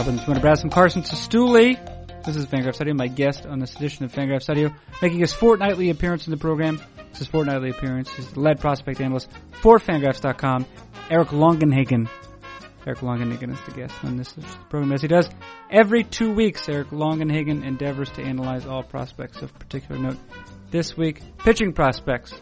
Robbins, 0.00 0.26
Winter 0.26 0.40
Brassam, 0.40 0.70
Carson 0.70 1.02
Cistulli. 1.02 1.76
This 2.24 2.34
is 2.34 2.46
Fangraphs 2.46 2.80
Audio, 2.80 2.94
my 2.94 3.06
guest 3.06 3.44
on 3.44 3.58
this 3.58 3.76
edition 3.76 4.06
of 4.06 4.12
Fangraphs 4.12 4.48
Audio, 4.48 4.74
making 5.02 5.18
his 5.18 5.34
fortnightly 5.34 5.90
appearance 5.90 6.26
in 6.26 6.30
the 6.30 6.38
program. 6.38 6.80
It's 7.10 7.18
his 7.18 7.28
fortnightly 7.28 7.68
appearance. 7.68 8.08
He's 8.08 8.32
the 8.32 8.40
lead 8.40 8.60
prospect 8.60 8.98
analyst 9.02 9.28
for 9.60 9.78
Fangraphs.com, 9.78 10.64
Eric 11.10 11.28
Longenhagen. 11.28 12.08
Eric 12.86 13.00
Longenhagen 13.00 13.52
is 13.52 13.60
the 13.66 13.72
guest 13.72 13.94
on 14.02 14.16
this 14.16 14.34
program, 14.70 14.90
as 14.92 15.02
he 15.02 15.08
does 15.08 15.28
every 15.68 16.02
two 16.02 16.32
weeks. 16.32 16.66
Eric 16.66 16.88
Longenhagen 16.88 17.62
endeavors 17.62 18.08
to 18.12 18.22
analyze 18.22 18.64
all 18.64 18.82
prospects 18.82 19.42
of 19.42 19.52
particular 19.58 20.00
note. 20.00 20.16
This 20.70 20.96
week, 20.96 21.20
pitching 21.40 21.74
prospects. 21.74 22.32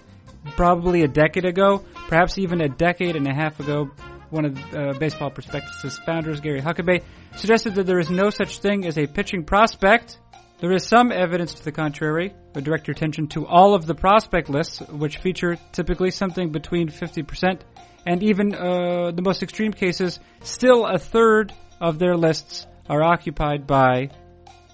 Probably 0.54 1.02
a 1.02 1.09
decade 1.09 1.45
ago, 1.45 1.84
perhaps 2.06 2.38
even 2.38 2.60
a 2.60 2.68
decade 2.68 3.16
and 3.16 3.27
a 3.27 3.34
half 3.34 3.59
ago, 3.59 3.90
one 4.30 4.45
of 4.45 4.59
uh, 4.74 4.92
Baseball 4.98 5.30
Prospectus' 5.30 5.98
founders, 5.98 6.41
Gary 6.41 6.60
Huckabay, 6.60 7.02
suggested 7.37 7.74
that 7.77 7.87
there 7.87 7.98
is 7.98 8.10
no 8.10 8.30
such 8.30 8.59
thing 8.59 8.87
as 8.87 8.98
a 8.98 9.06
pitching 9.06 9.45
prospect. 9.45 10.18
There 10.60 10.73
is 10.73 10.87
some 10.87 11.12
evidence 11.12 11.54
to 11.54 11.64
the 11.64 11.73
contrary. 11.73 12.34
I 12.54 12.60
direct 12.60 12.88
your 12.88 12.92
attention 12.92 13.28
to 13.28 13.46
all 13.46 13.74
of 13.74 13.87
the 13.87 13.95
prospect 13.95 14.48
lists, 14.48 14.80
which 14.80 15.18
feature 15.18 15.56
typically 15.73 16.10
something 16.10 16.51
between 16.51 16.88
50% 16.88 17.60
and 18.06 18.23
even 18.23 18.54
uh, 18.54 19.10
the 19.10 19.23
most 19.23 19.42
extreme 19.42 19.73
cases, 19.73 20.18
still 20.42 20.87
a 20.87 20.98
third 20.98 21.52
of 21.80 21.98
their 21.98 22.16
lists 22.16 22.66
are 22.88 23.02
occupied 23.02 23.66
by 23.66 24.09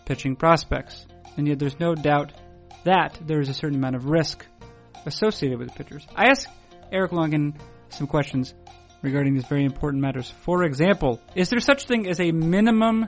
pitching 0.05 0.37
prospects. 0.37 1.05
And 1.37 1.49
yet 1.49 1.59
there's 1.59 1.81
no 1.81 1.97
doubt 1.97 2.33
that 2.85 3.19
there 3.27 3.41
is 3.41 3.49
a 3.49 3.55
certain 3.55 3.77
amount 3.77 3.97
of 3.97 4.05
risk 4.05 4.47
associated 5.05 5.59
with 5.59 5.75
pitchers. 5.75 6.07
I 6.15 6.27
asked 6.27 6.49
Eric 6.93 7.11
Longen 7.11 7.57
some 7.89 8.07
questions 8.07 8.55
regarding 9.05 9.35
these 9.35 9.45
very 9.45 9.65
important 9.65 10.03
matters. 10.03 10.31
For 10.31 10.65
example, 10.65 11.21
is 11.35 11.51
there 11.51 11.61
such 11.61 11.87
thing 11.87 12.09
as 12.09 12.19
a 12.19 12.33
minimum 12.33 13.07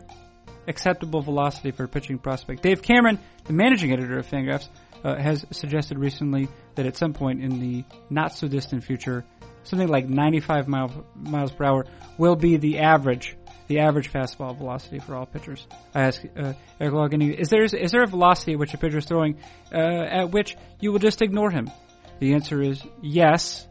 acceptable 0.69 1.23
velocity 1.23 1.71
for 1.71 1.85
a 1.85 1.89
pitching 1.89 2.19
prospect? 2.19 2.63
Dave 2.63 2.83
Cameron, 2.83 3.19
the 3.45 3.55
managing 3.55 3.93
editor 3.93 4.19
of 4.19 4.27
Fangraphs, 4.29 4.69
uh, 5.03 5.17
has 5.17 5.45
suggested 5.51 5.99
recently 5.99 6.49
that 6.75 6.87
at 6.87 6.97
some 6.97 7.15
point 7.15 7.43
in 7.43 7.61
the 7.61 7.85
not 8.11 8.35
so 8.35 8.47
distant 8.47 8.85
future, 8.85 9.25
something 9.65 9.89
like 9.89 10.09
95 10.09 10.69
mile, 10.69 11.07
miles 11.15 11.51
per 11.51 11.65
hour 11.65 11.87
will 12.19 12.37
be 12.37 12.59
the 12.59 12.79
average, 12.81 13.35
the 13.67 13.81
average 13.81 14.13
fastball 14.13 14.57
velocity 14.57 14.99
for 14.99 15.15
all 15.15 15.25
pitchers. 15.25 15.67
I 15.95 16.03
ask 16.03 16.23
uh, 16.37 16.53
Eric 16.79 16.93
Logan, 16.95 17.23
is 17.23 17.49
there 17.49 17.65
is 17.65 17.91
there 17.93 18.03
a 18.03 18.07
velocity 18.07 18.53
at 18.53 18.59
which 18.59 18.75
a 18.75 18.79
pitcher 18.79 18.99
is 18.99 19.07
throwing 19.07 19.39
uh, 19.73 19.79
at 19.79 20.31
which 20.31 20.57
you 20.79 20.93
will 20.93 20.99
just 20.99 21.23
ignore 21.23 21.51
him? 21.51 21.71
The 22.19 22.35
answer 22.35 22.63
is 22.63 22.83
yes. 23.03 23.67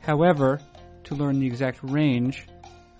However, 0.00 0.60
to 1.08 1.14
learn 1.14 1.40
the 1.40 1.46
exact 1.46 1.80
range 1.82 2.46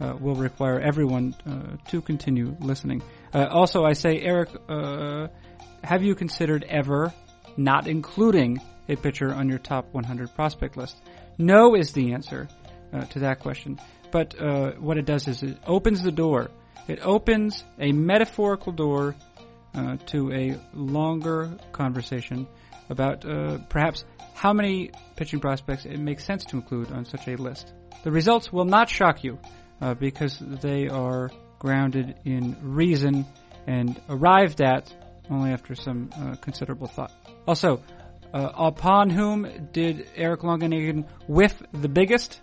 uh, 0.00 0.14
will 0.20 0.34
require 0.34 0.80
everyone 0.80 1.34
uh, 1.46 1.76
to 1.90 2.00
continue 2.00 2.56
listening. 2.60 3.02
Uh, 3.34 3.46
also, 3.50 3.84
I 3.84 3.92
say, 3.92 4.20
Eric, 4.20 4.50
uh, 4.68 5.28
have 5.82 6.02
you 6.02 6.14
considered 6.14 6.64
ever 6.68 7.12
not 7.56 7.86
including 7.86 8.60
a 8.88 8.96
pitcher 8.96 9.32
on 9.32 9.48
your 9.48 9.58
top 9.58 9.92
100 9.92 10.34
prospect 10.34 10.76
list? 10.76 10.96
No 11.36 11.74
is 11.74 11.92
the 11.92 12.12
answer 12.12 12.48
uh, 12.92 13.04
to 13.06 13.20
that 13.20 13.40
question. 13.40 13.78
But 14.10 14.40
uh, 14.40 14.72
what 14.72 14.96
it 14.96 15.04
does 15.04 15.28
is 15.28 15.42
it 15.42 15.58
opens 15.66 16.02
the 16.02 16.12
door. 16.12 16.50
It 16.86 17.00
opens 17.02 17.62
a 17.78 17.92
metaphorical 17.92 18.72
door 18.72 19.14
to 20.06 20.32
a 20.32 20.58
longer 20.74 21.56
conversation 21.70 22.48
about 22.88 23.20
perhaps 23.68 24.04
how 24.34 24.52
many 24.52 24.90
pitching 25.14 25.38
prospects 25.38 25.84
it 25.84 25.98
makes 25.98 26.24
sense 26.24 26.44
to 26.46 26.56
include 26.56 26.90
on 26.90 27.04
such 27.04 27.28
a 27.28 27.36
list. 27.36 27.74
The 28.08 28.12
results 28.12 28.50
will 28.50 28.64
not 28.64 28.88
shock 28.88 29.22
you 29.22 29.38
uh, 29.82 29.92
because 29.92 30.38
they 30.38 30.88
are 30.88 31.30
grounded 31.58 32.14
in 32.24 32.56
reason 32.62 33.26
and 33.66 34.00
arrived 34.08 34.62
at 34.62 34.90
only 35.28 35.50
after 35.50 35.74
some 35.74 36.08
uh, 36.16 36.36
considerable 36.36 36.86
thought. 36.86 37.12
Also, 37.46 37.82
uh, 38.32 38.50
upon 38.56 39.10
whom 39.10 39.68
did 39.74 40.08
Eric 40.16 40.40
Longenhagen 40.40 41.06
whiff 41.26 41.62
the 41.72 41.90
biggest? 41.90 42.40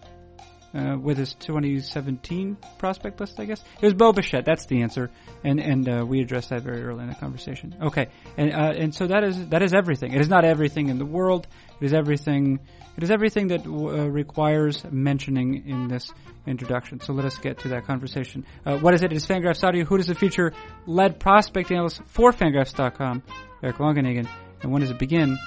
Uh, 0.75 0.97
with 0.97 1.17
his 1.17 1.33
2017 1.35 2.57
prospect 2.77 3.21
list, 3.21 3.39
I 3.39 3.45
guess 3.45 3.63
it 3.81 3.85
was 3.85 3.93
Bo 3.93 4.11
Bichette. 4.11 4.43
That's 4.43 4.65
the 4.65 4.81
answer, 4.81 5.09
and 5.41 5.57
and 5.61 5.87
uh, 5.87 6.05
we 6.05 6.19
addressed 6.19 6.49
that 6.49 6.63
very 6.63 6.83
early 6.83 7.03
in 7.03 7.09
the 7.09 7.15
conversation. 7.15 7.75
Okay, 7.81 8.07
and 8.35 8.51
uh, 8.51 8.73
and 8.75 8.93
so 8.93 9.07
that 9.07 9.23
is 9.23 9.47
that 9.49 9.63
is 9.63 9.73
everything. 9.73 10.11
It 10.11 10.19
is 10.19 10.27
not 10.27 10.43
everything 10.43 10.89
in 10.89 10.97
the 10.97 11.05
world. 11.05 11.47
It 11.79 11.85
is 11.85 11.93
everything 11.93 12.59
it 12.97 13.03
is 13.03 13.11
everything 13.11 13.49
that 13.49 13.65
uh, 13.65 13.69
requires 14.09 14.83
mentioning 14.89 15.67
in 15.67 15.87
this 15.87 16.11
introduction. 16.47 17.01
So 17.01 17.13
let 17.13 17.25
us 17.25 17.37
get 17.37 17.59
to 17.59 17.69
that 17.69 17.85
conversation. 17.85 18.45
Uh, 18.65 18.77
what 18.77 18.93
is 18.93 19.03
it? 19.03 19.11
It 19.11 19.15
is 19.15 19.25
Fangraphs 19.25 19.63
Audio. 19.63 19.83
Who 19.83 19.97
does 19.97 20.09
it 20.09 20.17
feature? 20.17 20.53
Lead 20.85 21.19
prospect 21.19 21.71
analyst 21.71 22.01
for 22.07 22.31
Fangraphs.com, 22.31 23.23
Eric 23.61 23.77
Longenhagen. 23.77 24.27
And 24.61 24.71
when 24.71 24.81
does 24.81 24.91
it 24.91 24.99
begin? 24.99 25.37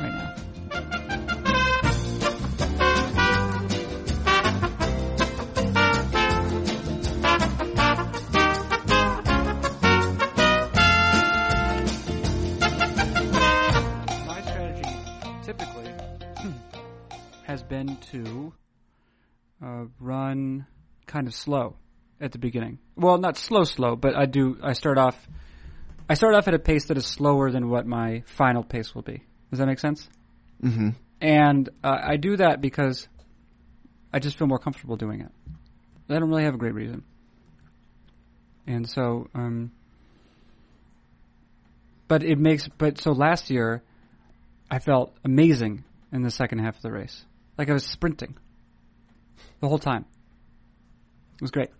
Right 0.00 0.34
now. 0.72 0.99
Been 17.58 17.96
to 18.12 18.52
uh, 19.62 19.84
run 19.98 20.66
kind 21.06 21.26
of 21.26 21.34
slow 21.34 21.76
at 22.20 22.32
the 22.32 22.38
beginning. 22.38 22.78
Well, 22.96 23.18
not 23.18 23.36
slow, 23.36 23.64
slow, 23.64 23.96
but 23.96 24.16
I 24.16 24.26
do. 24.26 24.58
I 24.62 24.74
start 24.74 24.98
off. 24.98 25.16
I 26.08 26.14
start 26.14 26.34
off 26.34 26.48
at 26.48 26.54
a 26.54 26.58
pace 26.58 26.86
that 26.86 26.96
is 26.96 27.06
slower 27.06 27.50
than 27.50 27.68
what 27.68 27.86
my 27.86 28.22
final 28.26 28.62
pace 28.62 28.94
will 28.94 29.02
be. 29.02 29.22
Does 29.50 29.58
that 29.58 29.66
make 29.66 29.78
sense? 29.78 30.08
Mm-hmm. 30.62 30.90
And 31.20 31.68
uh, 31.82 31.96
I 32.02 32.16
do 32.16 32.36
that 32.36 32.60
because 32.60 33.08
I 34.12 34.18
just 34.18 34.38
feel 34.38 34.46
more 34.46 34.58
comfortable 34.58 34.96
doing 34.96 35.20
it. 35.20 35.30
I 36.08 36.18
don't 36.18 36.28
really 36.28 36.44
have 36.44 36.54
a 36.54 36.58
great 36.58 36.74
reason. 36.74 37.04
And 38.66 38.88
so, 38.88 39.28
um, 39.34 39.72
but 42.08 42.22
it 42.22 42.38
makes. 42.38 42.68
But 42.68 43.00
so 43.00 43.12
last 43.12 43.50
year, 43.50 43.82
I 44.70 44.78
felt 44.78 45.14
amazing 45.24 45.84
in 46.12 46.22
the 46.22 46.30
second 46.30 46.58
half 46.60 46.76
of 46.76 46.82
the 46.82 46.92
race. 46.92 47.24
Like 47.58 47.68
I 47.68 47.72
was 47.72 47.84
sprinting 47.84 48.36
the 49.60 49.68
whole 49.68 49.78
time. 49.78 50.04
It 51.34 51.42
was 51.42 51.50
great. 51.50 51.70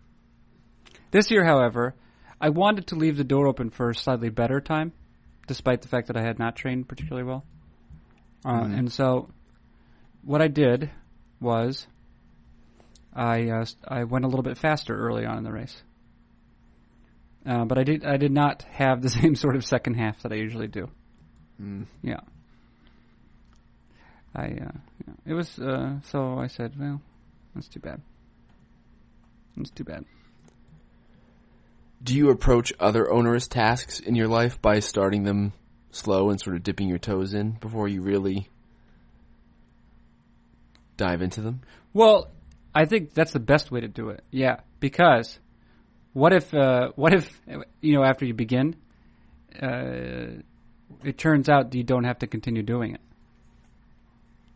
This 1.10 1.30
year, 1.30 1.44
however, 1.44 1.94
I 2.40 2.50
wanted 2.50 2.88
to 2.88 2.96
leave 2.96 3.16
the 3.16 3.24
door 3.24 3.46
open 3.46 3.70
for 3.70 3.90
a 3.90 3.94
slightly 3.94 4.30
better 4.30 4.60
time, 4.60 4.92
despite 5.46 5.82
the 5.82 5.88
fact 5.88 6.06
that 6.06 6.16
I 6.16 6.22
had 6.22 6.38
not 6.38 6.56
trained 6.56 6.88
particularly 6.88 7.26
well. 7.26 7.44
Uh, 8.44 8.62
mm. 8.62 8.78
And 8.78 8.92
so, 8.92 9.28
what 10.22 10.40
I 10.40 10.48
did 10.48 10.90
was, 11.40 11.86
I 13.12 13.48
uh, 13.50 13.66
I 13.86 14.04
went 14.04 14.24
a 14.24 14.28
little 14.28 14.42
bit 14.42 14.56
faster 14.56 14.96
early 14.96 15.26
on 15.26 15.38
in 15.38 15.44
the 15.44 15.52
race. 15.52 15.82
Uh, 17.44 17.64
but 17.64 17.78
I 17.78 17.84
did 17.84 18.04
I 18.04 18.16
did 18.16 18.32
not 18.32 18.62
have 18.70 19.02
the 19.02 19.08
same 19.20 19.34
sort 19.34 19.56
of 19.56 19.64
second 19.64 19.94
half 19.94 20.22
that 20.22 20.32
I 20.32 20.36
usually 20.36 20.68
do. 20.68 20.88
Mm. 21.60 21.86
Yeah. 22.02 22.20
I 24.34 24.44
uh, 24.44 24.78
it 25.26 25.34
was 25.34 25.58
uh, 25.58 26.00
so 26.04 26.38
I 26.38 26.46
said, 26.46 26.78
well, 26.78 27.00
that's 27.54 27.68
too 27.68 27.80
bad. 27.80 28.00
That's 29.56 29.70
too 29.70 29.84
bad. 29.84 30.04
Do 32.02 32.14
you 32.14 32.30
approach 32.30 32.72
other 32.80 33.10
onerous 33.10 33.46
tasks 33.46 34.00
in 34.00 34.14
your 34.14 34.28
life 34.28 34.60
by 34.62 34.80
starting 34.80 35.24
them 35.24 35.52
slow 35.90 36.30
and 36.30 36.40
sort 36.40 36.56
of 36.56 36.62
dipping 36.62 36.88
your 36.88 36.98
toes 36.98 37.34
in 37.34 37.52
before 37.52 37.88
you 37.88 38.00
really 38.00 38.48
dive 40.96 41.20
into 41.20 41.42
them? 41.42 41.60
Well, 41.92 42.30
I 42.74 42.86
think 42.86 43.12
that's 43.12 43.32
the 43.32 43.40
best 43.40 43.70
way 43.70 43.80
to 43.80 43.88
do 43.88 44.10
it. 44.10 44.22
Yeah, 44.30 44.60
because 44.78 45.38
what 46.14 46.32
if 46.32 46.54
uh, 46.54 46.92
what 46.96 47.12
if 47.12 47.28
you 47.80 47.94
know 47.94 48.04
after 48.04 48.24
you 48.24 48.32
begin, 48.32 48.76
uh, 49.60 50.40
it 51.04 51.18
turns 51.18 51.48
out 51.48 51.74
you 51.74 51.84
don't 51.84 52.04
have 52.04 52.20
to 52.20 52.26
continue 52.26 52.62
doing 52.62 52.94
it 52.94 53.00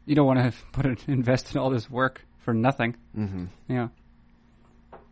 you 0.06 0.14
don't 0.14 0.26
want 0.26 0.38
to 0.40 0.52
put 0.72 0.86
it, 0.86 1.08
invest 1.08 1.54
in 1.54 1.60
all 1.60 1.70
this 1.70 1.90
work 1.90 2.24
for 2.38 2.54
nothing. 2.54 2.96
Mm-hmm. 3.16 3.46
Yeah. 3.68 3.88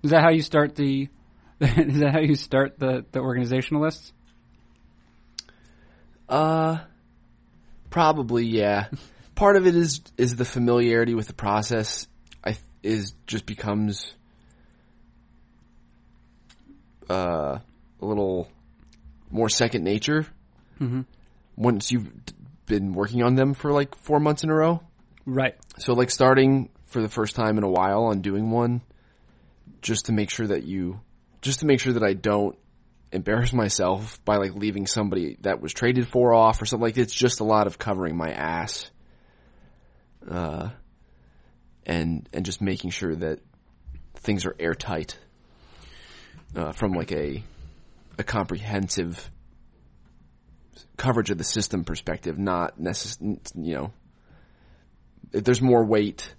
Is 0.03 0.11
that 0.11 0.23
how 0.23 0.31
you 0.31 0.43
start 0.43 0.75
the? 0.75 1.09
is 1.61 2.01
that 2.01 2.13
how 2.13 2.21
you 2.21 2.35
start 2.35 2.79
the 2.79 3.05
the 3.13 3.21
organizational 3.21 3.83
lists? 3.83 4.13
Uh, 6.29 6.79
probably 7.91 8.47
yeah. 8.47 8.89
Part 9.35 9.57
of 9.57 9.67
it 9.67 9.75
is 9.75 10.03
is 10.19 10.37
the 10.37 10.45
familiarity 10.45 11.15
with 11.15 11.27
the 11.27 11.35
process. 11.35 12.07
I 12.45 12.57
is 12.83 13.15
just 13.27 13.47
becomes 13.47 14.15
uh, 17.09 17.59
a 18.01 18.05
little 18.05 18.49
more 19.31 19.49
second 19.49 19.85
nature 19.85 20.27
mm-hmm. 20.81 21.03
once 21.57 21.91
you've 21.91 22.11
been 22.73 22.95
working 22.95 23.23
on 23.23 23.35
them 23.35 23.53
for 23.53 23.71
like 23.71 23.95
four 23.97 24.19
months 24.19 24.45
in 24.45 24.51
a 24.51 24.55
row. 24.55 24.81
Right. 25.27 25.55
So 25.79 25.93
like 25.93 26.11
starting 26.11 26.71
for 26.87 27.03
the 27.03 27.09
first 27.09 27.37
time 27.37 27.59
in 27.59 27.65
a 27.65 27.69
while 27.69 28.05
on 28.05 28.23
doing 28.23 28.51
one, 28.51 28.81
just 29.83 30.07
to 30.07 30.13
make 30.13 30.31
sure 30.31 30.47
that 30.47 30.65
you 30.65 31.01
just 31.43 31.61
to 31.61 31.67
make 31.67 31.81
sure 31.81 31.93
that 31.93 32.03
I 32.03 32.15
don't 32.15 32.57
embarrass 33.11 33.53
myself 33.53 34.25
by 34.25 34.37
like 34.37 34.55
leaving 34.55 34.87
somebody 34.87 35.37
that 35.43 35.61
was 35.61 35.75
traded 35.75 36.09
for 36.09 36.33
off 36.33 36.63
or 36.63 36.67
something 36.67 36.83
like 36.83 36.97
it's 36.97 37.15
just 37.15 37.41
a 37.41 37.45
lot 37.45 37.67
of 37.67 37.79
covering 37.79 38.17
my 38.17 38.31
ass. 38.31 38.91
Uh, 40.27 40.71
and, 41.85 42.29
and 42.33 42.47
just 42.47 42.63
making 42.63 42.91
sure 42.91 43.15
that 43.15 43.41
things 44.15 44.47
are 44.47 44.55
airtight, 44.59 45.19
uh, 46.55 46.73
from 46.73 46.93
like 46.93 47.11
a, 47.11 47.43
a 48.19 48.23
comprehensive 48.23 49.31
coverage 50.97 51.31
of 51.31 51.39
the 51.39 51.45
system 51.45 51.85
perspective, 51.85 52.39
not 52.39 52.79
necess- 52.79 53.19
you 53.55 53.75
know, 53.75 53.93
if 55.33 55.45
there's 55.45 55.63
more 55.63 55.85
weight, 55.85 56.35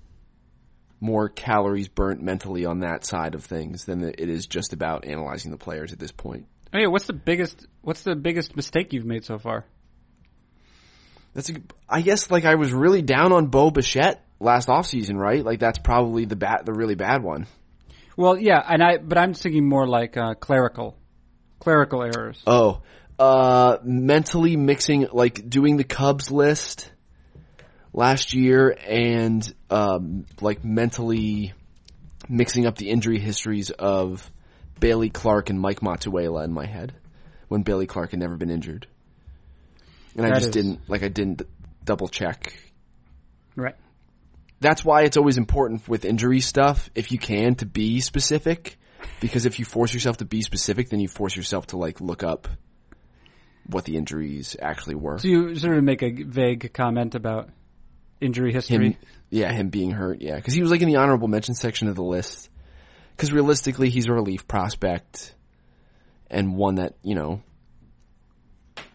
more 1.00 1.28
calories 1.28 1.88
burnt 1.88 2.22
mentally 2.22 2.66
on 2.66 2.80
that 2.80 3.06
side 3.06 3.36
of 3.36 3.44
things 3.44 3.86
than 3.86 4.04
it 4.04 4.30
is 4.30 4.46
just 4.46 4.74
about 4.74 5.06
analyzing 5.06 5.52
the 5.52 5.58
players 5.58 5.92
at 5.92 6.00
this 6.00 6.12
point. 6.12 6.46
Oh 6.74 6.80
yeah, 6.80 6.88
what's 6.88 7.06
the 7.06 7.14
biggest 7.14 7.68
what's 7.82 8.04
the 8.04 8.16
biggest 8.16 8.56
mistake 8.56 8.94
you've 8.94 9.06
made 9.06 9.26
so 9.26 9.38
far? 9.38 9.66
That's 11.34 11.50
a, 11.50 11.56
I 11.90 12.02
guess 12.02 12.32
like 12.32 12.46
I 12.46 12.56
was 12.56 12.72
really 12.72 13.02
down 13.02 13.34
on 13.34 13.48
Bo 13.48 13.70
Bichette 13.70 14.24
last 14.40 14.68
offseason, 14.68 15.18
right? 15.18 15.44
Like 15.44 15.60
that's 15.60 15.80
probably 15.80 16.26
the 16.26 16.36
bad 16.36 16.66
the 16.66 16.74
really 16.74 16.96
bad 16.96 17.22
one. 17.22 17.48
Well, 18.16 18.38
yeah, 18.38 18.64
and 18.68 18.82
I 18.82 18.98
but 18.98 19.18
I'm 19.18 19.34
thinking 19.34 19.68
more 19.68 19.88
like 19.88 20.18
uh, 20.18 20.36
clerical 20.36 20.96
clerical 21.60 22.04
errors. 22.04 22.42
Oh, 22.46 22.82
uh 23.20 23.78
mentally 23.84 24.56
mixing 24.56 25.08
like 25.12 25.48
doing 25.50 25.78
the 25.78 25.84
Cubs 25.84 26.32
list 26.32 26.92
last 27.94 28.34
year 28.34 28.76
and 28.88 29.54
um 29.70 30.26
like 30.42 30.64
mentally 30.64 31.54
mixing 32.28 32.66
up 32.66 32.78
the 32.78 32.90
injury 32.90 33.20
histories 33.20 33.70
of 33.70 34.32
Bailey 34.80 35.10
Clark 35.10 35.50
and 35.50 35.60
Mike 35.60 35.82
Matuella 35.82 36.44
in 36.44 36.52
my 36.52 36.66
head 36.66 36.94
when 37.48 37.62
Bailey 37.62 37.86
Clark 37.86 38.12
had 38.12 38.20
never 38.20 38.36
been 38.36 38.50
injured. 38.50 38.88
And 40.16 40.26
I 40.26 40.30
just 40.32 40.48
is- 40.48 40.52
didn't 40.54 40.90
like 40.90 41.04
I 41.04 41.08
didn't 41.08 41.44
double 41.84 42.08
check. 42.08 42.54
Right. 43.56 43.76
That's 44.60 44.84
why 44.84 45.04
it's 45.04 45.18
always 45.18 45.38
important 45.38 45.88
with 45.88 46.06
injury 46.06 46.40
stuff 46.40 46.90
if 46.96 47.12
you 47.12 47.20
can 47.20 47.56
to 47.56 47.66
be 47.66 48.00
specific 48.00 48.78
because 49.20 49.46
if 49.46 49.60
you 49.60 49.66
force 49.66 49.94
yourself 49.94 50.18
to 50.18 50.26
be 50.26 50.42
specific 50.42 50.90
then 50.90 51.00
you 51.00 51.08
force 51.08 51.36
yourself 51.36 51.68
to 51.68 51.78
like 51.78 52.00
look 52.00 52.24
up 52.24 52.48
what 53.66 53.86
the 53.86 53.98
injuries 53.98 54.56
actually 54.62 54.96
were. 54.96 55.18
So 55.20 55.28
you 55.28 55.56
sort 55.56 55.78
of 55.78 55.84
make 55.84 56.04
a 56.04 56.12
vague 56.12 56.74
comment 56.74 57.16
about 57.16 57.50
injury 58.20 58.54
history. 58.54 58.92
him, 58.92 58.96
yeah, 59.30 59.52
him 59.52 59.70
being 59.70 59.92
hurt, 59.92 60.22
yeah, 60.22 60.36
because 60.36 60.54
he 60.54 60.62
was 60.62 60.72
like 60.72 60.82
in 60.82 60.88
the 60.88 60.98
honorable 60.98 61.28
mention 61.28 61.56
section 61.56 61.88
of 61.88 61.96
the 61.96 62.04
list. 62.04 62.50
Because 63.16 63.32
realistically, 63.32 63.90
he's 63.90 64.08
a 64.08 64.14
relief 64.14 64.48
prospect, 64.48 65.36
and 66.30 66.56
one 66.56 66.76
that 66.76 66.96
you 67.04 67.16
know 67.16 67.42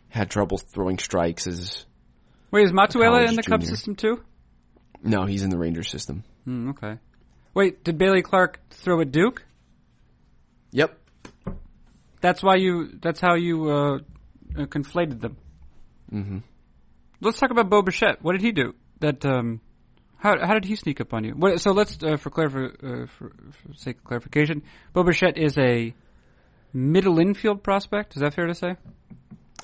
had 0.09 0.31
trouble 0.31 0.59
throwing 0.59 0.99
strikes. 0.99 1.47
As 1.47 1.85
Wait, 2.51 2.65
is 2.65 2.73
Matuella 2.73 3.29
in 3.29 3.37
the 3.37 3.43
Cubs 3.43 3.69
system 3.69 3.95
too? 3.95 4.23
no, 5.03 5.25
he's 5.25 5.45
in 5.45 5.51
the 5.51 5.59
Ranger 5.59 5.85
system. 5.85 6.25
Hmm, 6.45 6.71
okay. 6.71 6.99
Wait, 7.55 7.85
did 7.85 7.99
Bailey 7.99 8.23
Clark 8.23 8.61
throw 8.71 9.01
at 9.01 9.13
Duke? 9.13 9.45
Yep. 10.73 10.99
That's 12.21 12.43
why 12.43 12.57
you. 12.57 12.99
That's 13.01 13.21
how 13.21 13.37
you 13.37 13.71
uh, 13.71 13.99
uh, 14.59 14.67
conflated 14.67 15.21
them. 15.21 15.37
hmm 16.11 16.39
Let's 17.21 17.39
talk 17.39 17.51
about 17.51 17.69
Bo 17.69 17.83
Bichette. 17.83 18.23
What 18.23 18.33
did 18.33 18.43
he 18.43 18.53
do? 18.53 18.75
That 19.01 19.25
um, 19.25 19.61
how 20.19 20.39
how 20.39 20.55
did 20.55 20.65
he 20.65 20.77
sneak 20.77 21.01
up 21.01 21.13
on 21.13 21.25
you? 21.25 21.33
What, 21.33 21.61
so 21.61 21.73
let's 21.73 21.99
uh, 22.03 22.17
for 22.17 22.31
clarif- 22.31 22.75
uh, 22.83 23.07
for, 23.07 23.33
for 23.51 23.75
sake 23.75 23.99
of 23.99 24.05
clarification, 24.05 24.63
Bo 24.93 25.03
Bichette 25.03 25.37
is 25.37 25.59
a 25.59 25.95
middle 26.73 27.19
infield 27.19 27.63
prospect. 27.63 28.15
Is 28.17 28.23
that 28.23 28.35
fair 28.35 28.47
to 28.47 28.55
say? 28.55 28.77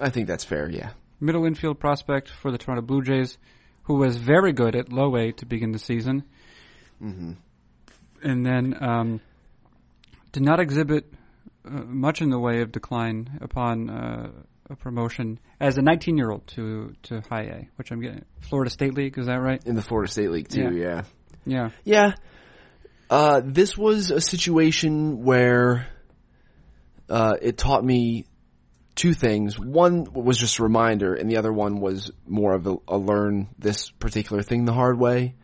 I 0.00 0.11
think 0.11 0.26
that's 0.26 0.44
fair. 0.44 0.69
Yeah. 0.69 0.91
Middle 1.20 1.44
infield 1.44 1.79
prospect 1.79 2.29
for 2.29 2.50
the 2.50 2.58
Toronto 2.58 2.82
Blue 2.82 3.02
Jays, 3.02 3.38
who 3.85 3.94
was 3.94 4.17
very 4.17 4.52
good 4.52 4.75
at 4.75 4.93
low 4.93 5.17
A 5.17 5.31
to 5.32 5.46
begin 5.46 5.70
the 5.73 5.79
season, 5.79 6.25
hmm 6.99 7.32
and 8.23 8.44
then 8.44 8.75
um, 8.82 9.20
did 10.32 10.43
not 10.43 10.58
exhibit 10.58 11.12
uh, 11.64 11.70
much 11.70 12.23
in 12.23 12.31
the 12.31 12.38
way 12.38 12.62
of 12.62 12.73
decline 12.73 13.38
upon 13.41 13.91
uh, 13.91 14.31
a 14.71 14.77
promotion 14.77 15.39
as 15.61 15.77
a 15.77 15.81
19-year-old 15.81 16.47
to 16.49 16.95
to 17.05 17.21
High 17.29 17.43
A, 17.43 17.69
which 17.77 17.91
I'm 17.91 18.01
getting 18.01 18.25
Florida 18.41 18.71
State 18.71 18.95
League. 18.95 19.19
Is 19.19 19.27
that 19.27 19.41
right? 19.41 19.63
In 19.65 19.75
the 19.75 19.83
Florida 19.83 20.11
State 20.11 20.31
League 20.31 20.49
too. 20.49 20.75
Yeah. 20.75 21.03
Yeah. 21.45 21.71
Yeah. 21.85 22.13
Uh, 23.11 23.43
this 23.45 23.77
was 23.77 24.11
a 24.11 24.21
situation 24.21 25.23
where 25.23 25.87
uh, 27.09 27.35
it 27.41 27.59
taught 27.59 27.85
me 27.85 28.25
two 28.95 29.13
things. 29.13 29.59
One 29.59 30.07
was 30.13 30.39
just 30.39 30.59
a 30.59 30.63
reminder, 30.63 31.15
and 31.15 31.31
the 31.31 31.37
other 31.37 31.53
one 31.53 31.81
was 31.81 32.11
more 32.27 32.55
of 32.55 32.67
a, 32.67 32.77
a 32.89 32.97
learn 32.97 33.49
this 33.59 33.91
particular 33.91 34.43
thing 34.43 34.65
the 34.65 34.73
hard 34.73 34.99
way. 34.99 35.35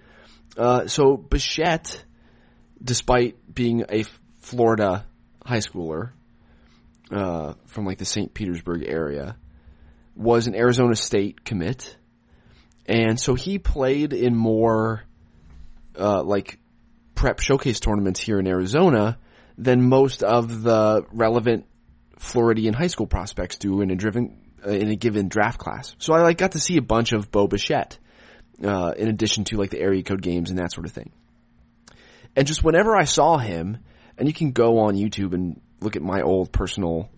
Uh, 0.56 0.86
so 0.86 1.16
Bichette, 1.16 2.02
despite 2.82 3.36
being 3.52 3.84
a 3.88 4.04
Florida 4.40 5.06
high 5.44 5.58
schooler 5.58 6.12
uh, 7.10 7.54
from 7.66 7.84
like 7.86 7.98
the 7.98 8.04
St. 8.04 8.32
Petersburg 8.32 8.84
area, 8.86 9.36
was 10.14 10.46
an 10.46 10.54
Arizona 10.54 10.94
State 10.94 11.44
commit, 11.44 11.96
and 12.86 13.18
so 13.18 13.34
he 13.34 13.58
played 13.58 14.12
in 14.12 14.34
more 14.36 15.02
uh, 15.98 16.22
like 16.22 16.58
prep 17.14 17.40
showcase 17.40 17.80
tournaments 17.80 18.20
here 18.20 18.38
in 18.38 18.46
Arizona 18.46 19.18
than 19.58 19.82
most 19.82 20.22
of 20.22 20.62
the 20.62 21.04
relevant 21.12 21.66
Floridian 22.18 22.74
high 22.74 22.86
school 22.86 23.06
prospects 23.06 23.56
do 23.56 23.80
in 23.80 23.90
a 23.90 23.94
driven 23.94 24.38
uh, 24.66 24.70
in 24.70 24.88
a 24.88 24.96
given 24.96 25.28
draft 25.28 25.58
class. 25.58 25.94
So 25.98 26.12
I 26.12 26.22
like 26.22 26.38
got 26.38 26.52
to 26.52 26.60
see 26.60 26.76
a 26.76 26.82
bunch 26.82 27.12
of 27.12 27.30
Bo 27.30 27.46
Bichette, 27.46 27.98
uh, 28.62 28.92
in 28.96 29.08
addition 29.08 29.44
to 29.44 29.56
like 29.56 29.70
the 29.70 29.80
area 29.80 30.02
code 30.02 30.22
games 30.22 30.50
and 30.50 30.58
that 30.58 30.72
sort 30.72 30.86
of 30.86 30.92
thing. 30.92 31.12
And 32.36 32.46
just 32.46 32.62
whenever 32.62 32.96
I 32.96 33.04
saw 33.04 33.38
him, 33.38 33.78
and 34.16 34.28
you 34.28 34.34
can 34.34 34.52
go 34.52 34.80
on 34.80 34.94
YouTube 34.94 35.32
and 35.32 35.60
look 35.80 35.96
at 35.96 36.02
my 36.02 36.20
old 36.22 36.52
personal 36.52 37.10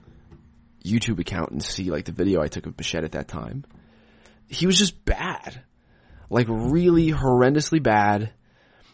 YouTube 0.85 1.21
account 1.21 1.51
and 1.51 1.63
see 1.63 1.91
like 1.91 2.05
the 2.05 2.13
video 2.13 2.43
I 2.43 2.49
took 2.49 2.67
of 2.67 2.77
Bichette 2.77 3.05
at 3.05 3.13
that 3.13 3.29
time. 3.29 3.65
He 4.49 4.67
was 4.67 4.79
just 4.79 5.05
bad. 5.05 5.63
Like 6.29 6.47
really 6.49 7.11
horrendously 7.11 7.83
bad. 7.83 8.33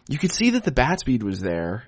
You 0.09 0.19
could 0.19 0.33
see 0.33 0.51
that 0.51 0.65
the 0.65 0.73
bat 0.73 1.01
speed 1.01 1.23
was 1.23 1.41
there, 1.41 1.85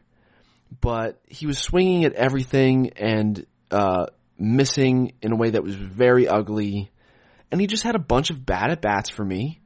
but 0.80 1.20
he 1.26 1.46
was 1.46 1.58
swinging 1.58 2.04
at 2.04 2.12
everything 2.12 2.90
and 2.96 3.46
uh, 3.70 4.06
missing 4.38 5.12
in 5.22 5.32
a 5.32 5.36
way 5.36 5.50
that 5.50 5.62
was 5.62 5.74
very 5.74 6.28
ugly. 6.28 6.90
And 7.50 7.60
he 7.60 7.66
just 7.66 7.82
had 7.82 7.94
a 7.94 8.00
bunch 8.00 8.30
of 8.30 8.44
bad 8.44 8.70
at 8.70 8.80
bats 8.80 9.10
for 9.10 9.24
me 9.24 9.60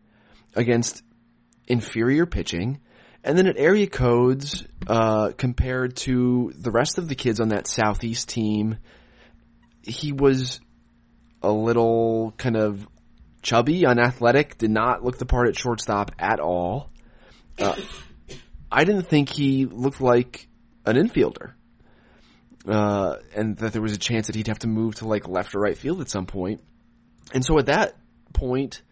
against 0.55 1.03
inferior 1.67 2.27
pitching. 2.27 2.81
And 3.25 3.39
then 3.39 3.47
at 3.47 3.57
area 3.57 3.87
codes, 3.87 4.65
uh, 4.87 5.31
compared 5.37 5.97
to 5.97 6.53
the 6.55 6.71
rest 6.71 6.99
of 6.99 7.09
the 7.09 7.15
kids 7.15 7.41
on 7.41 7.49
that 7.49 7.67
Southeast 7.67 8.29
team, 8.29 8.77
he 9.83 10.13
was 10.13 10.61
a 11.43 11.51
little 11.51 12.35
kind 12.37 12.57
of 12.57 12.87
chubby, 13.41 13.87
unathletic, 13.87 14.59
did 14.59 14.71
not 14.71 15.03
look 15.03 15.17
the 15.17 15.25
part 15.25 15.49
at 15.49 15.59
shortstop 15.59 16.13
at 16.19 16.39
all. 16.39 16.91
Uh, 17.59 17.75
I 18.71 18.85
didn't 18.85 19.09
think 19.09 19.31
he 19.31 19.65
looked 19.65 20.03
like 20.03 20.47
an 20.85 20.97
infielder. 20.97 21.53
Uh, 22.67 23.17
and 23.35 23.57
that 23.59 23.73
there 23.73 23.83
was 23.83 23.93
a 23.93 23.99
chance 23.99 24.27
that 24.27 24.37
he'd 24.37 24.49
have 24.49 24.59
to 24.61 24.69
move 24.69 24.97
to 24.97 25.09
like 25.09 25.29
left 25.29 25.55
or 25.55 25.61
right 25.61 25.77
field 25.77 26.03
at 26.03 26.11
some 26.11 26.27
point. 26.27 26.63
And 27.33 27.45
so 27.45 27.59
at 27.59 27.67
that 27.67 27.97
point, 28.35 28.83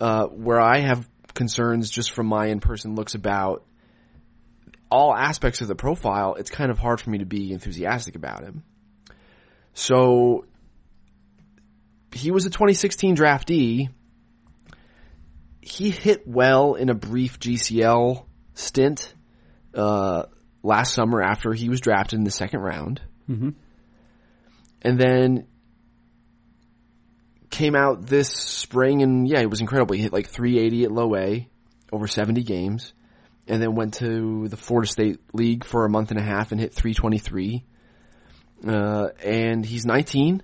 uh, 0.00 0.26
where 0.26 0.60
I 0.60 0.80
have 0.80 1.08
concerns 1.34 1.90
just 1.90 2.12
from 2.12 2.26
my 2.26 2.46
in-person 2.46 2.94
looks 2.94 3.14
about 3.14 3.64
all 4.90 5.14
aspects 5.14 5.60
of 5.60 5.68
the 5.68 5.74
profile, 5.74 6.34
it's 6.34 6.50
kind 6.50 6.70
of 6.70 6.78
hard 6.78 7.00
for 7.00 7.10
me 7.10 7.18
to 7.18 7.26
be 7.26 7.52
enthusiastic 7.52 8.14
about 8.16 8.42
him. 8.44 8.62
So 9.72 10.44
he 12.12 12.30
was 12.30 12.46
a 12.46 12.50
2016 12.50 13.16
draftee. 13.16 13.88
He 15.60 15.90
hit 15.90 16.28
well 16.28 16.74
in 16.74 16.90
a 16.90 16.94
brief 16.94 17.40
GCL 17.40 18.24
stint 18.54 19.12
uh, 19.74 20.24
last 20.62 20.94
summer 20.94 21.22
after 21.22 21.52
he 21.52 21.68
was 21.68 21.80
drafted 21.80 22.18
in 22.18 22.24
the 22.24 22.30
second 22.30 22.60
round, 22.60 23.00
Mm-hmm. 23.28 23.48
and 24.82 25.00
then 25.00 25.46
came 27.54 27.76
out 27.76 28.04
this 28.04 28.28
spring 28.30 29.02
and 29.02 29.28
yeah, 29.28 29.40
it 29.40 29.48
was 29.48 29.60
incredible. 29.60 29.94
He 29.94 30.02
hit 30.02 30.12
like 30.12 30.28
380 30.28 30.84
at 30.84 30.90
low 30.90 31.14
A 31.14 31.48
over 31.92 32.08
70 32.08 32.42
games, 32.42 32.92
and 33.46 33.62
then 33.62 33.76
went 33.76 33.94
to 33.94 34.48
the 34.48 34.56
Florida 34.56 34.88
State 34.88 35.20
League 35.32 35.64
for 35.64 35.84
a 35.84 35.88
month 35.88 36.10
and 36.10 36.18
a 36.18 36.22
half 36.22 36.50
and 36.50 36.60
hit 36.60 36.74
323. 36.74 37.64
Uh, 38.66 39.08
and 39.22 39.64
he's 39.64 39.86
19. 39.86 40.42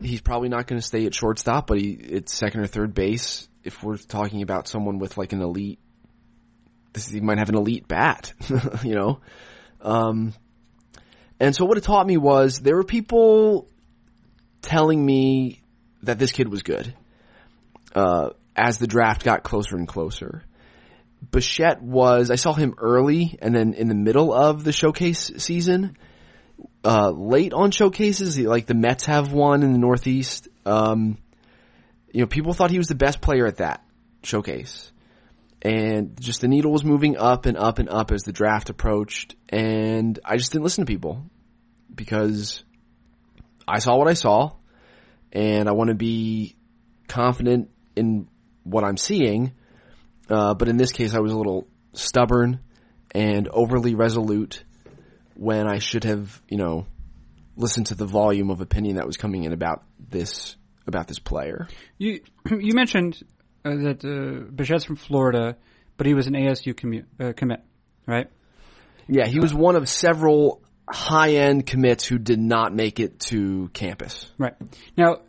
He's 0.00 0.22
probably 0.22 0.48
not 0.48 0.66
going 0.66 0.80
to 0.80 0.86
stay 0.86 1.04
at 1.04 1.14
shortstop, 1.14 1.66
but 1.66 1.78
he 1.78 1.90
it's 1.90 2.32
second 2.34 2.60
or 2.60 2.66
third 2.66 2.94
base. 2.94 3.48
If 3.62 3.82
we're 3.82 3.98
talking 3.98 4.40
about 4.40 4.66
someone 4.66 4.98
with 4.98 5.18
like 5.18 5.32
an 5.32 5.42
elite, 5.42 5.78
this 6.94 7.08
he 7.08 7.20
might 7.20 7.38
have 7.38 7.50
an 7.50 7.56
elite 7.56 7.86
bat, 7.86 8.32
you 8.82 8.94
know. 8.94 9.20
Um, 9.82 10.32
And 11.38 11.54
so 11.54 11.66
what 11.66 11.76
it 11.76 11.84
taught 11.84 12.06
me 12.06 12.16
was 12.16 12.60
there 12.60 12.76
were 12.76 12.84
people 12.84 13.68
telling 14.62 15.04
me 15.04 15.62
that 16.02 16.18
this 16.18 16.32
kid 16.32 16.48
was 16.48 16.62
good 16.62 16.94
uh, 17.94 18.30
as 18.54 18.78
the 18.78 18.86
draft 18.86 19.24
got 19.24 19.42
closer 19.42 19.76
and 19.76 19.88
closer. 19.88 20.42
Bichette 21.30 21.82
was, 21.82 22.30
I 22.30 22.36
saw 22.36 22.52
him 22.52 22.74
early 22.78 23.38
and 23.40 23.54
then 23.54 23.72
in 23.74 23.88
the 23.88 23.94
middle 23.94 24.32
of 24.32 24.64
the 24.64 24.72
showcase 24.72 25.32
season. 25.38 25.96
Uh, 26.84 27.10
late 27.10 27.52
on 27.52 27.70
showcases, 27.70 28.38
like 28.38 28.66
the 28.66 28.74
Mets 28.74 29.06
have 29.06 29.32
one 29.32 29.62
in 29.62 29.72
the 29.72 29.78
Northeast. 29.78 30.48
Um, 30.64 31.18
you 32.12 32.20
know, 32.20 32.26
people 32.26 32.52
thought 32.52 32.70
he 32.70 32.78
was 32.78 32.86
the 32.86 32.94
best 32.94 33.20
player 33.20 33.46
at 33.46 33.56
that 33.56 33.84
showcase. 34.22 34.90
And 35.62 36.20
just 36.20 36.42
the 36.42 36.48
needle 36.48 36.70
was 36.70 36.84
moving 36.84 37.16
up 37.16 37.46
and 37.46 37.56
up 37.56 37.78
and 37.78 37.88
up 37.88 38.12
as 38.12 38.22
the 38.22 38.32
draft 38.32 38.70
approached. 38.70 39.34
And 39.48 40.18
I 40.24 40.36
just 40.36 40.52
didn't 40.52 40.64
listen 40.64 40.86
to 40.86 40.90
people 40.90 41.24
because 41.92 42.62
I 43.66 43.80
saw 43.80 43.96
what 43.96 44.06
I 44.06 44.14
saw 44.14 44.52
and 45.36 45.68
I 45.68 45.72
want 45.72 45.88
to 45.88 45.94
be 45.94 46.56
confident 47.08 47.68
in 47.94 48.26
what 48.64 48.84
I'm 48.84 48.96
seeing. 48.96 49.52
Uh, 50.30 50.54
but 50.54 50.68
in 50.68 50.78
this 50.78 50.92
case, 50.92 51.14
I 51.14 51.20
was 51.20 51.30
a 51.30 51.36
little 51.36 51.68
stubborn 51.92 52.60
and 53.14 53.46
overly 53.48 53.94
resolute 53.94 54.64
when 55.34 55.68
I 55.68 55.78
should 55.78 56.04
have, 56.04 56.40
you 56.48 56.56
know, 56.56 56.86
listened 57.54 57.88
to 57.88 57.94
the 57.94 58.06
volume 58.06 58.50
of 58.50 58.62
opinion 58.62 58.96
that 58.96 59.06
was 59.06 59.18
coming 59.18 59.44
in 59.44 59.52
about 59.52 59.84
this 60.08 60.56
about 60.86 61.06
this 61.06 61.18
player. 61.18 61.68
You 61.98 62.20
you 62.50 62.72
mentioned 62.74 63.22
uh, 63.62 63.70
that 63.70 64.04
uh, 64.04 64.50
Bichette's 64.50 64.84
from 64.84 64.96
Florida, 64.96 65.56
but 65.98 66.06
he 66.06 66.14
was 66.14 66.28
an 66.28 66.32
ASU 66.32 66.72
commu- 66.72 67.04
uh, 67.20 67.34
commit, 67.34 67.60
right? 68.06 68.30
Yeah, 69.06 69.26
he 69.26 69.38
was 69.38 69.52
one 69.52 69.76
of 69.76 69.86
several 69.86 70.62
high 70.88 71.34
end 71.34 71.66
commits 71.66 72.04
who 72.04 72.18
did 72.18 72.38
not 72.38 72.74
make 72.74 73.00
it 73.00 73.18
to 73.18 73.68
campus. 73.72 74.30
Right. 74.38 74.54
Now, 74.96 75.20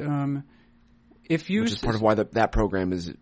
um, 0.00 0.44
if 1.24 1.50
you 1.50 1.62
which 1.62 1.72
is 1.72 1.78
part 1.78 1.94
of 1.94 2.02
why 2.02 2.14
the, 2.14 2.28
that 2.32 2.52
program 2.52 2.92
is 2.92 3.12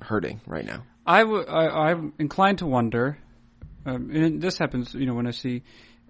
hurting 0.00 0.40
right 0.46 0.64
now. 0.64 0.84
I 1.06 1.20
w- 1.20 1.44
I, 1.44 1.90
I'm 1.90 2.14
inclined 2.18 2.58
to 2.58 2.66
wonder, 2.66 3.18
um, 3.84 4.10
and 4.10 4.40
this 4.40 4.58
happens, 4.58 4.94
you 4.94 5.06
know, 5.06 5.14
when 5.14 5.26
I 5.26 5.32
see, 5.32 5.62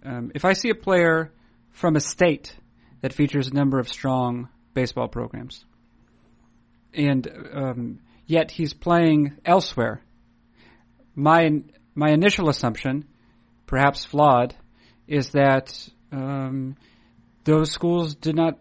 um, 0.05 0.31
if 0.35 0.45
I 0.45 0.53
see 0.53 0.71
a 0.71 0.75
player 0.75 1.33
from 1.71 1.97
a 1.97 2.01
state 2.01 2.55
that 3.01 3.13
features 3.13 3.49
a 3.49 3.55
number 3.55 3.79
of 3.79 3.89
strong 3.89 4.49
baseball 4.73 5.09
programs, 5.09 5.65
and 6.93 7.29
um, 7.53 8.01
yet 8.27 8.51
he's 8.51 8.73
playing 8.73 9.37
elsewhere. 9.45 10.01
My 11.15 11.63
my 11.95 12.11
initial 12.11 12.49
assumption, 12.49 13.07
perhaps 13.67 14.05
flawed, 14.05 14.55
is 15.07 15.31
that 15.31 15.89
um, 16.13 16.77
those 17.45 17.71
schools 17.71 18.15
did 18.15 18.35
not 18.35 18.59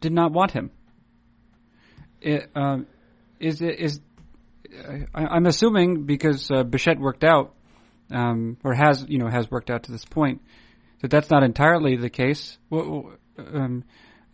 did 0.00 0.12
not 0.12 0.32
want 0.32 0.50
him. 0.50 0.70
It, 2.20 2.50
um, 2.54 2.86
is 3.38 3.60
is 3.60 4.00
I, 5.14 5.36
am 5.36 5.46
assuming 5.46 6.04
because 6.04 6.50
uh, 6.50 6.64
Bichette 6.64 6.98
worked 6.98 7.24
out, 7.24 7.54
um, 8.10 8.56
or 8.64 8.74
has 8.74 9.04
you 9.08 9.18
know 9.18 9.28
has 9.28 9.50
worked 9.50 9.70
out 9.70 9.84
to 9.84 9.92
this 9.92 10.04
point, 10.04 10.42
that 11.00 11.10
that's 11.10 11.30
not 11.30 11.42
entirely 11.42 11.96
the 11.96 12.10
case. 12.10 12.58
Um, 12.72 13.84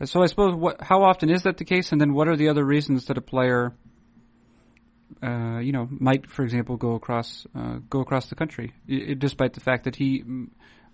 so 0.05 0.23
I 0.23 0.27
suppose 0.27 0.55
what 0.55 0.81
how 0.81 1.03
often 1.03 1.31
is 1.31 1.43
that 1.43 1.59
the 1.59 1.65
case, 1.65 1.93
and 1.93 2.01
then 2.01 2.15
what 2.15 2.29
are 2.29 2.37
the 2.37 2.49
other 2.49 2.65
reasons 2.65 3.07
that 3.07 3.19
a 3.19 3.21
player, 3.21 3.73
uh, 5.23 5.59
you 5.59 5.73
know, 5.73 5.89
might, 5.91 6.31
for 6.31 6.43
example, 6.43 6.77
go 6.77 6.95
across 6.95 7.47
uh, 7.55 7.79
go 7.91 8.01
across 8.01 8.27
the 8.27 8.35
country, 8.35 8.73
despite 9.19 9.53
the 9.55 9.61
fact 9.61 9.85
that 9.85 9.97
he 9.97 10.25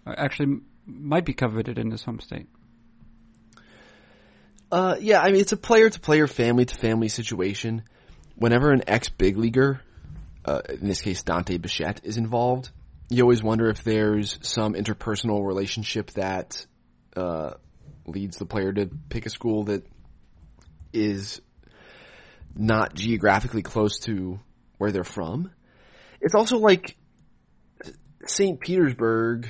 actually 0.06 0.60
might 0.86 1.24
be 1.24 1.34
coveted 1.34 1.78
in 1.78 1.90
his 1.90 2.02
home 2.02 2.20
state. 2.20 2.46
Uh, 4.70 4.96
yeah, 5.00 5.20
I 5.20 5.30
mean 5.30 5.40
it's 5.40 5.52
a 5.52 5.56
player 5.56 5.88
to 5.88 6.00
player, 6.00 6.26
family 6.26 6.64
to 6.64 6.74
family 6.74 7.08
situation. 7.08 7.82
Whenever 8.34 8.70
an 8.70 8.82
ex 8.86 9.08
big 9.08 9.36
leaguer, 9.36 9.80
uh, 10.44 10.60
in 10.68 10.86
this 10.86 11.00
case 11.00 11.22
Dante 11.22 11.56
Bichette, 11.56 12.00
is 12.04 12.18
involved, 12.18 12.70
you 13.08 13.22
always 13.22 13.42
wonder 13.42 13.68
if 13.68 13.84
there's 13.84 14.38
some 14.42 14.74
interpersonal 14.74 15.46
relationship 15.46 16.10
that 16.12 16.66
uh, 17.16 17.54
leads 18.06 18.36
the 18.36 18.46
player 18.46 18.72
to 18.72 18.90
pick 19.08 19.26
a 19.26 19.30
school 19.30 19.64
that 19.64 19.86
is 20.92 21.40
not 22.54 22.94
geographically 22.94 23.62
close 23.62 23.98
to 24.00 24.40
where 24.78 24.90
they're 24.90 25.04
from. 25.04 25.50
It's 26.20 26.34
also 26.34 26.58
like 26.58 26.96
St. 28.26 28.58
Petersburg 28.58 29.48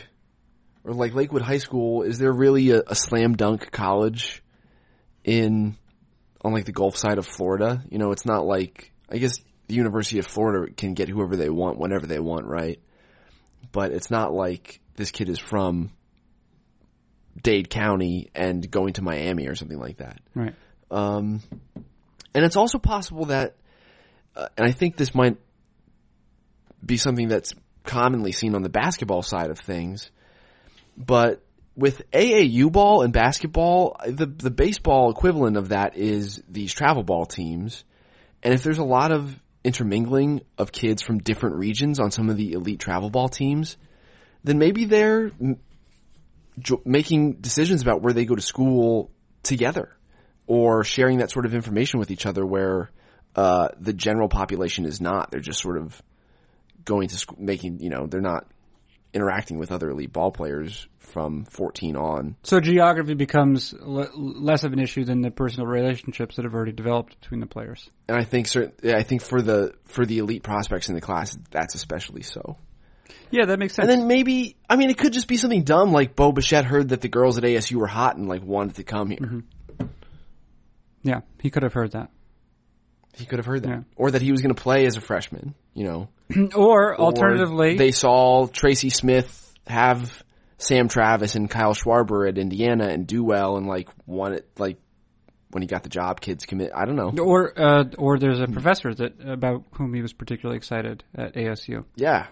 or 0.87 0.95
like 0.95 1.15
Lakewood 1.15 1.43
High 1.43 1.59
School. 1.59 2.03
Is 2.03 2.19
there 2.19 2.33
really 2.33 2.71
a, 2.71 2.83
a 2.87 2.95
slam 2.95 3.35
dunk 3.37 3.71
college? 3.73 4.43
in 5.27 5.77
on 6.43 6.53
like 6.53 6.65
the 6.65 6.73
Gulf 6.73 6.97
side 6.97 7.19
of 7.19 7.27
Florida. 7.27 7.83
You 7.91 7.99
know, 7.99 8.13
it's 8.13 8.25
not 8.25 8.47
like 8.47 8.93
I 9.11 9.19
guess 9.19 9.39
the 9.67 9.75
University 9.75 10.21
of 10.21 10.27
Florida 10.27 10.73
can 10.73 10.95
get 10.95 11.09
whoever 11.09 11.37
they 11.37 11.51
want 11.51 11.79
whenever 11.79 12.07
they 12.07 12.21
want, 12.21 12.47
right? 12.47 12.81
But 13.73 13.91
it's 13.91 14.11
not 14.11 14.33
like 14.33 14.81
this 14.95 15.11
kid 15.11 15.29
is 15.29 15.39
from 15.39 15.91
Dade 17.43 17.69
County 17.69 18.31
and 18.35 18.71
going 18.71 18.95
to 18.95 19.03
Miami 19.03 19.49
or 19.49 19.57
something 19.57 19.79
like 19.79 19.99
that. 19.99 20.21
Right. 20.35 20.55
Um, 20.91 21.43
and 22.33 22.45
it's 22.45 22.57
also 22.57 22.79
possible 22.79 23.27
that, 23.27 23.57
uh, 24.37 24.47
and 24.57 24.69
I 24.69 24.71
think 24.71 24.97
this 24.97 25.15
might 25.15 25.37
be 26.85 26.97
something 26.97 27.27
that's 27.27 27.53
commonly 27.83 28.31
seen 28.31 28.55
on 28.55 28.63
the 28.63 28.69
basketball 28.69 29.23
side 29.23 29.51
of 29.51 29.59
things, 29.59 30.11
but 30.97 31.43
with 31.77 32.11
AAU 32.11 32.73
ball 32.73 33.03
and 33.03 33.13
basketball, 33.13 33.97
the 34.07 34.27
the 34.27 34.51
baseball 34.51 35.11
equivalent 35.11 35.57
of 35.57 35.69
that 35.69 35.97
is 35.97 36.43
these 36.49 36.73
travel 36.73 37.03
ball 37.03 37.27
teams. 37.27 37.85
And 38.43 38.55
if 38.55 38.63
there's 38.63 38.79
a 38.79 38.85
lot 38.85 39.13
of 39.13 39.39
intermingling 39.63 40.43
of 40.57 40.73
kids 40.73 41.03
from 41.03 41.19
different 41.19 41.57
regions 41.57 41.99
on 42.01 42.11
some 42.11 42.31
of 42.31 42.37
the 42.37 42.53
elite 42.53 42.79
travel 42.79 43.11
ball 43.11 43.29
teams, 43.29 43.77
then 44.45 44.59
maybe 44.59 44.85
they're 44.85 45.33
making 46.85 47.35
decisions 47.35 47.83
about 47.83 48.01
where 48.01 48.13
they 48.13 48.25
go 48.25 48.35
to 48.35 48.43
school 48.43 49.11
together 49.43 49.95
or 50.47 50.85
sharing 50.85 51.19
that 51.19 51.31
sort 51.31 51.45
of 51.45 51.55
information 51.55 51.99
with 51.99 52.11
each 52.11 52.27
other 52.27 52.47
where 52.47 52.91
uh, 53.35 53.69
the 53.79 53.93
general 53.93 54.29
population 54.29 54.87
is 54.87 55.01
not. 55.01 55.31
They're 55.31 55.41
just 55.41 55.61
sort 55.61 55.77
of 55.77 56.01
going 56.85 57.09
to 57.09 57.19
school, 57.19 57.37
making, 57.39 57.81
you 57.81 57.91
know, 57.91 58.07
they're 58.07 58.21
not 58.21 58.47
interacting 59.17 59.59
with 59.59 59.73
other 59.73 59.91
elite 59.91 60.13
ball 60.13 60.31
players 60.31 60.87
from 60.99 61.45
14 61.45 61.97
on. 61.97 62.37
So 62.43 62.61
geography 62.61 63.15
becomes 63.15 63.75
l- 63.75 64.11
less 64.15 64.65
of 64.65 64.73
an 64.73 64.79
issue 64.79 65.05
than 65.05 65.23
the 65.23 65.31
personal 65.31 65.67
relationships 65.67 66.37
that 66.37 66.45
have 66.45 66.55
already 66.55 66.73
developed 66.73 67.21
between 67.21 67.41
the 67.41 67.47
players. 67.47 67.91
And 68.09 68.17
I 68.17 68.25
think 68.25 68.47
certain, 68.47 68.95
I 68.95 69.03
think 69.03 69.23
for 69.23 69.41
the 69.41 69.75
for 69.87 70.05
the 70.05 70.19
elite 70.19 70.43
prospects 70.43 70.89
in 70.89 70.95
the 70.95 71.01
class, 71.01 71.37
that's 71.51 71.75
especially 71.75 72.23
so. 72.23 72.59
Yeah, 73.31 73.47
that 73.47 73.59
makes 73.59 73.75
sense. 73.75 73.89
And 73.89 74.01
then 74.01 74.09
maybe, 74.09 74.57
I 74.69 74.77
mean, 74.77 74.91
it 74.91 74.99
could 74.99 75.13
just 75.13 75.27
be 75.27 75.37
something 75.37 75.65
dumb 75.65 75.93
like 75.93 76.15
Bo 76.15 76.33
Bichette 76.33 76.65
heard 76.65 76.91
that 76.91 77.01
the 77.01 77.09
girls 77.09 77.39
at 77.39 77.45
ASU 77.45 77.77
were 77.77 77.87
hot 77.87 78.17
and 78.17 78.29
like 78.29 78.43
wanted 78.43 78.77
to 78.77 78.85
come 78.85 79.11
here. 79.11 79.19
Mm-hmm. 79.19 79.87
Yeah, 81.03 81.21
he 81.41 81.51
could 81.51 81.63
have 81.63 81.73
heard 81.73 81.93
that. 81.93 82.11
He 83.17 83.25
could 83.25 83.39
have 83.39 83.47
heard 83.47 83.63
that, 83.63 83.69
yeah. 83.69 83.81
or 83.97 84.11
that 84.11 84.23
he 84.23 84.31
was 84.31 84.43
going 84.43 84.55
to 84.55 84.61
play 84.61 84.87
as 84.87 84.97
a 84.97 85.01
freshman. 85.01 85.55
You 85.75 85.85
know, 85.85 86.09
or 86.55 86.99
alternatively, 86.99 87.77
they 87.77 87.93
saw 87.93 88.47
Tracy 88.47 88.91
Smith 88.91 89.55
have 89.67 90.23
Sam 90.59 90.89
Travis 90.89 91.35
and 91.35 91.51
Kyle 91.51 91.75
Schwarber 91.75 92.29
at 92.29 92.39
Indiana 92.39 92.89
and 92.89 93.07
do 93.07 93.25
well 93.25 93.57
and 93.57 93.67
like 93.67 93.89
wanted 94.07 94.45
like 94.59 94.79
when 95.51 95.63
he 95.63 95.67
got 95.67 95.83
the 95.83 95.89
job, 95.89 96.21
kids 96.21 96.45
commit. 96.45 96.73
I 96.75 96.85
don't 96.85 96.97
know. 96.97 97.13
Or 97.23 97.53
uh, 97.59 97.85
or 97.97 98.19
there's 98.19 98.41
a 98.41 98.47
professor 98.47 98.93
that 98.95 99.15
about 99.27 99.65
whom 99.73 99.95
he 99.95 100.03
was 100.03 100.13
particularly 100.13 100.59
excited 100.59 101.05
at 101.15 101.35
ASU. 101.35 101.85
Yeah, 101.97 102.27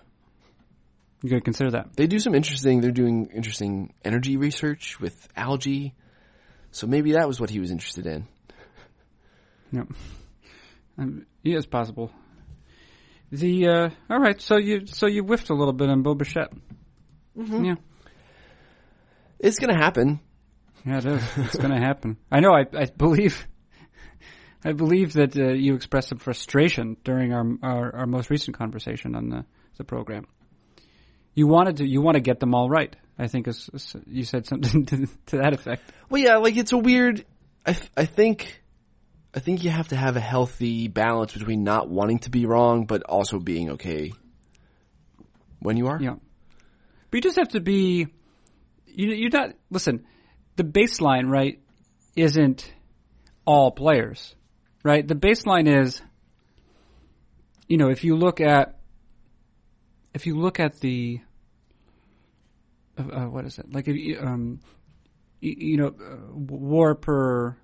you 1.25 1.31
to 1.31 1.41
consider 1.41 1.71
that. 1.71 1.97
They 1.97 2.07
do 2.07 2.19
some 2.19 2.35
interesting. 2.35 2.81
They're 2.81 2.91
doing 2.91 3.31
interesting 3.35 3.95
energy 4.05 4.37
research 4.37 5.00
with 5.00 5.26
algae, 5.35 5.95
so 6.71 6.87
maybe 6.87 7.12
that 7.12 7.26
was 7.26 7.41
what 7.41 7.49
he 7.49 7.61
was 7.61 7.71
interested 7.71 8.07
in. 8.07 8.26
Yep. 9.73 9.88
Um, 10.98 11.26
yeah, 11.42 11.56
it's 11.56 11.66
possible. 11.66 12.10
The 13.32 13.66
uh, 13.66 13.90
all 14.08 14.20
right, 14.20 14.40
so 14.40 14.56
you 14.56 14.86
so 14.86 15.06
you 15.06 15.22
whiffed 15.22 15.50
a 15.50 15.54
little 15.54 15.72
bit 15.72 15.88
on 15.88 16.02
Bo 16.02 16.14
Bichette. 16.14 16.52
Mm-hmm. 17.36 17.64
Yeah, 17.64 17.74
it's 19.38 19.58
gonna 19.58 19.76
happen. 19.76 20.20
Yeah, 20.86 20.98
it 20.98 21.06
is. 21.06 21.22
It's 21.36 21.56
gonna 21.56 21.80
happen. 21.84 22.16
I 22.30 22.40
know. 22.40 22.52
I 22.52 22.64
I 22.76 22.86
believe. 22.86 23.46
I 24.66 24.72
believe 24.72 25.12
that 25.14 25.36
uh, 25.36 25.52
you 25.52 25.74
expressed 25.74 26.08
some 26.08 26.16
frustration 26.16 26.96
during 27.04 27.34
our, 27.34 27.44
our, 27.62 27.96
our 27.96 28.06
most 28.06 28.30
recent 28.30 28.56
conversation 28.56 29.14
on 29.14 29.28
the 29.28 29.44
the 29.76 29.84
program. 29.84 30.26
You 31.34 31.46
wanted 31.48 31.78
to 31.78 31.86
you 31.86 32.00
want 32.00 32.14
to 32.14 32.20
get 32.20 32.40
them 32.40 32.54
all 32.54 32.68
right. 32.68 32.94
I 33.18 33.26
think 33.26 33.46
is, 33.48 33.68
is 33.72 33.96
you 34.06 34.24
said 34.24 34.46
something 34.46 34.86
to 34.86 35.06
to 35.26 35.36
that 35.38 35.52
effect. 35.52 35.82
Well, 36.08 36.22
yeah, 36.22 36.36
like 36.36 36.56
it's 36.56 36.72
a 36.72 36.78
weird. 36.78 37.24
I 37.66 37.76
I 37.96 38.06
think 38.06 38.62
I 39.35 39.41
think 39.41 39.64
you 39.64 39.71
have 39.71 39.88
to 39.88 39.97
have 39.97 40.17
a 40.17 40.21
healthy 40.21 40.87
balance 40.87 41.33
between 41.33 41.64
not 41.64 41.88
wanting 41.88 42.21
to 42.21 42.31
be 42.31 42.47
wrong, 42.47 42.87
but 42.87 43.03
also 43.03 43.41
being 43.41 43.71
okay 43.73 44.12
when 45.59 45.76
you 45.76 45.88
are. 45.88 46.00
Yeah. 46.00 46.17
But 47.11 47.17
you 47.17 47.21
just 47.21 47.37
have 47.37 47.49
to 47.49 47.61
be, 47.61 48.07
you, 48.87 49.07
know, 49.09 49.14
you're 49.14 49.31
not 49.31 49.55
listen. 49.71 50.07
The 50.57 50.62
baseline, 50.62 51.29
right, 51.29 51.61
isn't 52.14 52.73
all 53.45 53.73
players, 53.73 54.37
right? 54.85 55.07
The 55.07 55.17
baseline 55.17 55.83
is, 55.83 56.00
you 57.67 57.76
know, 57.76 57.91
if 57.91 58.05
you 58.05 58.17
look 58.17 58.41
at 58.41 58.79
if 60.12 60.26
you 60.26 60.38
look 60.38 60.61
at 60.61 60.79
the 60.79 61.21
uh, 62.97 63.03
uh, 63.03 63.29
what 63.29 63.45
is 63.45 63.59
it 63.59 63.73
like? 63.73 63.88
You, 63.88 64.21
um, 64.21 64.61
you, 65.41 65.55
you 65.59 65.76
know, 65.76 65.88
uh, 65.88 66.33
WAR 66.33 66.95
per 66.95 67.57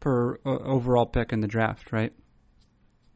per 0.00 0.38
uh, 0.44 0.50
overall 0.50 1.06
pick 1.06 1.32
in 1.32 1.40
the 1.40 1.46
draft, 1.46 1.92
right? 1.92 2.12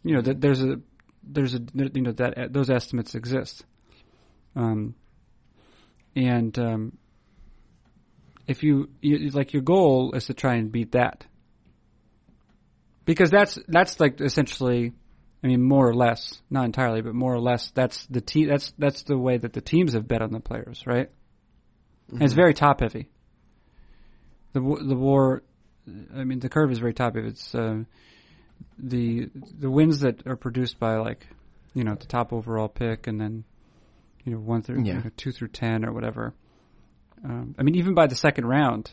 You 0.03 0.17
know, 0.17 0.23
that 0.23 0.41
there's 0.41 0.62
a 0.62 0.76
there's 1.23 1.55
a 1.55 1.61
you 1.75 2.03
know 2.03 2.12
that 2.12 2.53
those 2.53 2.71
estimates 2.71 3.14
exist, 3.14 3.64
um, 4.55 4.95
and 6.14 6.57
um, 6.59 6.99
if 8.47 8.62
you, 8.62 8.91
you 9.00 9.31
like 9.31 9.53
your 9.53 9.62
goal 9.62 10.12
is 10.12 10.26
to 10.26 10.35
try 10.35 10.55
and 10.57 10.71
beat 10.71 10.93
that, 10.93 11.25
because 13.05 13.31
that's 13.31 13.59
that's 13.69 13.99
like 13.99 14.21
essentially 14.21 14.93
I 15.45 15.47
mean, 15.47 15.62
more 15.62 15.87
or 15.87 15.95
less, 15.95 16.41
not 16.49 16.64
entirely, 16.64 17.03
but 17.03 17.14
more 17.14 17.35
or 17.35 17.41
less, 17.41 17.71
that's 17.75 18.07
the 18.07 18.23
te- 18.23 18.47
That's 18.47 18.73
that's 18.79 19.03
the 19.03 19.19
way 19.19 19.37
that 19.37 19.53
the 19.53 19.61
teams 19.61 19.93
have 19.93 20.09
bet 20.09 20.23
on 20.23 20.33
the 20.33 20.41
players, 20.41 20.83
right? 20.87 21.11
Mm-hmm. 22.11 22.23
it's 22.23 22.33
very 22.33 22.55
top 22.55 22.81
heavy. 22.81 23.11
The 24.55 24.61
the 24.61 24.97
war, 24.97 25.43
I 25.87 26.25
mean, 26.25 26.41
the 26.41 26.49
curve 26.49 26.71
is 26.71 26.79
very 26.79 26.95
top. 26.95 27.17
It's 27.17 27.55
uh, 27.55 27.85
the 28.79 29.31
the 29.59 29.71
wins 29.71 30.00
that 30.00 30.26
are 30.26 30.37
produced 30.37 30.79
by 30.79 30.97
like, 30.97 31.26
you 31.75 31.85
know, 31.85 31.95
the 31.95 32.07
top 32.07 32.33
overall 32.33 32.69
pick, 32.69 33.07
and 33.07 33.21
then, 33.21 33.45
you 34.25 34.33
know, 34.33 34.38
one 34.38 34.62
through 34.62 34.83
yeah. 34.85 34.95
you 34.95 35.05
know, 35.05 35.11
two 35.17 35.33
through 35.33 35.49
ten 35.49 35.85
or 35.85 35.93
whatever. 35.93 36.35
Um, 37.25 37.55
I 37.59 37.62
mean, 37.62 37.76
even 37.76 37.95
by 37.95 38.07
the 38.07 38.17
second 38.17 38.47
round, 38.47 38.93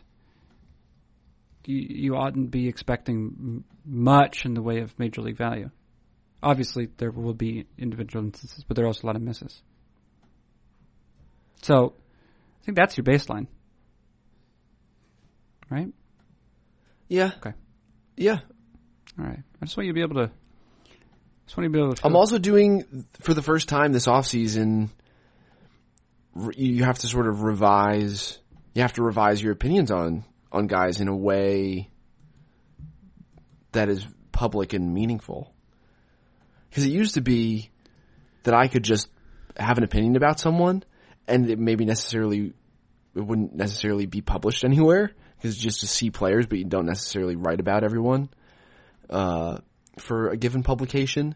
you, 1.66 1.78
you 1.90 2.16
oughtn't 2.16 2.52
be 2.52 2.68
expecting 2.68 3.64
much 3.86 4.46
in 4.46 4.54
the 4.54 4.62
way 4.62 4.80
of 4.80 4.98
major 4.98 5.22
league 5.22 5.38
value. 5.38 5.70
Obviously, 6.44 6.88
there 6.98 7.12
will 7.12 7.34
be 7.34 7.68
individual 7.78 8.26
instances, 8.26 8.64
but 8.68 8.76
there 8.76 8.86
are 8.86 8.88
also 8.88 9.06
a 9.06 9.08
lot 9.08 9.16
of 9.16 9.22
misses. 9.22 9.62
So, 11.62 11.94
I 12.62 12.66
think 12.66 12.78
that's 12.78 12.98
your 12.98 13.04
baseline, 13.04 13.48
right? 15.70 15.94
Yeah. 17.12 17.32
Okay. 17.40 17.54
Yeah. 18.16 18.40
All 19.20 19.26
right. 19.26 19.40
I 19.62 19.66
just 19.66 19.76
want 19.76 19.88
you 19.88 19.92
to 19.92 19.94
be 19.94 20.02
able 20.02 20.16
to. 20.16 20.32
Just 21.46 21.58
want 21.58 21.66
you 21.66 21.74
to 21.74 21.78
be 21.78 21.80
able 21.80 21.94
to. 21.94 22.06
I'm 22.08 22.16
also 22.16 22.40
doing 22.40 23.06
for 23.20 23.34
the 23.34 23.42
first 23.42 23.68
time 23.68 23.92
this 23.92 24.08
off 24.08 24.26
season. 24.26 24.90
You 26.56 26.86
have 26.86 27.00
to 27.00 27.08
sort 27.08 27.28
of 27.28 27.42
revise. 27.42 28.40
You 28.74 28.84
have 28.84 28.94
to 28.94 29.04
revise 29.04 29.44
your 29.44 29.52
opinions 29.52 29.92
on 29.92 30.24
on 30.54 30.68
guys 30.68 31.02
in 31.02 31.10
a 31.10 31.16
way 31.16 31.90
that 33.74 33.90
is 33.90 34.08
public 34.32 34.72
and 34.72 34.94
meaningful. 34.94 35.54
Because 36.70 36.86
it 36.86 36.92
used 36.92 37.16
to 37.16 37.22
be 37.22 37.72
that 38.44 38.54
I 38.54 38.70
could 38.70 38.84
just 38.84 39.10
have 39.58 39.78
an 39.78 39.84
opinion 39.84 40.16
about 40.16 40.40
someone 40.40 40.86
and 41.28 41.50
it 41.50 41.60
maybe 41.60 41.84
necessarily, 41.84 42.54
it 43.14 43.22
wouldn't 43.22 43.54
necessarily 43.54 44.06
be 44.06 44.22
published 44.22 44.64
anywhere 44.64 45.12
because 45.42 45.56
it's 45.56 45.64
just 45.64 45.80
to 45.80 45.88
see 45.88 46.12
players, 46.12 46.46
but 46.46 46.60
you 46.60 46.66
don't 46.66 46.86
necessarily 46.86 47.36
write 47.36 47.60
about 47.60 47.84
everyone, 47.84 48.30
uh, 49.10 49.58
for 49.98 50.30
a 50.30 50.38
given 50.38 50.62
publication. 50.62 51.34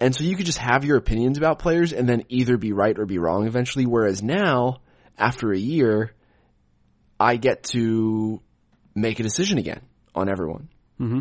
And 0.00 0.12
so 0.12 0.24
you 0.24 0.34
could 0.34 0.44
just 0.44 0.58
have 0.58 0.84
your 0.84 0.96
opinions 0.96 1.38
about 1.38 1.60
players 1.60 1.92
and 1.92 2.08
then 2.08 2.24
either 2.28 2.56
be 2.56 2.72
right 2.72 2.98
or 2.98 3.06
be 3.06 3.18
wrong 3.18 3.46
eventually. 3.46 3.86
Whereas 3.86 4.24
now, 4.24 4.80
after 5.16 5.52
a 5.52 5.58
year, 5.58 6.14
I 7.18 7.36
get 7.36 7.62
to 7.74 8.42
make 8.94 9.20
a 9.20 9.22
decision 9.22 9.58
again 9.58 9.82
on 10.14 10.28
everyone. 10.28 10.68
Mm-hmm. 11.00 11.20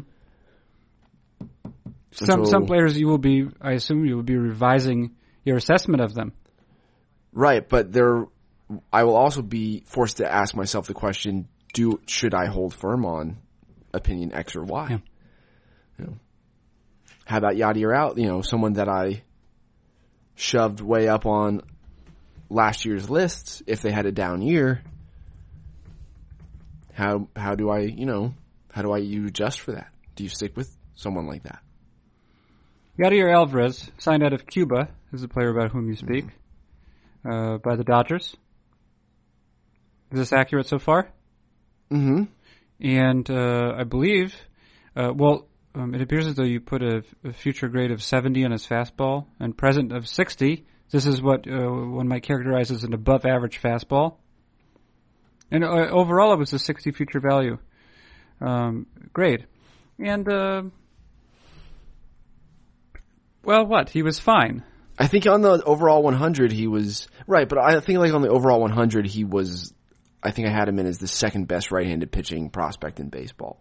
Some 2.11 2.45
some 2.45 2.65
players 2.65 2.97
you 2.97 3.07
will 3.07 3.17
be, 3.17 3.47
I 3.61 3.73
assume, 3.73 4.05
you 4.05 4.15
will 4.15 4.23
be 4.23 4.37
revising 4.37 5.15
your 5.43 5.57
assessment 5.57 6.01
of 6.01 6.13
them. 6.13 6.33
Right, 7.31 7.67
but 7.67 7.91
there, 7.91 8.25
I 8.91 9.03
will 9.03 9.17
also 9.17 9.41
be 9.41 9.83
forced 9.85 10.17
to 10.17 10.33
ask 10.33 10.55
myself 10.55 10.87
the 10.87 10.93
question: 10.93 11.49
Do 11.75 11.99
should 12.07 12.33
I 12.33 12.45
hold 12.45 12.73
firm 12.73 13.05
on 13.05 13.35
opinion 13.93 14.33
X 14.33 14.55
or 14.55 14.63
Y? 14.63 14.87
Yeah. 14.91 14.97
You 15.99 16.05
know, 16.05 16.13
how 17.25 17.37
about 17.37 17.55
Yadier 17.55 17.93
out? 17.93 18.17
You 18.17 18.27
know, 18.27 18.41
someone 18.41 18.73
that 18.73 18.87
I 18.87 19.23
shoved 20.35 20.79
way 20.79 21.09
up 21.09 21.25
on 21.25 21.63
last 22.49 22.85
year's 22.85 23.09
lists. 23.09 23.61
If 23.67 23.81
they 23.81 23.91
had 23.91 24.05
a 24.05 24.13
down 24.13 24.41
year, 24.41 24.83
how 26.93 27.27
how 27.35 27.55
do 27.55 27.69
I 27.69 27.79
you 27.79 28.05
know 28.05 28.33
how 28.71 28.81
do 28.81 28.93
I 28.93 28.99
you 28.99 29.27
adjust 29.27 29.59
for 29.59 29.73
that? 29.73 29.89
Do 30.15 30.23
you 30.23 30.29
stick 30.29 30.55
with 30.55 30.73
someone 30.95 31.27
like 31.27 31.43
that? 31.43 31.59
Yadier 32.97 33.35
Alvarez 33.35 33.91
signed 33.97 34.23
out 34.23 34.31
of 34.31 34.47
Cuba 34.47 34.87
is 35.11 35.19
the 35.19 35.27
player 35.27 35.49
about 35.49 35.71
whom 35.71 35.89
you 35.89 35.97
speak 35.97 36.23
mm-hmm. 37.25 37.29
uh, 37.29 37.57
by 37.57 37.75
the 37.75 37.83
Dodgers. 37.83 38.33
Is 40.13 40.19
this 40.19 40.31
accurate 40.31 40.67
so 40.67 40.79
far? 40.79 41.09
Mm-hmm. 41.91 42.23
And 42.81 43.29
uh, 43.29 43.73
I 43.77 43.83
believe, 43.83 44.35
uh, 44.95 45.11
well, 45.15 45.47
um, 45.73 45.93
it 45.93 46.01
appears 46.01 46.27
as 46.27 46.35
though 46.35 46.43
you 46.43 46.59
put 46.59 46.81
a, 46.81 47.03
a, 47.23 47.33
future 47.33 47.67
grade 47.67 47.91
of 47.91 48.01
70 48.01 48.45
on 48.45 48.51
his 48.51 48.65
fastball 48.65 49.25
and 49.39 49.57
present 49.57 49.91
of 49.91 50.07
60. 50.07 50.65
This 50.91 51.05
is 51.05 51.21
what 51.21 51.47
uh, 51.47 51.69
one 51.69 52.07
might 52.07 52.23
characterize 52.23 52.71
as 52.71 52.83
an 52.83 52.93
above 52.93 53.25
average 53.25 53.61
fastball. 53.61 54.17
And 55.51 55.63
uh, 55.63 55.67
overall, 55.67 56.33
it 56.33 56.39
was 56.39 56.53
a 56.53 56.59
60 56.59 56.91
future 56.91 57.19
value 57.19 57.57
um, 58.41 58.87
grade. 59.13 59.47
And 59.99 60.27
uh, 60.27 60.63
well, 63.43 63.65
what? 63.65 63.89
He 63.89 64.01
was 64.01 64.19
fine. 64.19 64.63
I 64.97 65.07
think 65.07 65.27
on 65.27 65.41
the 65.41 65.63
overall 65.63 66.01
100 66.03 66.51
he 66.51 66.67
was 66.67 67.07
right, 67.27 67.47
but 67.47 67.59
I 67.59 67.79
think 67.79 67.99
like 67.99 68.13
on 68.13 68.21
the 68.21 68.29
overall 68.29 68.61
100 68.61 69.05
he 69.05 69.23
was. 69.23 69.73
I 70.25 70.31
think 70.31 70.47
I 70.47 70.51
had 70.51 70.67
him 70.67 70.79
in 70.79 70.87
as 70.87 70.97
the 70.97 71.07
second 71.07 71.47
best 71.47 71.71
right-handed 71.71 72.11
pitching 72.11 72.49
prospect 72.49 72.99
in 72.99 73.09
baseball. 73.09 73.59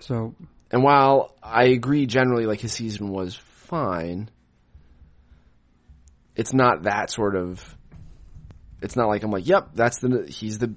So, 0.00 0.34
and 0.70 0.82
while 0.82 1.34
I 1.42 1.64
agree 1.64 2.06
generally, 2.06 2.46
like 2.46 2.60
his 2.60 2.72
season 2.72 3.10
was 3.10 3.34
fine, 3.34 4.30
it's 6.34 6.54
not 6.54 6.84
that 6.84 7.10
sort 7.10 7.36
of. 7.36 7.62
It's 8.80 8.96
not 8.96 9.08
like 9.08 9.22
I'm 9.22 9.30
like, 9.30 9.46
yep, 9.46 9.70
that's 9.74 9.98
the 9.98 10.26
he's 10.28 10.58
the 10.58 10.74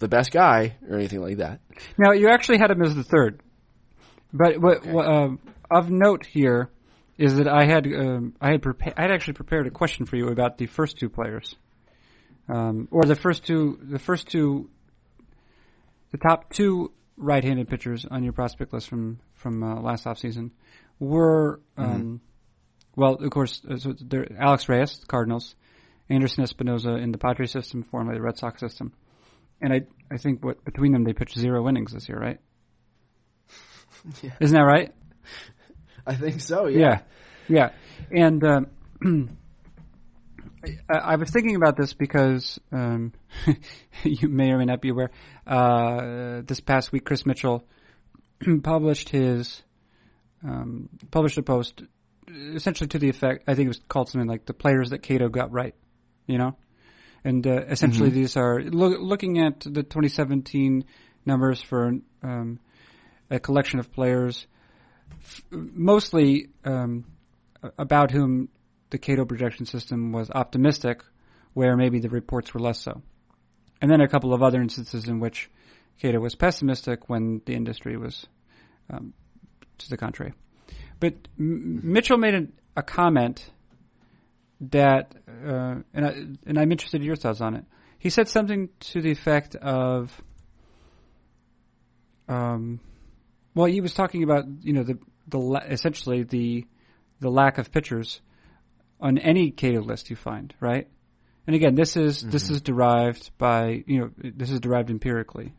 the 0.00 0.08
best 0.08 0.32
guy 0.32 0.76
or 0.88 0.96
anything 0.96 1.20
like 1.20 1.36
that. 1.36 1.60
Now 1.96 2.10
you 2.10 2.28
actually 2.28 2.58
had 2.58 2.72
him 2.72 2.82
as 2.82 2.96
the 2.96 3.04
third, 3.04 3.40
but 4.32 4.60
what, 4.60 4.78
okay. 4.78 4.90
what 4.90 5.06
uh, 5.06 5.28
of 5.70 5.90
note 5.90 6.26
here 6.26 6.70
is 7.18 7.36
that 7.36 7.46
I 7.46 7.66
had 7.66 7.86
um, 7.86 8.34
I 8.40 8.50
had 8.50 8.62
prepa- 8.62 8.94
I 8.96 9.02
had 9.02 9.12
actually 9.12 9.34
prepared 9.34 9.68
a 9.68 9.70
question 9.70 10.06
for 10.06 10.16
you 10.16 10.28
about 10.28 10.58
the 10.58 10.66
first 10.66 10.98
two 10.98 11.08
players, 11.08 11.54
um, 12.48 12.88
or 12.90 13.04
the 13.04 13.14
first 13.14 13.44
two 13.46 13.78
the 13.82 13.98
first 13.98 14.28
two 14.28 14.68
the 16.10 16.18
top 16.18 16.52
two 16.52 16.92
right-handed 17.16 17.68
pitchers 17.68 18.04
on 18.10 18.22
your 18.22 18.32
prospect 18.32 18.72
list 18.72 18.88
from 18.88 19.18
from 19.34 19.62
uh, 19.62 19.80
last 19.80 20.04
offseason 20.04 20.50
were 20.98 21.60
um, 21.76 21.86
mm-hmm. 21.86 23.00
well 23.00 23.14
of 23.14 23.30
course 23.30 23.62
uh, 23.68 23.76
so 23.76 23.94
Alex 24.38 24.68
Reyes 24.68 25.00
Cardinals, 25.06 25.54
Anderson 26.08 26.44
Espinoza 26.44 27.02
in 27.02 27.12
the 27.12 27.18
Padres 27.18 27.50
system, 27.50 27.82
formerly 27.82 28.16
the 28.16 28.22
Red 28.22 28.38
Sox 28.38 28.60
system, 28.60 28.92
and 29.60 29.72
I 29.72 29.80
I 30.10 30.18
think 30.18 30.44
what 30.44 30.64
between 30.64 30.92
them 30.92 31.04
they 31.04 31.12
pitched 31.12 31.38
zero 31.38 31.68
innings 31.68 31.92
this 31.92 32.08
year, 32.08 32.18
right? 32.18 32.38
Yeah. 34.20 34.32
Isn't 34.40 34.56
that 34.56 34.64
right? 34.64 34.92
I 36.06 36.16
think 36.16 36.40
so. 36.40 36.66
Yeah. 36.66 37.02
Yeah. 37.48 37.70
yeah. 38.10 38.24
And 38.24 38.42
um, 38.42 38.66
I, 40.88 40.94
I, 40.94 41.16
was 41.16 41.30
thinking 41.30 41.56
about 41.56 41.76
this 41.76 41.92
because 41.92 42.60
um, 42.70 43.12
you 44.04 44.28
may 44.28 44.50
or 44.50 44.58
may 44.58 44.64
not 44.64 44.80
be 44.80 44.90
aware. 44.90 45.10
Uh, 45.46 46.42
this 46.44 46.60
past 46.60 46.92
week, 46.92 47.04
Chris 47.04 47.26
Mitchell 47.26 47.64
published 48.62 49.08
his 49.08 49.62
um, 50.44 50.88
published 51.10 51.38
a 51.38 51.42
post 51.42 51.82
essentially 52.28 52.88
to 52.88 52.98
the 52.98 53.08
effect. 53.08 53.44
I 53.48 53.54
think 53.54 53.66
it 53.66 53.68
was 53.68 53.80
called 53.88 54.08
something 54.08 54.28
like 54.28 54.46
"the 54.46 54.54
players 54.54 54.90
that 54.90 55.02
KATOH 55.02 55.32
got 55.32 55.52
right." 55.52 55.74
You 56.26 56.38
know, 56.38 56.56
and 57.24 57.46
uh, 57.46 57.64
essentially 57.68 58.08
mm-hmm. 58.08 58.18
these 58.18 58.36
are 58.36 58.62
lo- 58.62 59.00
looking 59.00 59.40
at 59.40 59.60
the 59.60 59.82
2017 59.82 60.84
numbers 61.24 61.60
for 61.60 61.92
um, 62.22 62.58
a 63.30 63.40
collection 63.40 63.78
of 63.78 63.92
players 63.92 64.46
mostly 65.50 66.48
um, 66.64 67.04
about 67.78 68.10
whom 68.10 68.48
the 68.92 68.98
KATOH 68.98 69.26
projection 69.26 69.64
system 69.64 70.12
was 70.12 70.30
optimistic, 70.30 71.02
where 71.54 71.76
maybe 71.76 71.98
the 71.98 72.10
reports 72.10 72.52
were 72.52 72.60
less 72.60 72.78
so. 72.78 73.00
And 73.80 73.90
then 73.90 74.02
a 74.02 74.06
couple 74.06 74.34
of 74.34 74.42
other 74.42 74.60
instances 74.60 75.08
in 75.08 75.18
which 75.18 75.50
KATOH 76.02 76.20
was 76.20 76.34
pessimistic 76.34 77.08
when 77.08 77.40
the 77.46 77.54
industry 77.54 77.96
was 77.96 78.26
um, 78.90 79.14
to 79.78 79.88
the 79.88 79.96
contrary. 79.96 80.34
But 81.00 81.14
M- 81.38 81.80
Mitchell 81.82 82.18
made 82.18 82.34
a, 82.34 82.46
a 82.76 82.82
comment 82.82 83.50
that, 84.60 85.14
uh, 85.26 85.76
and, 85.94 86.06
I, 86.06 86.10
and 86.46 86.58
I'm 86.58 86.70
interested 86.70 87.00
in 87.00 87.06
your 87.06 87.16
thoughts 87.16 87.40
on 87.40 87.56
it. 87.56 87.64
he 87.98 88.10
said 88.10 88.28
something 88.28 88.68
to 88.92 89.00
the 89.00 89.10
effect 89.10 89.56
of, 89.56 90.12
um, 92.28 92.78
well, 93.54 93.66
he 93.66 93.80
was 93.80 93.94
talking 93.94 94.22
about 94.22 94.44
you 94.62 94.72
know 94.72 94.82
the 94.84 94.98
the 95.28 95.38
essentially 95.68 96.22
the 96.22 96.66
the 97.20 97.30
lack 97.30 97.58
of 97.58 97.70
pitchers 97.70 98.20
on 99.02 99.18
any 99.18 99.50
KATOH 99.50 99.84
list 99.84 100.08
you 100.08 100.16
find, 100.16 100.54
right? 100.60 100.88
And 101.46 101.56
again, 101.56 101.74
this 101.74 101.96
is 101.96 102.20
mm-hmm. 102.20 102.30
this 102.30 102.48
is 102.48 102.62
derived 102.62 103.36
by 103.36 103.82
you 103.86 104.00
know 104.00 104.10
this 104.16 104.50
is 104.50 104.60
derived 104.60 104.90
empirically, 104.90 105.52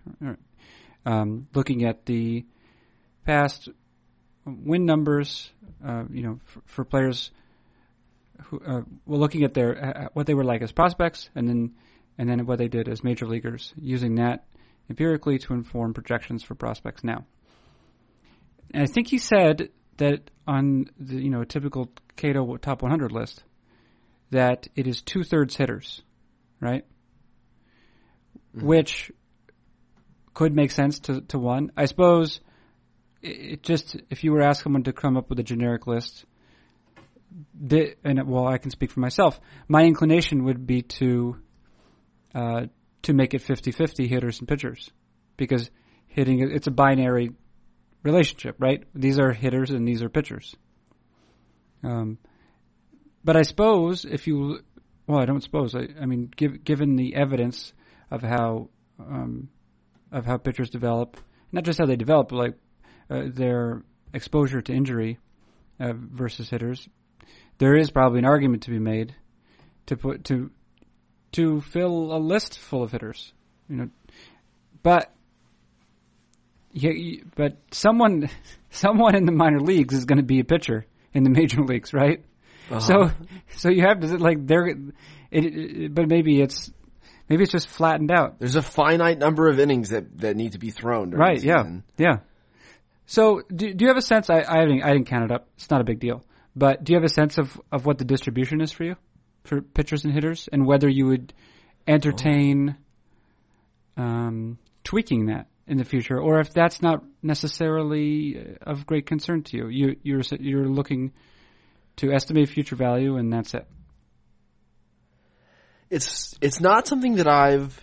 um, 1.05 1.47
looking 1.53 1.83
at 1.83 2.05
the 2.05 2.45
past 3.25 3.69
win 4.45 4.85
numbers, 4.85 5.51
uh, 5.85 6.03
you 6.09 6.23
know, 6.23 6.39
for, 6.45 6.61
for 6.65 6.85
players 6.85 7.31
who 8.45 8.59
uh, 8.59 8.81
well, 9.05 9.19
looking 9.19 9.43
at 9.43 9.53
their 9.53 9.85
uh, 9.85 10.07
what 10.13 10.25
they 10.25 10.33
were 10.33 10.45
like 10.45 10.61
as 10.61 10.71
prospects, 10.71 11.29
and 11.35 11.47
then 11.47 11.75
and 12.17 12.29
then 12.29 12.45
what 12.45 12.59
they 12.59 12.69
did 12.69 12.87
as 12.87 13.03
major 13.03 13.27
leaguers, 13.27 13.73
using 13.77 14.15
that 14.15 14.45
empirically 14.89 15.37
to 15.39 15.53
inform 15.53 15.93
projections 15.93 16.43
for 16.43 16.55
prospects 16.55 17.03
now. 17.03 17.25
And 18.73 18.83
I 18.83 18.85
think 18.85 19.09
he 19.09 19.17
said 19.17 19.69
that 19.97 20.29
on 20.47 20.89
the 20.99 21.15
you 21.15 21.29
know 21.29 21.43
typical 21.43 21.89
KATOH 22.17 22.61
top 22.61 22.81
100 22.81 23.11
list, 23.11 23.43
that 24.31 24.67
it 24.75 24.87
is 24.87 25.01
two 25.01 25.23
thirds 25.23 25.55
hitters, 25.55 26.01
right? 26.59 26.85
Mm-hmm. 28.55 28.67
Which 28.67 29.11
could 30.33 30.55
make 30.55 30.71
sense 30.71 30.99
to 31.01 31.21
to 31.21 31.39
one. 31.39 31.71
I 31.77 31.85
suppose 31.85 32.39
it 33.21 33.63
just 33.63 33.95
if 34.09 34.23
you 34.23 34.31
were 34.31 34.41
asked 34.41 34.63
someone 34.63 34.83
to 34.83 34.93
come 34.93 35.17
up 35.17 35.29
with 35.29 35.39
a 35.39 35.43
generic 35.43 35.87
list, 35.87 36.25
the, 37.59 37.95
and 38.03 38.27
well, 38.27 38.47
I 38.47 38.57
can 38.57 38.71
speak 38.71 38.91
for 38.91 38.99
myself. 38.99 39.39
My 39.67 39.83
inclination 39.83 40.43
would 40.45 40.67
be 40.67 40.81
to 40.83 41.37
uh, 42.35 42.65
to 43.03 43.13
make 43.13 43.33
it 43.33 43.43
50-50 43.43 44.07
hitters 44.07 44.39
and 44.39 44.47
pitchers 44.47 44.91
because 45.37 45.69
hitting 46.07 46.39
it's 46.39 46.67
a 46.67 46.71
binary 46.71 47.31
relationship, 48.03 48.57
right? 48.59 48.83
These 48.93 49.19
are 49.19 49.31
hitters 49.31 49.71
and 49.71 49.87
these 49.87 50.03
are 50.03 50.09
pitchers. 50.09 50.55
Um, 51.83 52.17
but 53.23 53.35
I 53.35 53.43
suppose 53.43 54.05
if 54.05 54.27
you, 54.27 54.59
well, 55.07 55.19
I 55.19 55.25
don't 55.25 55.43
suppose. 55.43 55.75
I, 55.75 55.87
I 55.99 56.05
mean, 56.05 56.31
give, 56.35 56.63
given 56.63 56.95
the 56.95 57.15
evidence 57.15 57.73
of 58.11 58.21
how 58.21 58.69
um, 58.99 59.49
of 60.11 60.25
how 60.25 60.37
pitchers 60.37 60.69
develop, 60.69 61.17
not 61.51 61.63
just 61.63 61.79
how 61.79 61.85
they 61.85 61.95
develop, 61.95 62.29
but 62.29 62.35
like 62.35 62.53
uh, 63.09 63.23
their 63.33 63.83
exposure 64.13 64.61
to 64.61 64.73
injury 64.73 65.17
uh, 65.79 65.93
versus 65.95 66.49
hitters, 66.49 66.87
there 67.57 67.75
is 67.75 67.89
probably 67.89 68.19
an 68.19 68.25
argument 68.25 68.63
to 68.63 68.69
be 68.69 68.79
made 68.79 69.15
to 69.87 69.97
put 69.97 70.25
to 70.25 70.51
to 71.31 71.61
fill 71.61 72.15
a 72.15 72.19
list 72.19 72.59
full 72.59 72.83
of 72.83 72.91
hitters. 72.91 73.33
You 73.67 73.77
know, 73.77 73.89
but 74.83 75.11
yeah, 76.73 77.21
but 77.35 77.57
someone 77.71 78.29
someone 78.71 79.15
in 79.15 79.25
the 79.25 79.31
minor 79.31 79.59
leagues 79.59 79.93
is 79.93 80.05
going 80.05 80.17
to 80.17 80.25
be 80.25 80.39
a 80.39 80.43
pitcher 80.43 80.85
in 81.13 81.23
the 81.23 81.29
major 81.29 81.61
leagues, 81.65 81.93
right? 81.93 82.23
Uh-huh. 82.69 82.79
So 82.79 83.11
so 83.57 83.69
you 83.69 83.83
have 83.83 83.99
to 84.01 84.17
like 84.17 84.45
there, 84.45 84.67
it, 84.67 84.77
it, 85.31 85.93
but 85.93 86.07
maybe 86.07 86.41
it's 86.41 86.71
maybe 87.29 87.43
it's 87.43 87.51
just 87.51 87.67
flattened 87.67 88.11
out. 88.11 88.39
There's 88.39 88.55
a 88.55 88.61
finite 88.61 89.19
number 89.19 89.47
of 89.47 89.59
innings 89.59 89.89
that 89.89 90.17
that 90.19 90.35
need 90.35 90.53
to 90.53 90.59
be 90.59 90.71
thrown. 90.71 91.11
Right? 91.11 91.41
Yeah. 91.41 91.63
Yeah. 91.97 92.17
So 93.05 93.41
do 93.53 93.73
do 93.73 93.85
you 93.85 93.89
have 93.89 93.97
a 93.97 94.01
sense? 94.01 94.29
I 94.29 94.43
I 94.47 94.65
didn't 94.65 94.83
I 94.83 94.93
didn't 94.93 95.07
count 95.07 95.25
it 95.25 95.31
up. 95.31 95.47
It's 95.55 95.69
not 95.69 95.81
a 95.81 95.85
big 95.85 95.99
deal. 95.99 96.23
But 96.55 96.83
do 96.83 96.93
you 96.93 96.97
have 96.97 97.05
a 97.05 97.13
sense 97.13 97.37
of 97.37 97.59
of 97.71 97.85
what 97.85 97.97
the 97.97 98.05
distribution 98.05 98.61
is 98.61 98.71
for 98.71 98.83
you 98.83 98.95
for 99.43 99.61
pitchers 99.61 100.05
and 100.05 100.13
hitters, 100.13 100.47
and 100.51 100.65
whether 100.65 100.87
you 100.87 101.07
would 101.07 101.33
entertain 101.87 102.77
um, 103.97 104.57
tweaking 104.83 105.27
that 105.27 105.47
in 105.67 105.77
the 105.77 105.85
future, 105.85 106.19
or 106.19 106.39
if 106.39 106.53
that's 106.53 106.81
not 106.81 107.03
necessarily 107.21 108.37
uh, 108.37 108.69
of 108.69 108.85
great 108.85 109.05
concern 109.05 109.43
to 109.43 109.57
you? 109.57 109.67
You 109.67 109.95
you're 110.03 110.21
you're 110.39 110.67
looking 110.67 111.13
to 111.97 112.11
estimate 112.11 112.49
future 112.49 112.75
value, 112.75 113.17
and 113.17 113.31
that's 113.31 113.53
it. 113.53 113.67
It's 115.89 116.35
it's 116.41 116.59
not 116.59 116.87
something 116.87 117.15
that 117.15 117.27
I've 117.27 117.79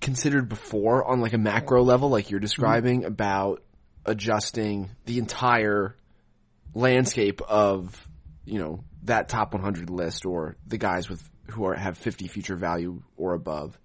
considered 0.00 0.48
before 0.48 1.04
on 1.08 1.20
like 1.20 1.32
a 1.32 1.38
macro 1.38 1.82
level, 1.82 2.10
like 2.10 2.30
you're 2.30 2.40
describing 2.40 3.00
mm-hmm. 3.00 3.12
about 3.12 3.62
adjusting 4.04 4.90
the 5.06 5.18
entire 5.18 5.96
landscape 6.74 7.40
of 7.42 8.06
you 8.44 8.58
know 8.58 8.84
that 9.04 9.28
top 9.28 9.52
100 9.52 9.90
list 9.90 10.26
or 10.26 10.56
the 10.66 10.78
guys 10.78 11.08
with 11.08 11.22
who 11.50 11.64
are 11.64 11.74
have 11.74 11.98
50 11.98 12.28
future 12.28 12.56
value 12.56 13.02
or 13.16 13.34
above. 13.34 13.78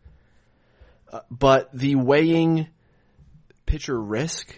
Uh, 1.12 1.22
but 1.32 1.70
the 1.74 1.96
weighing 1.96 2.68
pitcher 3.66 4.00
risk 4.00 4.54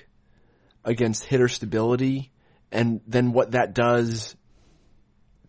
against 0.83 1.23
hitter 1.25 1.47
stability 1.47 2.31
and 2.71 3.01
then 3.07 3.33
what 3.33 3.51
that 3.51 3.73
does 3.73 4.35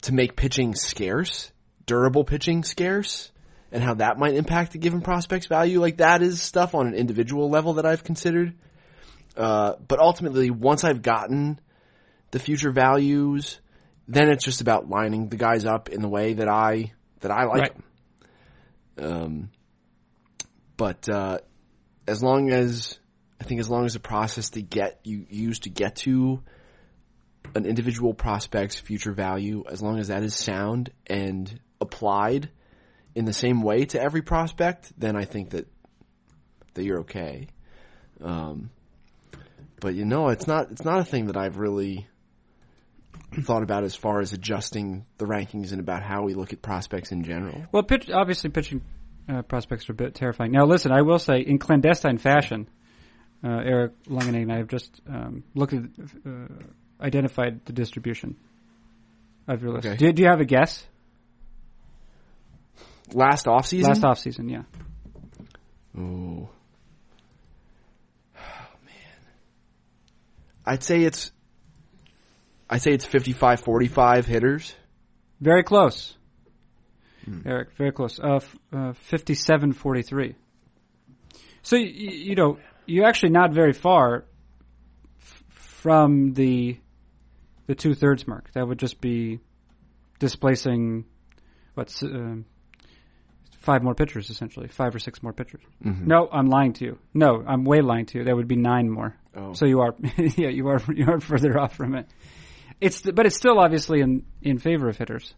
to 0.03 0.15
make 0.15 0.37
pitching 0.37 0.75
scarce, 0.75 1.53
durable 1.87 2.25
pitching 2.25 2.65
scarce, 2.65 3.31
and 3.73 3.83
how 3.83 3.95
that 3.95 4.19
might 4.19 4.35
impact 4.35 4.73
the 4.73 4.79
given 4.79 5.01
prospect's 5.01 5.47
value. 5.47 5.81
Like 5.81 5.99
that 5.99 6.23
is 6.23 6.43
stuff 6.43 6.75
on 6.75 6.87
an 6.87 6.95
individual 6.95 7.51
level 7.51 7.75
that 7.75 7.87
I've 7.87 8.03
considered. 8.05 8.55
Uh, 9.37 9.75
but 9.87 10.01
ultimately, 10.01 10.51
once 10.51 10.83
I've 10.85 11.03
gotten 11.03 11.61
the 12.31 12.39
future 12.39 12.73
values, 12.73 13.61
then 14.09 14.29
it's 14.29 14.45
just 14.45 14.61
about 14.61 14.89
lining 14.89 15.29
the 15.29 15.37
guys 15.37 15.65
up 15.65 15.89
in 15.89 16.03
the 16.03 16.09
way 16.09 16.35
that 16.35 16.49
I 16.49 16.93
that 17.21 17.31
I 17.31 17.45
like 17.45 17.61
right. 17.61 17.75
them. 17.75 17.83
Um, 18.99 19.51
but 20.81 21.11
uh, 21.11 21.37
as 22.09 22.23
long 22.23 22.51
as 22.51 22.99
I 23.38 23.45
think 23.45 23.61
as 23.61 23.69
long 23.69 23.85
as 23.85 23.93
the 23.93 24.01
process 24.01 24.49
to 24.51 24.62
get 24.62 24.99
you 25.05 25.27
use 25.29 25.59
to 25.61 25.69
get 25.69 25.97
to 25.97 26.43
an 27.55 27.66
individual 27.66 28.14
prospect's 28.14 28.81
future 28.81 29.12
value, 29.12 29.62
as 29.71 29.83
long 29.83 29.99
as 29.99 30.09
that 30.09 30.23
is 30.23 30.35
sound 30.35 30.90
and 31.07 31.61
applied 31.83 32.49
in 33.14 33.27
the 33.27 33.33
same 33.35 33.61
way 33.61 33.85
to 33.85 34.01
every 34.01 34.23
prospect, 34.23 34.90
then 34.97 35.16
I 35.16 35.27
think 35.27 35.51
that 35.51 35.69
that 36.73 36.83
you're 36.83 37.01
okay. 37.01 37.49
Um, 38.25 38.71
but 39.81 39.95
you 39.95 40.07
know, 40.07 40.29
it's 40.29 40.47
not 40.47 40.71
it's 40.71 40.85
not 40.87 40.99
a 40.99 41.05
thing 41.05 41.27
that 41.27 41.37
I've 41.37 41.59
really 41.59 42.09
thought 43.43 43.62
about 43.62 43.85
as 43.85 43.95
far 43.95 44.21
as 44.21 44.33
adjusting 44.33 45.05
the 45.19 45.27
rankings 45.27 45.73
and 45.73 45.81
about 45.81 46.03
how 46.03 46.23
we 46.23 46.33
look 46.33 46.55
at 46.55 46.62
prospects 46.62 47.12
in 47.12 47.23
general. 47.23 47.66
Well, 47.71 47.83
pitch, 47.83 48.09
obviously 48.09 48.49
pitching 48.49 48.81
uh, 49.31 49.43
prospects 49.43 49.88
are 49.88 49.93
a 49.93 49.95
bit 49.95 50.14
terrifying. 50.14 50.53
Now, 50.53 50.64
listen, 50.64 50.93
I 50.93 51.03
will 51.03 51.19
say 51.19 51.40
in 51.40 51.59
clandestine 51.59 52.19
fashion, 52.19 52.69
uh, 53.45 53.49
Eric 53.49 53.93
Longenhagen 54.05 54.43
and 54.43 54.53
I 54.53 54.57
have 54.59 54.69
just 54.69 55.01
um, 55.09 55.45
looked 55.55 55.73
at, 55.73 55.85
uh, 56.27 56.47
identified 57.01 57.64
the 57.64 57.73
distribution 57.73 58.37
of 59.49 59.62
your 59.62 59.73
list. 59.73 59.87
Okay. 59.87 59.97
Do, 59.97 60.12
do 60.12 60.23
you 60.23 60.29
have 60.29 60.40
a 60.40 60.45
guess? 60.45 60.85
Last 63.12 63.49
off 63.49 63.66
season. 63.66 63.88
Last 63.88 64.05
off 64.05 64.19
season, 64.19 64.49
yeah. 64.49 64.62
Oh. 65.99 66.49
Oh 68.37 68.77
man. 68.85 69.21
I'd 70.64 70.83
say 70.83 71.03
it's 71.03 71.33
I'd 72.69 72.83
say 72.83 72.93
it's 72.93 73.05
55-45 73.05 74.27
hitters. 74.27 74.75
Very 75.40 75.64
close. 75.64 76.16
Hmm. 77.24 77.40
Eric, 77.46 77.72
very 77.76 77.92
close. 77.92 78.18
Uh, 78.18 78.37
f- 78.37 78.56
uh, 78.72 78.92
57-43. 79.11 80.35
So, 81.62 81.76
y- 81.76 81.83
you 81.85 82.35
know, 82.35 82.59
you're 82.87 83.06
actually 83.06 83.30
not 83.33 83.52
very 83.52 83.72
far 83.72 84.24
f- 85.20 85.44
from 85.83 86.33
the 86.35 86.78
the 87.66 87.74
two 87.76 87.94
thirds 87.94 88.26
mark. 88.26 88.50
That 88.54 88.66
would 88.66 88.78
just 88.78 89.00
be 89.00 89.38
displacing 90.18 91.04
what's 91.74 92.02
uh, 92.02 92.37
five 93.61 93.83
more 93.83 93.94
pitchers 93.94 94.28
essentially, 94.30 94.68
five 94.68 94.94
or 94.94 94.98
six 94.98 95.22
more 95.22 95.33
pitchers. 95.33 95.62
Mm-hmm. 95.85 96.06
No, 96.06 96.28
I'm 96.33 96.46
lying 96.46 96.72
to 96.74 96.85
you. 96.85 96.98
No, 97.14 97.44
I'm 97.46 97.64
way 97.64 97.80
lying 97.80 98.06
to 98.06 98.18
you. 98.18 98.24
That 98.24 98.35
would 98.35 98.48
be 98.48 98.56
nine 98.56 98.90
more. 98.90 99.14
Oh. 99.37 99.52
So 99.52 99.66
you 99.66 99.80
are, 99.80 99.94
yeah, 100.16 100.48
you 100.48 100.66
are 100.68 100.80
you 100.92 101.06
are 101.09 101.20
further 101.20 101.59
off 101.59 101.76
from 101.76 101.94
it. 101.94 102.09
It's 102.80 103.02
but 103.02 103.26
it's 103.26 103.37
still 103.37 103.59
obviously 103.61 104.00
in 104.00 104.24
in 104.42 104.59
favor 104.59 104.88
of 104.88 104.96
hitters. 104.96 105.35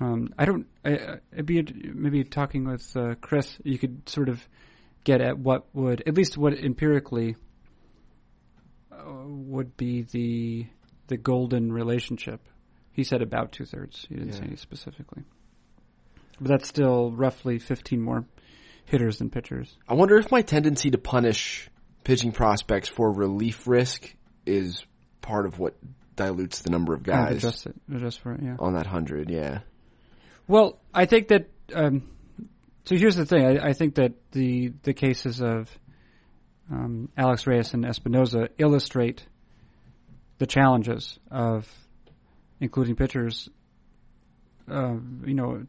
Um, 0.00 0.34
I 0.38 0.44
don't. 0.44 0.66
I, 0.84 1.18
would 1.36 1.46
be 1.46 1.62
maybe 1.94 2.24
talking 2.24 2.64
with 2.64 2.96
uh, 2.96 3.14
Chris. 3.20 3.56
You 3.62 3.78
could 3.78 4.08
sort 4.08 4.28
of 4.28 4.46
get 5.04 5.20
at 5.20 5.38
what 5.38 5.66
would 5.74 6.02
at 6.06 6.14
least 6.14 6.36
what 6.36 6.54
empirically 6.54 7.36
uh, 8.90 9.04
would 9.26 9.76
be 9.76 10.02
the 10.02 10.66
the 11.08 11.16
golden 11.16 11.72
relationship. 11.72 12.40
He 12.92 13.04
said 13.04 13.22
about 13.22 13.52
two 13.52 13.64
thirds. 13.64 14.06
He 14.08 14.16
didn't 14.16 14.34
yeah. 14.34 14.50
say 14.50 14.56
specifically, 14.56 15.22
but 16.40 16.48
that's 16.48 16.68
still 16.68 17.12
roughly 17.12 17.58
fifteen 17.58 18.00
more 18.00 18.24
hitters 18.84 19.18
than 19.18 19.30
pitchers. 19.30 19.76
I 19.88 19.94
wonder 19.94 20.16
if 20.16 20.30
my 20.30 20.42
tendency 20.42 20.90
to 20.90 20.98
punish 20.98 21.68
pitching 22.04 22.32
prospects 22.32 22.88
for 22.88 23.12
relief 23.12 23.66
risk 23.66 24.12
is 24.44 24.84
part 25.20 25.46
of 25.46 25.58
what 25.58 25.74
dilutes 26.16 26.60
the 26.60 26.70
number 26.70 26.94
of 26.94 27.02
guys. 27.02 27.36
adjust 27.36 27.66
it, 27.66 27.74
adjust 27.94 28.20
for 28.20 28.32
it, 28.32 28.40
yeah. 28.42 28.56
On 28.58 28.74
that 28.74 28.86
hundred, 28.86 29.30
yeah. 29.30 29.60
Well, 30.48 30.78
I 30.92 31.06
think 31.06 31.28
that 31.28 31.48
um, 31.74 32.08
So 32.84 32.96
here's 32.96 33.16
the 33.16 33.26
thing. 33.26 33.44
I, 33.44 33.68
I 33.68 33.72
think 33.72 33.94
that 33.96 34.12
the 34.32 34.72
the 34.82 34.92
cases 34.92 35.40
of 35.40 35.70
um, 36.70 37.08
Alex 37.16 37.46
Reyes 37.46 37.74
and 37.74 37.84
Espinoza 37.84 38.48
illustrate 38.58 39.24
the 40.38 40.46
challenges 40.46 41.18
of 41.30 41.68
including 42.60 42.96
pitchers. 42.96 43.48
Uh, 44.70 44.96
you 45.24 45.34
know, 45.34 45.64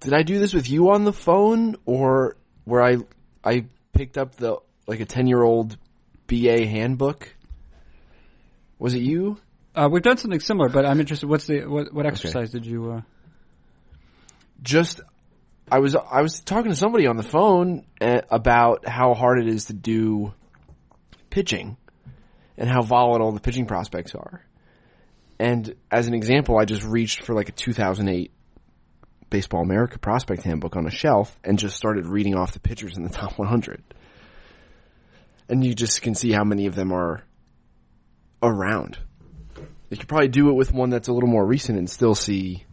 Did 0.00 0.14
I 0.14 0.22
do 0.22 0.38
this 0.38 0.52
with 0.54 0.68
you 0.68 0.90
on 0.90 1.04
the 1.04 1.12
phone, 1.12 1.76
or 1.84 2.36
where 2.64 2.82
I 2.82 2.96
I 3.44 3.66
picked 3.92 4.16
up 4.18 4.36
the 4.36 4.56
like 4.86 5.00
a 5.00 5.06
ten 5.06 5.26
year 5.26 5.42
old 5.42 5.76
BA 6.26 6.66
handbook? 6.66 7.34
Was 8.78 8.94
it 8.94 9.02
you? 9.02 9.36
uh, 9.74 9.88
we've 9.90 10.02
done 10.02 10.16
something 10.16 10.40
similar, 10.40 10.68
but 10.68 10.84
I'm 10.84 11.00
interested. 11.00 11.28
What's 11.28 11.46
the 11.46 11.66
what, 11.66 11.92
what 11.92 12.06
exercise 12.06 12.50
did 12.50 12.66
you? 12.66 12.92
Uh, 12.92 13.00
Just 14.62 15.00
I 15.70 15.78
was 15.78 15.94
I 15.96 16.22
was 16.22 16.40
talking 16.40 16.70
to 16.70 16.76
somebody 16.76 17.06
on 17.06 17.16
the 17.16 17.22
phone 17.22 17.86
uh, 18.00 18.22
about 18.30 18.86
how 18.88 19.14
hard 19.14 19.40
it 19.40 19.48
is 19.48 19.66
to 19.66 19.72
do 19.72 20.34
pitching 21.30 21.76
and 22.58 22.68
how 22.68 22.82
volatile 22.82 23.32
the 23.32 23.40
pitching 23.40 23.66
prospects 23.66 24.14
are. 24.14 24.44
And 25.38 25.74
as 25.90 26.06
an 26.06 26.14
example, 26.14 26.58
I 26.58 26.66
just 26.66 26.82
reached 26.82 27.24
for 27.24 27.34
like 27.34 27.48
a 27.48 27.52
2008 27.52 28.30
Baseball 29.30 29.62
America 29.62 29.98
prospect 29.98 30.42
handbook 30.42 30.76
on 30.76 30.86
a 30.86 30.90
shelf 30.90 31.38
and 31.44 31.58
just 31.58 31.76
started 31.76 32.06
reading 32.06 32.34
off 32.34 32.52
the 32.52 32.60
pitchers 32.60 32.96
in 32.96 33.04
the 33.04 33.08
top 33.20 33.38
100. 33.38 33.82
And 35.48 35.64
you 35.64 35.74
just 35.74 36.02
can 36.02 36.14
see 36.14 36.32
how 36.32 36.44
many 36.44 36.66
of 36.66 36.74
them 36.74 36.92
are 36.92 37.24
around. 38.42 38.98
You 39.88 39.96
could 39.96 40.08
probably 40.08 40.28
do 40.28 40.50
it 40.50 40.54
with 40.54 40.72
one 40.72 40.90
that's 40.90 41.08
a 41.08 41.12
little 41.12 41.28
more 41.28 41.44
recent 41.44 41.78
and 41.78 41.88
still 41.88 42.14
see, 42.14 42.64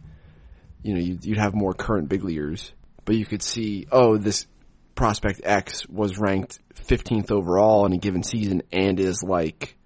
you 0.82 0.94
know, 0.94 1.00
you'd, 1.00 1.24
you'd 1.24 1.38
have 1.38 1.54
more 1.54 1.74
current 1.74 2.08
big 2.08 2.24
leaguers, 2.24 2.72
but 3.04 3.16
you 3.16 3.26
could 3.26 3.42
see, 3.42 3.86
oh, 3.90 4.16
this 4.16 4.46
prospect 4.94 5.40
X 5.44 5.86
was 5.88 6.18
ranked 6.18 6.58
15th 6.74 7.30
overall 7.30 7.86
in 7.86 7.92
a 7.92 7.98
given 7.98 8.22
season 8.22 8.62
and 8.72 8.98
is 8.98 9.22
like 9.22 9.76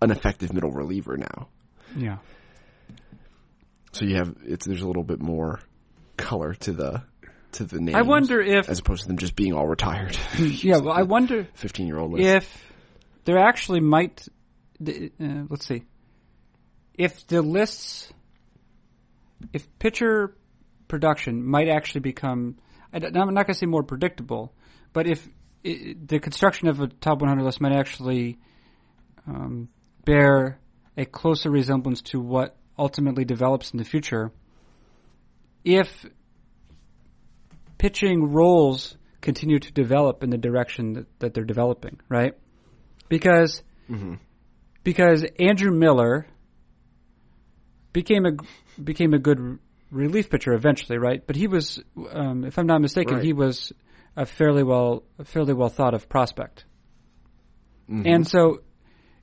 an 0.00 0.10
effective 0.10 0.52
middle 0.52 0.70
reliever 0.70 1.16
now. 1.16 1.48
yeah. 1.96 2.18
So 3.92 4.06
you 4.06 4.16
have 4.16 4.34
it's 4.44 4.66
there's 4.66 4.80
a 4.80 4.86
little 4.86 5.02
bit 5.02 5.20
more 5.20 5.60
color 6.16 6.54
to 6.54 6.72
the 6.72 7.02
to 7.52 7.64
the 7.64 7.78
names. 7.78 7.94
I 7.94 8.02
wonder 8.02 8.40
if 8.40 8.68
as 8.68 8.78
opposed 8.78 9.02
to 9.02 9.08
them 9.08 9.18
just 9.18 9.36
being 9.36 9.52
all 9.52 9.66
retired, 9.66 10.18
yeah. 10.38 10.78
Well, 10.78 10.94
I 10.94 11.02
wonder 11.02 11.46
15 11.54 11.86
year 11.86 11.98
old 11.98 12.18
if 12.18 12.72
there 13.24 13.38
actually 13.38 13.80
might. 13.80 14.26
Uh, 14.80 15.44
let's 15.48 15.66
see. 15.66 15.84
If 16.94 17.26
the 17.26 17.42
lists, 17.42 18.12
if 19.52 19.66
pitcher 19.78 20.36
production 20.88 21.44
might 21.44 21.68
actually 21.68 22.00
become, 22.00 22.56
I'm 22.92 23.12
not 23.12 23.46
going 23.46 23.46
to 23.46 23.54
say 23.54 23.66
more 23.66 23.82
predictable, 23.82 24.52
but 24.92 25.06
if 25.06 25.26
i 25.64 25.94
the 26.04 26.18
construction 26.18 26.68
of 26.68 26.80
a 26.80 26.88
top 26.88 27.20
100 27.20 27.42
list 27.44 27.60
might 27.60 27.72
actually 27.72 28.38
um, 29.26 29.68
bear 30.04 30.58
a 30.96 31.04
closer 31.04 31.50
resemblance 31.50 32.02
to 32.02 32.20
what 32.20 32.56
ultimately 32.78 33.24
develops 33.24 33.70
in 33.70 33.78
the 33.78 33.84
future, 33.84 34.32
if 35.64 36.04
pitching 37.78 38.32
roles 38.32 38.96
continue 39.20 39.58
to 39.58 39.72
develop 39.72 40.22
in 40.22 40.30
the 40.30 40.38
direction 40.38 40.94
that, 40.94 41.18
that 41.20 41.34
they're 41.34 41.44
developing, 41.44 42.00
right? 42.08 42.34
Because 43.08 43.62
because 44.82 45.24
Andrew 45.38 45.70
Miller 45.70 46.26
became 47.92 48.26
a 48.26 48.32
became 48.80 49.14
a 49.14 49.18
good 49.18 49.58
relief 49.90 50.30
pitcher 50.30 50.52
eventually, 50.54 50.98
right? 50.98 51.24
But 51.26 51.36
he 51.36 51.46
was, 51.46 51.82
um, 52.10 52.44
if 52.44 52.58
I'm 52.58 52.66
not 52.66 52.80
mistaken, 52.80 53.16
Right. 53.16 53.24
he 53.24 53.32
was 53.32 53.72
a 54.16 54.26
fairly 54.26 54.62
well 54.62 55.04
a 55.18 55.24
fairly 55.24 55.52
well 55.54 55.68
thought 55.68 55.94
of 55.94 56.08
prospect. 56.08 56.64
And 57.88 58.26
so, 58.26 58.62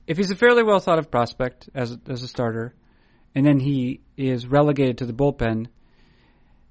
if 0.06 0.16
he's 0.16 0.30
a 0.30 0.36
fairly 0.36 0.62
well 0.62 0.78
thought 0.78 1.00
of 1.00 1.10
prospect 1.10 1.68
as 1.74 1.96
as 2.08 2.22
a 2.22 2.28
starter, 2.28 2.74
and 3.34 3.44
then 3.44 3.58
he 3.58 4.00
is 4.16 4.46
relegated 4.46 4.98
to 4.98 5.06
the 5.06 5.12
bullpen, 5.12 5.66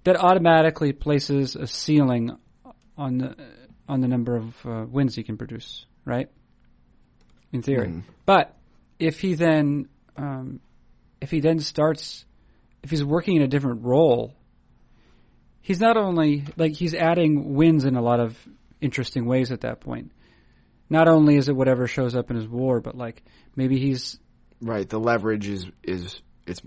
that 0.06 0.16
automatically 0.16 0.94
places 0.94 1.58
a 1.58 1.68
ceiling 1.68 2.38
on 2.98 3.18
the 3.18 3.36
on 3.90 4.00
the 4.00 4.08
number 4.08 4.38
of 4.38 4.66
uh, 4.66 4.86
wins 4.90 5.16
he 5.16 5.24
can 5.24 5.36
produce, 5.38 5.86
right? 6.06 6.30
In 7.52 7.64
theory, 7.64 7.88
Mhm. 7.88 8.04
but 8.26 8.56
if 9.00 9.20
he 9.20 9.34
then 9.34 9.90
um, 10.16 10.62
if 11.22 11.32
he 11.32 11.40
then 11.40 11.60
starts 11.60 12.26
if 12.84 12.90
he's 12.90 13.04
working 13.04 13.36
in 13.36 13.42
a 13.42 13.48
different 13.48 13.84
role, 13.84 14.34
he's 15.62 15.80
not 15.80 15.98
only 15.98 16.46
like 16.58 16.74
he's 16.74 16.94
adding 16.94 17.56
wins 17.56 17.86
in 17.86 17.96
a 17.96 18.02
lot 18.02 18.20
of 18.20 18.38
interesting 18.82 19.26
ways 19.26 19.52
at 19.52 19.62
that 19.62 19.82
point. 19.82 20.12
Not 20.90 21.08
only 21.08 21.36
is 21.36 21.50
it 21.50 21.56
whatever 21.56 21.88
shows 21.88 22.16
up 22.16 22.32
in 22.32 22.36
his 22.36 22.48
war, 22.48 22.82
but 22.82 22.96
like 22.96 23.24
maybe 23.56 23.80
he's 23.80 24.20
right, 24.62 24.88
the 24.88 25.00
leverage 25.00 25.48
is 25.48 25.68
is 25.84 26.22
it's 26.48 26.62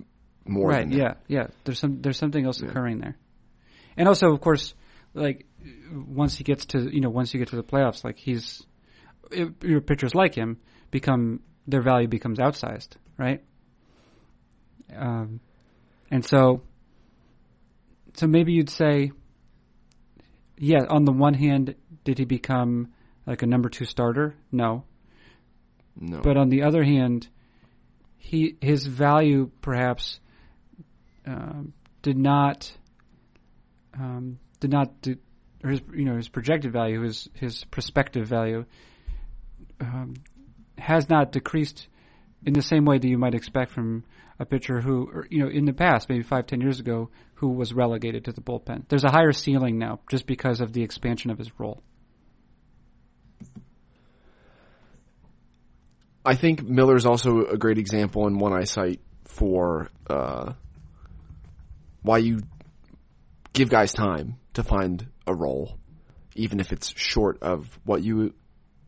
more 0.44 0.68
right. 0.68 0.88
than 0.88 0.90
that. 0.90 1.18
Yeah, 1.28 1.40
yeah. 1.40 1.46
There's 1.64 1.78
some 1.78 2.02
there's 2.02 2.18
something 2.18 2.44
else 2.44 2.60
Yeah. 2.60 2.68
occurring 2.68 2.98
there, 3.00 3.16
and 3.96 4.06
also 4.06 4.32
of 4.32 4.40
course, 4.40 4.74
like 5.14 5.46
once 5.92 6.36
he 6.36 6.44
gets 6.44 6.66
to 6.66 6.94
you 6.94 7.00
know 7.00 7.10
once 7.10 7.34
you 7.34 7.38
get 7.38 7.48
to 7.48 7.56
the 7.56 7.64
playoffs, 7.64 8.04
like 8.04 8.18
he's 8.18 8.62
your 9.62 9.80
pitchers 9.80 10.14
like 10.14 10.34
him 10.34 10.58
become 10.90 11.40
their 11.66 11.82
value 11.82 12.06
becomes 12.06 12.38
outsized, 12.38 12.90
right? 13.16 13.42
Um, 14.96 15.40
and 16.10 16.24
so 16.24 16.62
so 18.14 18.26
maybe 18.26 18.52
you'd 18.52 18.70
say, 18.70 19.12
yeah. 20.58 20.84
On 20.88 21.04
the 21.04 21.12
one 21.12 21.34
hand, 21.34 21.74
did 22.04 22.18
he 22.18 22.24
become 22.24 22.92
like 23.26 23.42
a 23.42 23.46
number 23.46 23.68
two 23.68 23.84
starter? 23.84 24.34
No. 24.50 24.84
No. 25.98 26.20
But 26.20 26.36
on 26.36 26.48
the 26.48 26.62
other 26.62 26.82
hand, 26.82 27.28
he 28.18 28.56
his 28.60 28.86
value 28.86 29.50
perhaps 29.60 30.20
um, 31.26 31.72
did 32.02 32.16
not 32.16 32.72
um, 33.94 34.38
did 34.60 34.70
not 34.70 35.00
do, 35.02 35.16
or 35.64 35.70
his 35.70 35.80
you 35.94 36.04
know 36.04 36.16
his 36.16 36.28
projected 36.28 36.72
value, 36.72 37.02
his 37.02 37.28
his 37.34 37.64
prospective 37.64 38.26
value 38.26 38.64
um, 39.80 40.14
has 40.78 41.08
not 41.08 41.32
decreased 41.32 41.88
in 42.44 42.54
the 42.54 42.62
same 42.62 42.84
way 42.84 42.98
that 42.98 43.08
you 43.08 43.18
might 43.18 43.34
expect 43.34 43.70
from 43.72 44.04
a 44.38 44.44
pitcher 44.44 44.80
who, 44.80 45.08
or, 45.12 45.26
you 45.30 45.38
know, 45.38 45.48
in 45.48 45.64
the 45.64 45.72
past, 45.72 46.08
maybe 46.08 46.22
five, 46.22 46.46
ten 46.46 46.60
years 46.60 46.80
ago, 46.80 47.10
who 47.34 47.48
was 47.48 47.72
relegated 47.72 48.24
to 48.24 48.32
the 48.32 48.40
bullpen. 48.40 48.84
There's 48.88 49.04
a 49.04 49.10
higher 49.10 49.32
ceiling 49.32 49.78
now 49.78 50.00
just 50.10 50.26
because 50.26 50.60
of 50.60 50.72
the 50.72 50.82
expansion 50.82 51.30
of 51.30 51.38
his 51.38 51.50
role. 51.58 51.82
I 56.24 56.36
think 56.36 56.62
Miller 56.62 56.94
is 56.96 57.04
also 57.04 57.46
a 57.46 57.56
great 57.56 57.78
example 57.78 58.26
and 58.26 58.40
one 58.40 58.52
I 58.52 58.64
cite 58.64 59.00
for 59.24 59.88
uh, 60.08 60.52
why 62.02 62.18
you 62.18 62.42
give 63.52 63.68
guys 63.68 63.92
time 63.92 64.36
to 64.54 64.62
find 64.62 65.06
a 65.26 65.34
role, 65.34 65.78
even 66.36 66.60
if 66.60 66.72
it's 66.72 66.92
short 66.96 67.42
of 67.42 67.78
what 67.84 68.02
you 68.02 68.34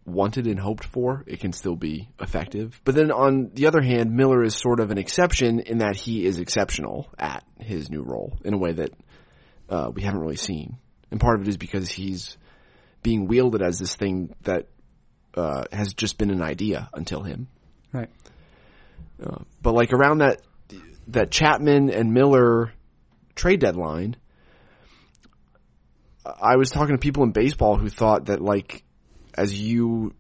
wanted 0.07 0.47
and 0.47 0.59
hoped 0.59 0.85
for. 0.85 1.25
It 1.27 1.41
can 1.41 1.53
still 1.53 1.77
be 1.77 2.09
effective. 2.21 2.81
But 2.85 2.95
then 2.95 3.11
on 3.11 3.51
the 3.55 3.67
other 3.67 3.81
hand, 3.81 4.13
Miller 4.13 4.43
is 4.43 4.55
sort 4.55 4.81
of 4.81 4.91
an 4.91 4.99
exception 4.99 5.61
in 5.61 5.79
that 5.79 5.97
he 5.97 6.25
is 6.25 6.39
exceptional 6.39 7.09
at 7.19 7.45
his 7.59 7.91
new 7.91 8.03
role 8.03 8.39
in 8.45 8.55
a 8.55 8.59
way 8.59 8.73
that 8.73 8.91
uh, 9.69 9.91
we 9.95 10.03
haven't 10.03 10.21
really 10.21 10.37
seen. 10.37 10.79
And 11.11 11.21
part 11.21 11.37
of 11.37 11.47
it 11.47 11.49
is 11.49 11.57
because 11.57 11.89
he's 11.91 12.37
being 13.03 13.27
wielded 13.27 13.63
as 13.63 13.79
this 13.79 13.95
thing 13.95 14.35
that 14.43 14.67
uh, 15.37 15.65
has 15.73 15.95
just 15.95 16.19
been 16.19 16.31
an 16.31 16.43
idea 16.43 16.89
until 16.93 17.23
him. 17.23 17.49
Right. 17.93 18.11
Uh, 19.23 19.43
but 19.63 19.75
like 19.75 19.93
around 19.93 20.19
that 20.19 20.43
that 21.09 21.31
Chapman 21.31 21.91
and 21.91 22.13
Miller 22.13 22.73
trade 23.35 23.61
deadline, 23.61 24.17
I 26.25 26.57
was 26.57 26.71
talking 26.71 26.95
to 26.95 26.99
people 26.99 27.25
in 27.25 27.33
baseball 27.33 27.77
who 27.77 27.89
thought 27.89 28.27
that 28.27 28.41
like, 28.41 28.84
as 29.37 29.59
you 29.59 30.15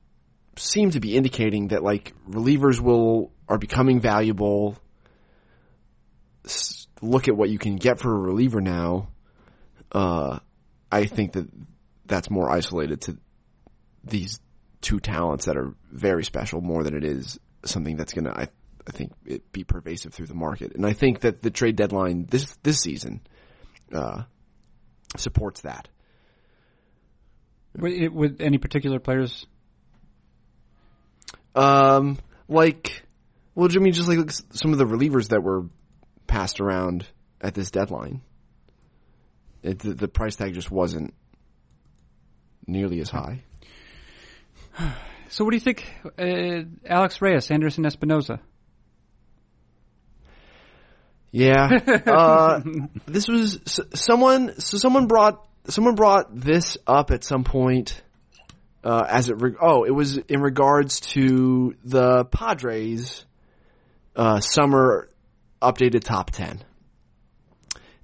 seem 0.56 0.90
to 0.90 1.00
be 1.00 1.16
indicating 1.16 1.68
that 1.68 1.82
like 1.82 2.12
relievers 2.28 2.80
will 2.80 3.32
are 3.48 3.58
becoming 3.58 4.00
valuable. 4.00 4.76
S- 6.44 6.86
look 7.00 7.28
at 7.28 7.36
what 7.36 7.50
you 7.50 7.58
can 7.58 7.76
get 7.76 7.98
for 7.98 8.14
a 8.14 8.18
reliever 8.18 8.60
now. 8.60 9.08
Uh, 9.92 10.38
I 10.90 11.06
think 11.06 11.32
that 11.32 11.48
that's 12.06 12.30
more 12.30 12.50
isolated 12.50 13.02
to 13.02 13.18
these 14.02 14.40
two 14.80 15.00
talents 15.00 15.46
that 15.46 15.56
are 15.56 15.74
very 15.90 16.24
special 16.24 16.60
more 16.60 16.84
than 16.84 16.94
it 16.94 17.04
is 17.04 17.38
something 17.64 17.96
that's 17.96 18.12
going 18.12 18.24
to, 18.24 18.30
I, 18.30 18.48
I 18.86 18.90
think, 18.92 19.12
it 19.24 19.50
be 19.50 19.64
pervasive 19.64 20.12
through 20.12 20.26
the 20.26 20.34
market. 20.34 20.74
And 20.74 20.84
I 20.84 20.92
think 20.92 21.20
that 21.20 21.42
the 21.42 21.50
trade 21.50 21.76
deadline 21.76 22.26
this 22.26 22.56
this 22.62 22.80
season 22.80 23.22
uh, 23.92 24.22
supports 25.16 25.62
that. 25.62 25.88
With, 27.76 27.92
it- 27.92 28.12
with 28.12 28.40
any 28.40 28.58
particular 28.58 28.98
players? 28.98 29.46
Um, 31.54 32.18
like, 32.48 33.02
well, 33.54 33.68
I 33.72 33.78
mean, 33.78 33.92
just 33.92 34.08
like 34.08 34.30
some 34.30 34.72
of 34.72 34.78
the 34.78 34.84
relievers 34.86 35.28
that 35.28 35.40
were 35.42 35.66
passed 36.26 36.60
around 36.60 37.06
at 37.40 37.54
this 37.54 37.70
deadline. 37.70 38.22
it, 39.62 39.78
the, 39.78 39.94
the 39.94 40.08
price 40.08 40.34
tag 40.36 40.54
just 40.54 40.70
wasn't 40.70 41.14
nearly 42.66 43.00
as 43.00 43.10
high. 43.10 43.42
So 45.30 45.42
what 45.44 45.50
do 45.50 45.56
you 45.56 45.60
think, 45.60 45.84
uh, 46.18 46.68
Alex 46.88 47.20
Reyes, 47.20 47.50
Anderson 47.50 47.82
Espinoza? 47.84 48.38
Yeah, 51.32 51.68
uh, 52.06 52.60
this 53.06 53.26
was 53.26 53.58
s- 53.66 53.80
someone. 53.94 54.60
So 54.60 54.78
someone 54.78 55.06
brought 55.06 55.44
someone 55.68 55.94
brought 55.94 56.34
this 56.34 56.76
up 56.86 57.10
at 57.10 57.24
some 57.24 57.44
point. 57.44 58.00
Uh, 58.82 59.02
as 59.08 59.30
it 59.30 59.40
re- 59.40 59.56
oh, 59.60 59.84
it 59.84 59.90
was 59.90 60.18
in 60.18 60.40
regards 60.40 61.00
to 61.00 61.74
the 61.84 62.26
Padres 62.26 63.24
uh, 64.14 64.40
summer 64.40 65.08
updated 65.62 66.04
top 66.04 66.30
ten, 66.30 66.62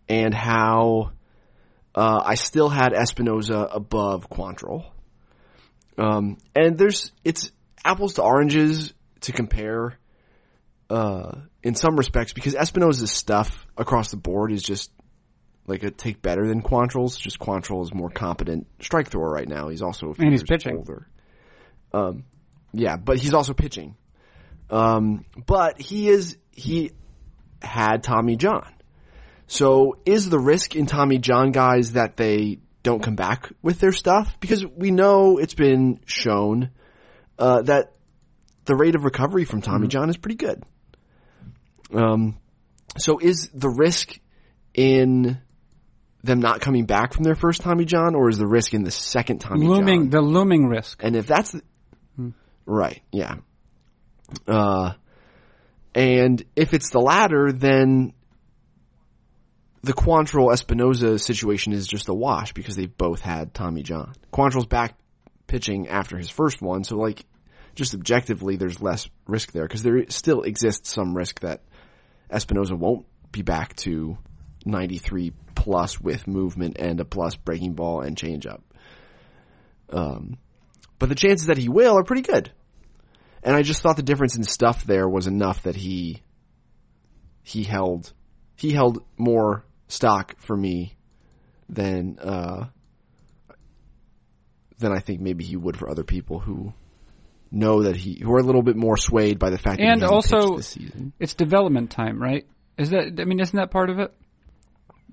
and 0.09 0.33
how 0.33 1.13
uh, 1.95 2.23
I 2.25 2.35
still 2.37 2.71
had 2.71 2.93
Espinoza 2.93 3.69
above 3.71 4.31
Quantrill. 4.31 4.87
Um, 5.99 6.39
and 6.55 6.79
there's 6.79 7.13
it's 7.25 7.53
apples 7.85 8.15
to 8.15 8.23
oranges 8.23 8.95
to 9.21 9.33
compare 9.33 9.99
uh, 10.89 11.33
in 11.63 11.75
some 11.75 11.97
respects 11.97 12.33
because 12.33 12.55
Espinoza's 12.55 13.13
stuff 13.13 13.67
across 13.77 14.11
the 14.11 14.17
board 14.17 14.51
is 14.51 14.63
just 14.63 14.91
like 15.71 15.83
a 15.85 15.91
take 15.91 16.21
better 16.21 16.47
than 16.47 16.63
Quantrill's. 16.63 17.17
Just 17.17 17.39
Quantrill 17.39 17.83
is 17.83 17.95
more 17.95 18.11
competent 18.11 18.67
strike 18.81 19.09
thrower 19.09 19.31
right 19.31 19.49
now. 19.49 19.69
He's 19.69 19.83
also 19.83 20.11
a 20.11 20.15
few 20.15 20.25
And 20.25 20.33
he's 20.33 20.43
years 20.43 20.49
pitching. 20.49 20.77
older. 20.77 21.07
Um, 21.93 22.25
yeah, 22.73 22.97
but 22.97 23.19
he's 23.19 23.33
also 23.33 23.55
pitching. 23.55 23.97
Um, 24.69 25.25
but 25.47 25.81
he 25.81 26.09
is 26.09 26.37
he 26.53 26.93
had 27.63 28.03
Tommy 28.03 28.37
John. 28.37 28.73
So 29.47 29.99
is 30.05 30.29
the 30.29 30.39
risk 30.39 30.77
in 30.77 30.87
Tommy 30.87 31.19
John 31.19 31.51
guys 31.51 31.93
that 31.93 32.17
they 32.17 32.59
don't 32.83 33.03
come 33.03 33.17
back 33.17 33.51
with 33.63 33.81
their 33.81 33.93
stuff? 33.93 34.37
Because 34.39 34.65
we 34.65 34.91
know 34.91 35.39
it's 35.39 35.55
been 35.55 36.01
shown 36.07 36.71
uh, 37.39 37.63
that 37.63 37.93
the 38.67 38.77
rate 38.77 38.95
of 38.95 39.05
recovery 39.05 39.45
from 39.45 39.63
Tommy 39.63 39.89
John 39.89 40.09
is 40.11 40.17
pretty 40.17 40.37
good. 40.37 40.63
Um, 41.93 42.39
so 42.97 43.19
is 43.19 43.51
the 43.53 43.69
risk 43.69 44.19
in 44.75 45.41
them 46.23 46.41
not 46.41 46.61
coming 46.61 46.85
back 46.85 47.15
from 47.15 47.25
their 47.25 47.35
first 47.35 47.63
Tommy 47.63 47.85
John, 47.85 48.15
or 48.15 48.29
is 48.29 48.39
the 48.39 48.47
risk 48.47 48.75
in 48.75 48.83
the 48.83 48.91
second 48.91 49.39
Tommy 49.41 49.67
looming, 49.67 50.03
John? 50.03 50.11
the 50.11 50.21
looming 50.21 50.67
risk. 50.67 51.03
And 51.03 51.17
if 51.17 51.27
that's 51.27 51.53
the, 51.53 51.63
right, 52.67 53.03
yeah. 53.11 53.37
Uh, 54.47 54.93
and 55.95 56.43
if 56.57 56.75
it's 56.75 56.91
the 56.91 57.01
latter, 57.01 57.53
then 57.53 58.13
the 59.83 59.95
Quantrill 59.95 60.53
Espinoza 60.53 61.19
situation 61.19 61.73
is 61.73 61.87
just 61.87 62.09
a 62.09 62.15
wash 62.15 62.53
because 62.53 62.77
they've 62.77 62.97
both 62.97 63.21
had 63.21 63.55
Tommy 63.55 63.83
John. 63.83 64.13
Quantrill's 64.33 64.67
back 64.67 64.97
pitching 65.47 65.89
after 65.89 66.17
his 66.17 66.31
first 66.31 66.61
one, 66.61 66.85
so 66.85 66.97
like 66.97 67.25
just 67.75 67.95
objectively, 67.95 68.57
there's 68.57 68.83
less 68.83 69.09
risk 69.27 69.53
there 69.53 69.67
because 69.67 69.83
there 69.83 70.05
still 70.09 70.43
exists 70.43 70.91
some 70.91 71.17
risk 71.17 71.41
that 71.41 71.63
Espinoza 72.31 72.77
won't 72.77 73.07
be 73.33 73.43
back 73.43 73.75
to 73.77 74.19
93 74.67 75.33
plus 75.61 76.01
with 76.01 76.27
movement 76.27 76.79
and 76.79 76.99
a 77.01 77.05
plus 77.05 77.37
breaking 77.37 77.75
ball 77.75 78.01
and 78.01 78.17
changeup. 78.17 78.63
Um, 79.91 80.39
but 80.99 81.11
the 81.11 81.15
chances 81.15 81.49
that 81.49 81.59
he 81.59 81.69
will 81.69 81.99
are 81.99 82.03
pretty 82.03 82.23
good. 82.23 82.51
And 83.43 83.55
I 83.55 83.61
just 83.61 83.83
thought 83.83 83.97
the 83.97 84.03
difference 84.03 84.37
in 84.37 84.43
stuff 84.43 84.85
there 84.85 85.07
was 85.07 85.27
enough 85.27 85.65
that 85.65 85.77
he 85.77 86.23
he 87.43 87.63
held 87.63 88.11
he 88.57 88.73
held 88.73 89.05
more 89.19 89.65
stock 89.89 90.35
for 90.39 90.57
me 90.57 90.97
than 91.69 92.19
uh, 92.19 92.69
than 94.79 94.93
I 94.93 95.01
think 95.01 95.21
maybe 95.21 95.45
he 95.45 95.57
would 95.57 95.77
for 95.77 95.91
other 95.91 96.05
people 96.05 96.39
who 96.39 96.73
know 97.51 97.83
that 97.83 97.97
he 97.97 98.19
who 98.23 98.33
are 98.33 98.39
a 98.39 98.45
little 98.45 98.63
bit 98.63 98.77
more 98.77 98.97
swayed 98.97 99.39
by 99.39 99.51
the 99.51 99.59
fact 99.59 99.79
that 99.79 99.85
And 99.85 100.05
also-. 100.05 100.59
It's 101.19 101.35
development 101.35 101.91
time, 101.91 102.23
right? 102.23 102.47
Is 102.79 102.91
that? 102.91 103.19
I 103.21 103.25
mean, 103.25 103.41
isn't 103.41 103.57
that 103.57 103.71
part 103.71 103.91
of 103.91 103.99
it? 103.99 104.15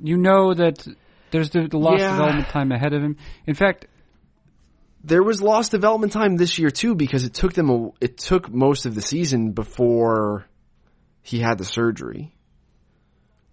You 0.02 0.18
know 0.18 0.54
that 0.54 0.86
there's 1.32 1.50
the, 1.50 1.68
the 1.68 1.78
lost 1.78 2.02
Yeah. 2.02 2.12
development 2.12 2.50
time 2.50 2.72
ahead 2.72 2.94
of 2.94 3.02
him. 3.04 3.18
In 3.46 3.56
fact, 3.56 3.88
There 5.04 5.24
was 5.24 5.42
lost 5.42 5.72
development 5.72 6.12
time 6.12 6.36
this 6.38 6.58
year 6.60 6.70
too 6.70 6.94
because 6.96 7.24
it 7.24 7.34
took 7.34 7.54
them 7.54 7.70
a, 7.70 7.90
it 8.02 8.18
took 8.18 8.52
most 8.52 8.86
of 8.86 8.94
the 8.96 9.02
season 9.02 9.52
before 9.52 10.46
he 11.22 11.40
had 11.40 11.58
the 11.58 11.64
surgery. 11.66 12.34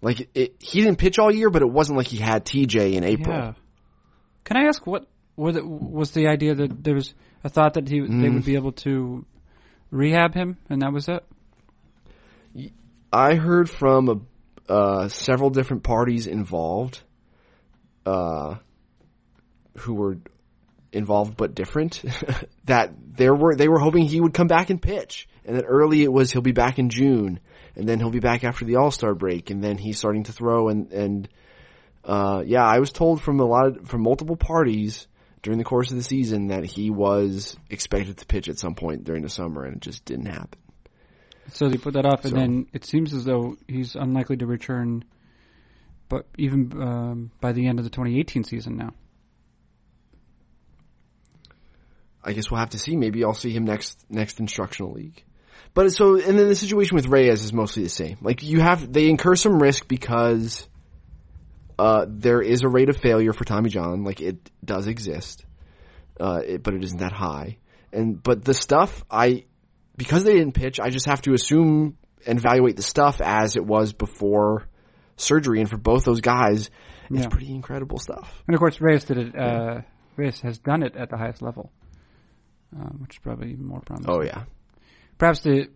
Like 0.01 0.29
it, 0.35 0.55
he 0.59 0.81
didn't 0.81 0.97
pitch 0.97 1.17
all 1.19 1.31
year, 1.33 1.49
but 1.49 1.61
it 1.61 1.69
wasn't 1.69 1.97
like 1.97 2.07
he 2.07 2.17
had 2.17 2.45
TJ 2.45 2.93
in 2.95 3.03
April. 3.03 3.35
yeah. 3.35 3.53
Can 4.43 4.57
I 4.57 4.65
ask 4.67 4.85
what 4.85 5.07
was, 5.37 5.55
it, 5.55 5.65
was 5.65 6.11
the 6.11 6.27
idea 6.27 6.55
that 6.55 6.83
there 6.83 6.95
was 6.95 7.13
a 7.43 7.49
thought 7.49 7.75
that 7.75 7.87
he 7.87 7.99
they 8.01 8.05
Mm. 8.05 8.33
would 8.35 8.45
be 8.45 8.55
able 8.55 8.73
to 8.83 9.25
rehab 9.91 10.33
him, 10.33 10.57
and 10.69 10.81
that 10.81 10.91
was 10.93 11.07
it? 11.09 11.23
I 13.11 13.35
heard 13.35 13.69
from 13.69 14.09
a, 14.09 14.19
uh, 14.67 15.07
several 15.07 15.49
different 15.49 15.83
parties 15.83 16.27
involved, 16.27 17.01
uh, 18.05 18.55
who 19.77 19.93
were 19.93 20.17
involved 20.91 21.37
but 21.37 21.55
different, 21.55 22.03
that 22.65 22.93
there 23.17 23.35
were 23.35 23.55
they 23.55 23.67
were 23.67 23.79
hoping 23.79 24.05
he 24.05 24.21
would 24.21 24.33
come 24.33 24.47
back 24.47 24.69
and 24.69 24.81
pitch, 24.81 25.27
and 25.45 25.57
that 25.57 25.65
early 25.65 26.03
it 26.03 26.11
was 26.11 26.31
he'll 26.31 26.41
be 26.41 26.51
back 26.51 26.79
in 26.79 26.89
June, 26.89 27.39
and 27.75 27.87
then 27.87 27.99
he'll 27.99 28.09
be 28.09 28.19
back 28.19 28.43
after 28.43 28.65
the 28.65 28.77
All 28.77 28.91
Star 28.91 29.13
break, 29.13 29.49
and 29.49 29.63
then 29.63 29.77
he's 29.77 29.97
starting 29.97 30.23
to 30.23 30.31
throw, 30.31 30.69
and 30.69 30.91
and 30.91 31.29
uh, 32.03 32.43
yeah, 32.45 32.63
I 32.63 32.79
was 32.79 32.91
told 32.91 33.21
from 33.21 33.39
a 33.39 33.45
lot 33.45 33.67
of, 33.67 33.87
from 33.87 34.01
multiple 34.01 34.37
parties 34.37 35.07
during 35.41 35.59
the 35.59 35.65
course 35.65 35.91
of 35.91 35.97
the 35.97 36.03
season 36.03 36.47
that 36.47 36.65
he 36.65 36.89
was 36.89 37.55
expected 37.69 38.17
to 38.17 38.25
pitch 38.25 38.49
at 38.49 38.57
some 38.57 38.75
point 38.75 39.03
during 39.03 39.21
the 39.21 39.29
summer, 39.29 39.63
and 39.63 39.77
it 39.77 39.81
just 39.81 40.05
didn't 40.05 40.25
happen. 40.27 40.59
So 41.49 41.69
they 41.69 41.77
put 41.77 41.93
that 41.93 42.05
off, 42.05 42.25
and 42.25 42.31
So- 42.33 42.37
then 42.37 42.67
it 42.73 42.85
seems 42.85 43.13
as 43.13 43.23
though 43.23 43.57
he's 43.67 43.95
unlikely 43.95 44.37
to 44.37 44.45
return, 44.45 45.03
but 46.09 46.25
even 46.37 46.71
um, 46.81 47.31
by 47.39 47.51
the 47.51 47.67
end 47.67 47.79
of 47.79 47.85
the 47.85 47.91
2018 47.91 48.43
season 48.43 48.77
now. 48.77 48.93
I 52.23 52.33
guess 52.33 52.49
we'll 52.49 52.59
have 52.59 52.71
to 52.71 52.79
see. 52.79 52.95
Maybe 52.95 53.23
I'll 53.23 53.35
see 53.35 53.51
him 53.51 53.65
next 53.65 54.03
next 54.09 54.39
instructional 54.39 54.93
league. 54.93 55.23
But 55.75 55.91
so, 55.91 56.15
and 56.15 56.39
then 56.39 56.47
the 56.47 56.55
situation 56.55 56.95
with 56.95 57.07
Reyes 57.07 57.43
is 57.43 57.53
mostly 57.53 57.83
the 57.83 57.89
same. 57.89 58.17
Like 58.21 58.41
you 58.41 58.61
have, 58.61 58.91
they 58.91 59.09
incur 59.09 59.35
some 59.35 59.59
risk 59.59 59.87
because 59.87 60.67
uh, 61.77 62.05
there 62.07 62.41
is 62.41 62.63
a 62.63 62.69
rate 62.69 62.89
of 62.89 62.97
failure 62.97 63.33
for 63.33 63.43
Tommy 63.43 63.69
John. 63.69 64.03
Like 64.03 64.21
it 64.21 64.37
does 64.63 64.87
exist, 64.87 65.45
uh, 66.19 66.39
it, 66.45 66.63
but 66.63 66.73
it 66.73 66.83
isn't 66.83 66.99
that 66.99 67.11
high. 67.11 67.57
And 67.91 68.21
but 68.21 68.43
the 68.43 68.53
stuff 68.53 69.03
I, 69.11 69.45
because 69.97 70.23
they 70.23 70.33
didn't 70.33 70.53
pitch, 70.53 70.79
I 70.79 70.89
just 70.89 71.07
have 71.07 71.21
to 71.23 71.33
assume 71.33 71.97
and 72.27 72.37
evaluate 72.39 72.75
the 72.75 72.81
stuff 72.83 73.21
as 73.21 73.55
it 73.55 73.65
was 73.65 73.93
before 73.93 74.67
surgery. 75.17 75.59
And 75.59 75.69
for 75.69 75.77
both 75.77 76.05
those 76.05 76.21
guys, 76.21 76.69
it's 77.09 77.21
Yeah. 77.23 77.27
pretty 77.29 77.53
incredible 77.53 77.99
stuff. 77.99 78.43
And 78.47 78.55
of 78.55 78.59
course, 78.59 78.81
Reyes 78.81 79.05
did 79.05 79.17
it. 79.17 79.35
Uh, 79.37 79.81
Reyes 80.17 80.41
has 80.41 80.57
done 80.59 80.81
it 80.83 80.95
at 80.95 81.09
the 81.09 81.17
highest 81.17 81.41
level, 81.41 81.71
um, 82.75 82.97
which 83.01 83.15
is 83.15 83.19
probably 83.19 83.51
even 83.51 83.65
more 83.65 83.81
promising. 83.81 84.09
Oh 84.11 84.23
yeah. 84.23 84.43
Perhaps 85.17 85.41
the 85.41 85.67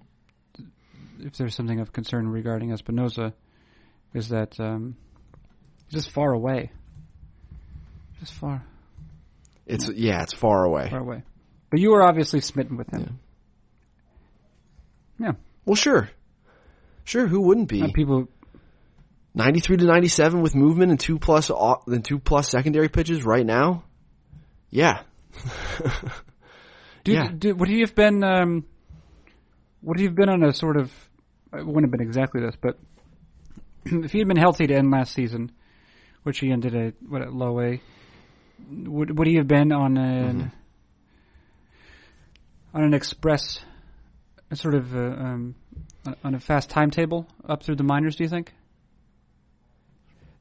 if 1.22 1.34
there's 1.38 1.54
something 1.54 1.80
of 1.82 1.92
concern 1.92 2.28
regarding 2.30 2.70
Espinoza, 2.70 3.34
is 4.14 4.30
that 4.30 4.58
um, 4.60 4.96
just 5.90 6.10
far 6.12 6.32
away. 6.32 6.72
Just 8.22 8.34
far, 8.34 8.64
It's 9.66 9.90
yeah, 9.90 10.24
it's 10.24 10.34
far 10.34 10.64
away. 10.66 10.90
far 10.90 11.00
away. 11.00 11.24
But 11.70 11.80
you 11.80 11.92
were 11.92 12.02
obviously 12.02 12.40
smitten 12.42 12.76
with 12.78 12.90
him. 12.90 13.20
Yeah. 15.20 15.34
Well, 15.66 15.76
sure. 15.76 16.10
Sure, 17.04 17.28
who 17.28 17.42
wouldn't 17.42 17.68
be? 17.68 17.92
People 17.92 18.28
93 19.34 19.78
to 19.78 19.86
97 19.86 20.42
with 20.42 20.56
movement 20.56 20.92
and 20.92 21.00
two 21.00 21.20
plus 21.20 21.50
and 21.88 22.04
two 22.06 22.20
plus 22.20 22.50
secondary 22.50 22.90
pitches 22.90 23.24
right 23.26 23.46
now? 23.46 23.84
Yeah. 24.70 25.02
Do, 27.04 27.14
Yeah. 27.14 27.32
would 27.54 27.70
he 27.70 27.82
have 27.82 27.96
been? 27.96 28.24
Um, 28.24 28.66
would 29.82 29.98
he 30.00 30.06
have 30.06 30.16
been 30.16 30.30
on 30.30 30.44
a 30.44 30.54
sort 30.54 30.78
of? 30.78 30.92
It 31.54 31.66
wouldn't 31.66 31.86
have 31.86 31.92
been 31.92 32.02
exactly 32.06 32.42
this, 32.42 32.56
but 32.62 32.78
if 33.86 34.12
he 34.12 34.20
had 34.20 34.28
been 34.28 34.38
healthy 34.38 34.68
to 34.68 34.76
end 34.76 34.92
last 34.92 35.14
season, 35.14 35.52
which 36.24 36.40
he 36.40 36.52
ended 36.52 36.76
at 36.76 36.94
what 37.08 37.22
at 37.22 37.34
low 37.34 37.60
A, 37.62 37.82
would 38.70 39.18
would 39.18 39.28
he 39.28 39.36
have 39.36 39.48
been 39.48 39.72
on 39.72 39.98
an 39.98 40.52
on 42.74 42.84
an 42.84 42.94
express, 42.94 43.60
sort 44.56 44.76
of 44.76 44.96
uh, 44.96 45.00
um, 45.00 45.56
on- 46.24 46.36
a 46.36 46.40
fast 46.40 46.70
timetable 46.70 47.28
up 47.48 47.64
through 47.64 47.76
the 47.76 47.84
minors? 47.84 48.16
Do 48.16 48.24
you 48.24 48.30
think? 48.30 48.54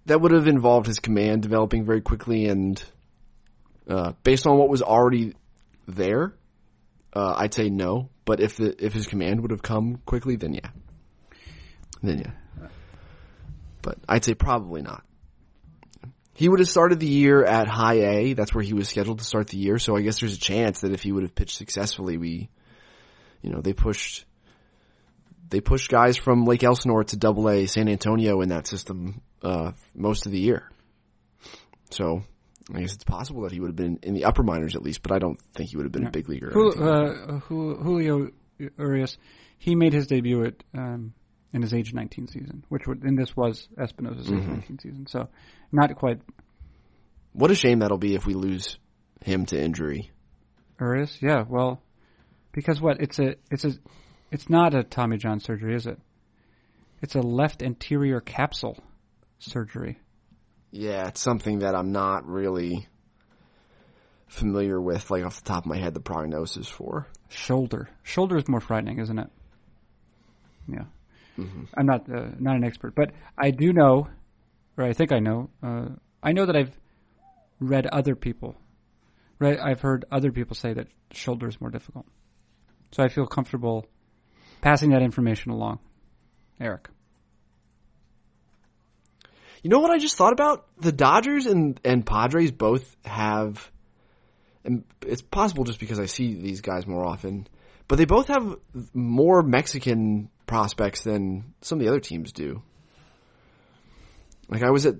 That 0.06 0.20
would 0.20 0.32
have 0.32 0.46
involved 0.46 0.86
his 0.86 1.00
command 1.00 1.42
developing 1.42 1.84
very 1.84 2.00
quickly 2.00 2.46
and 2.46 2.82
uh, 3.88 4.12
based 4.22 4.46
on 4.46 4.56
what 4.58 4.68
was 4.68 4.82
already 4.82 5.34
there, 5.86 6.34
uh, 7.14 7.34
I'd 7.38 7.54
say 7.54 7.70
no. 7.70 8.10
But 8.24 8.40
if 8.40 8.56
the 8.56 8.74
if 8.84 8.92
his 8.92 9.06
command 9.06 9.40
would 9.40 9.50
have 9.50 9.62
come 9.62 10.00
quickly, 10.04 10.36
then 10.36 10.54
yeah. 10.54 10.70
Then 12.02 12.18
yeah. 12.18 12.68
But 13.80 13.98
I'd 14.08 14.24
say 14.24 14.34
probably 14.34 14.82
not. 14.82 15.04
He 16.34 16.48
would 16.48 16.60
have 16.60 16.68
started 16.68 17.00
the 17.00 17.06
year 17.06 17.42
at 17.44 17.66
high 17.66 18.00
A. 18.00 18.32
That's 18.34 18.54
where 18.54 18.62
he 18.62 18.74
was 18.74 18.88
scheduled 18.88 19.18
to 19.18 19.24
start 19.24 19.48
the 19.48 19.56
year. 19.56 19.78
So 19.78 19.96
I 19.96 20.02
guess 20.02 20.20
there's 20.20 20.36
a 20.36 20.40
chance 20.40 20.82
that 20.82 20.92
if 20.92 21.02
he 21.02 21.10
would 21.10 21.24
have 21.24 21.34
pitched 21.34 21.56
successfully, 21.56 22.16
we, 22.16 22.48
you 23.42 23.50
know, 23.50 23.60
they 23.60 23.72
pushed, 23.72 24.24
they 25.50 25.60
pushed 25.60 25.90
guys 25.90 26.16
from 26.16 26.44
Lake 26.44 26.62
Elsinore 26.64 27.04
to 27.04 27.16
Double 27.16 27.48
A 27.48 27.66
San 27.66 27.88
Antonio 27.88 28.40
in 28.40 28.50
that 28.50 28.66
system 28.66 29.22
uh, 29.42 29.72
most 29.94 30.26
of 30.26 30.32
the 30.32 30.40
year. 30.40 30.70
So 31.90 32.22
I 32.74 32.80
guess 32.80 32.94
it's 32.94 33.04
possible 33.04 33.42
that 33.42 33.52
he 33.52 33.60
would 33.60 33.68
have 33.68 33.76
been 33.76 33.98
in 34.02 34.14
the 34.14 34.24
upper 34.26 34.42
minors 34.42 34.76
at 34.76 34.82
least, 34.82 35.02
but 35.02 35.12
I 35.12 35.18
don't 35.18 35.40
think 35.54 35.70
he 35.70 35.76
would 35.76 35.84
have 35.84 35.92
been 35.92 36.06
a 36.06 36.10
big 36.10 36.28
leaguer. 36.28 36.52
anything. 36.52 36.82
uh, 36.82 37.40
Jul- 37.48 37.76
Julio 37.82 38.30
Urias, 38.76 39.16
he 39.58 39.74
made 39.74 39.92
his 39.92 40.06
debut 40.06 40.44
at 40.44 40.54
um, 40.74 41.14
in 41.52 41.62
his 41.62 41.72
age 41.72 41.94
19 41.94 42.28
season, 42.28 42.64
which 42.68 42.86
would, 42.86 43.02
and 43.04 43.18
this 43.18 43.34
was 43.34 43.68
Espinoza's 43.78 44.26
age 44.30 44.44
19 44.44 44.78
season, 44.80 45.06
so 45.06 45.28
not 45.72 45.94
quite 45.96 46.20
What 47.32 47.50
a 47.50 47.54
shame 47.54 47.78
that'll 47.78 47.96
be 47.96 48.14
if 48.14 48.26
we 48.26 48.34
lose 48.34 48.78
him 49.24 49.46
to 49.46 49.58
injury. 49.60 50.10
Urias. 50.78 51.16
Yeah, 51.22 51.44
well, 51.48 51.80
because 52.58 52.80
what 52.80 53.00
it's 53.00 53.20
a 53.20 53.36
it's 53.52 53.64
a 53.64 53.72
it's 54.32 54.50
not 54.50 54.74
a 54.74 54.82
Tommy 54.82 55.16
John 55.16 55.38
surgery, 55.38 55.76
is 55.76 55.86
it? 55.86 55.96
It's 57.00 57.14
a 57.14 57.20
left 57.20 57.62
anterior 57.62 58.20
capsule 58.20 58.76
surgery. 59.38 60.00
Yeah, 60.72 61.06
it's 61.06 61.20
something 61.20 61.60
that 61.60 61.76
I'm 61.76 61.92
not 61.92 62.26
really 62.26 62.88
familiar 64.26 64.80
with, 64.80 65.08
like 65.08 65.24
off 65.24 65.40
the 65.40 65.48
top 65.48 65.66
of 65.66 65.66
my 65.66 65.78
head, 65.78 65.94
the 65.94 66.00
prognosis 66.00 66.66
for. 66.66 67.06
Shoulder. 67.28 67.88
Shoulder 68.02 68.36
is 68.36 68.48
more 68.48 68.60
frightening, 68.60 68.98
isn't 68.98 69.20
it? 69.20 69.30
Yeah. 70.66 70.84
I'm 71.38 71.86
not 71.86 72.12
uh, 72.12 72.30
not 72.40 72.56
an 72.56 72.64
expert, 72.64 72.96
but 72.96 73.12
I 73.38 73.52
do 73.52 73.72
know, 73.72 74.08
or 74.76 74.82
I 74.82 74.94
think 74.94 75.12
I 75.12 75.20
know. 75.20 75.50
Uh, 75.62 75.90
I 76.20 76.32
know 76.32 76.44
that 76.44 76.56
I've 76.56 76.76
read 77.60 77.86
other 77.86 78.16
people. 78.16 78.56
Right, 79.38 79.60
I've 79.60 79.80
heard 79.80 80.04
other 80.10 80.32
people 80.32 80.56
say 80.56 80.72
that 80.72 80.88
shoulder 81.12 81.46
is 81.46 81.60
more 81.60 81.70
difficult. 81.70 82.06
So 82.92 83.02
I 83.02 83.08
feel 83.08 83.26
comfortable 83.26 83.86
passing 84.60 84.90
that 84.90 85.02
information 85.02 85.52
along. 85.52 85.78
Eric. 86.60 86.88
You 89.62 89.70
know 89.70 89.80
what 89.80 89.90
I 89.90 89.98
just 89.98 90.16
thought 90.16 90.32
about? 90.32 90.66
The 90.78 90.92
Dodgers 90.92 91.46
and 91.46 91.80
and 91.84 92.06
Padres 92.06 92.52
both 92.52 92.96
have, 93.04 93.70
and 94.64 94.84
it's 95.02 95.22
possible 95.22 95.64
just 95.64 95.80
because 95.80 95.98
I 95.98 96.06
see 96.06 96.34
these 96.34 96.60
guys 96.60 96.86
more 96.86 97.04
often, 97.04 97.48
but 97.88 97.96
they 97.96 98.04
both 98.04 98.28
have 98.28 98.56
more 98.94 99.42
Mexican 99.42 100.30
prospects 100.46 101.02
than 101.02 101.54
some 101.60 101.78
of 101.78 101.84
the 101.84 101.90
other 101.90 102.00
teams 102.00 102.32
do. 102.32 102.62
Like 104.48 104.62
I 104.62 104.70
was 104.70 104.86
at 104.86 104.94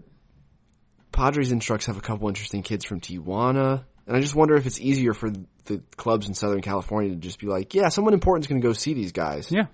Padres 1.12 1.52
instructs 1.52 1.86
have 1.86 1.96
a 1.96 2.02
couple 2.02 2.28
interesting 2.28 2.62
kids 2.62 2.84
from 2.84 3.00
Tijuana, 3.00 3.84
and 4.08 4.16
I 4.16 4.20
just 4.20 4.34
wonder 4.34 4.56
if 4.56 4.66
it's 4.66 4.80
easier 4.80 5.12
for 5.12 5.30
the 5.66 5.82
clubs 5.96 6.26
in 6.26 6.34
Southern 6.34 6.62
California 6.62 7.10
to 7.10 7.16
just 7.16 7.38
be 7.38 7.46
like, 7.46 7.74
yeah, 7.74 7.90
someone 7.90 8.14
important's 8.14 8.48
going 8.48 8.60
to 8.60 8.66
go 8.66 8.72
see 8.72 8.94
these 8.94 9.12
guys 9.12 9.52
Yeah, 9.52 9.66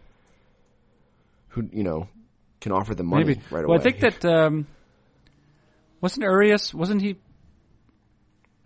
who 1.48 1.68
you 1.72 1.84
know 1.84 2.08
can 2.60 2.72
offer 2.72 2.94
them 2.94 3.06
money 3.06 3.24
maybe. 3.24 3.40
right 3.50 3.66
well, 3.66 3.76
away. 3.76 3.78
I 3.78 3.82
think 3.82 4.00
that 4.00 4.24
um, 4.24 4.66
wasn't 6.00 6.24
Urias. 6.24 6.74
Wasn't 6.74 7.00
he? 7.00 7.16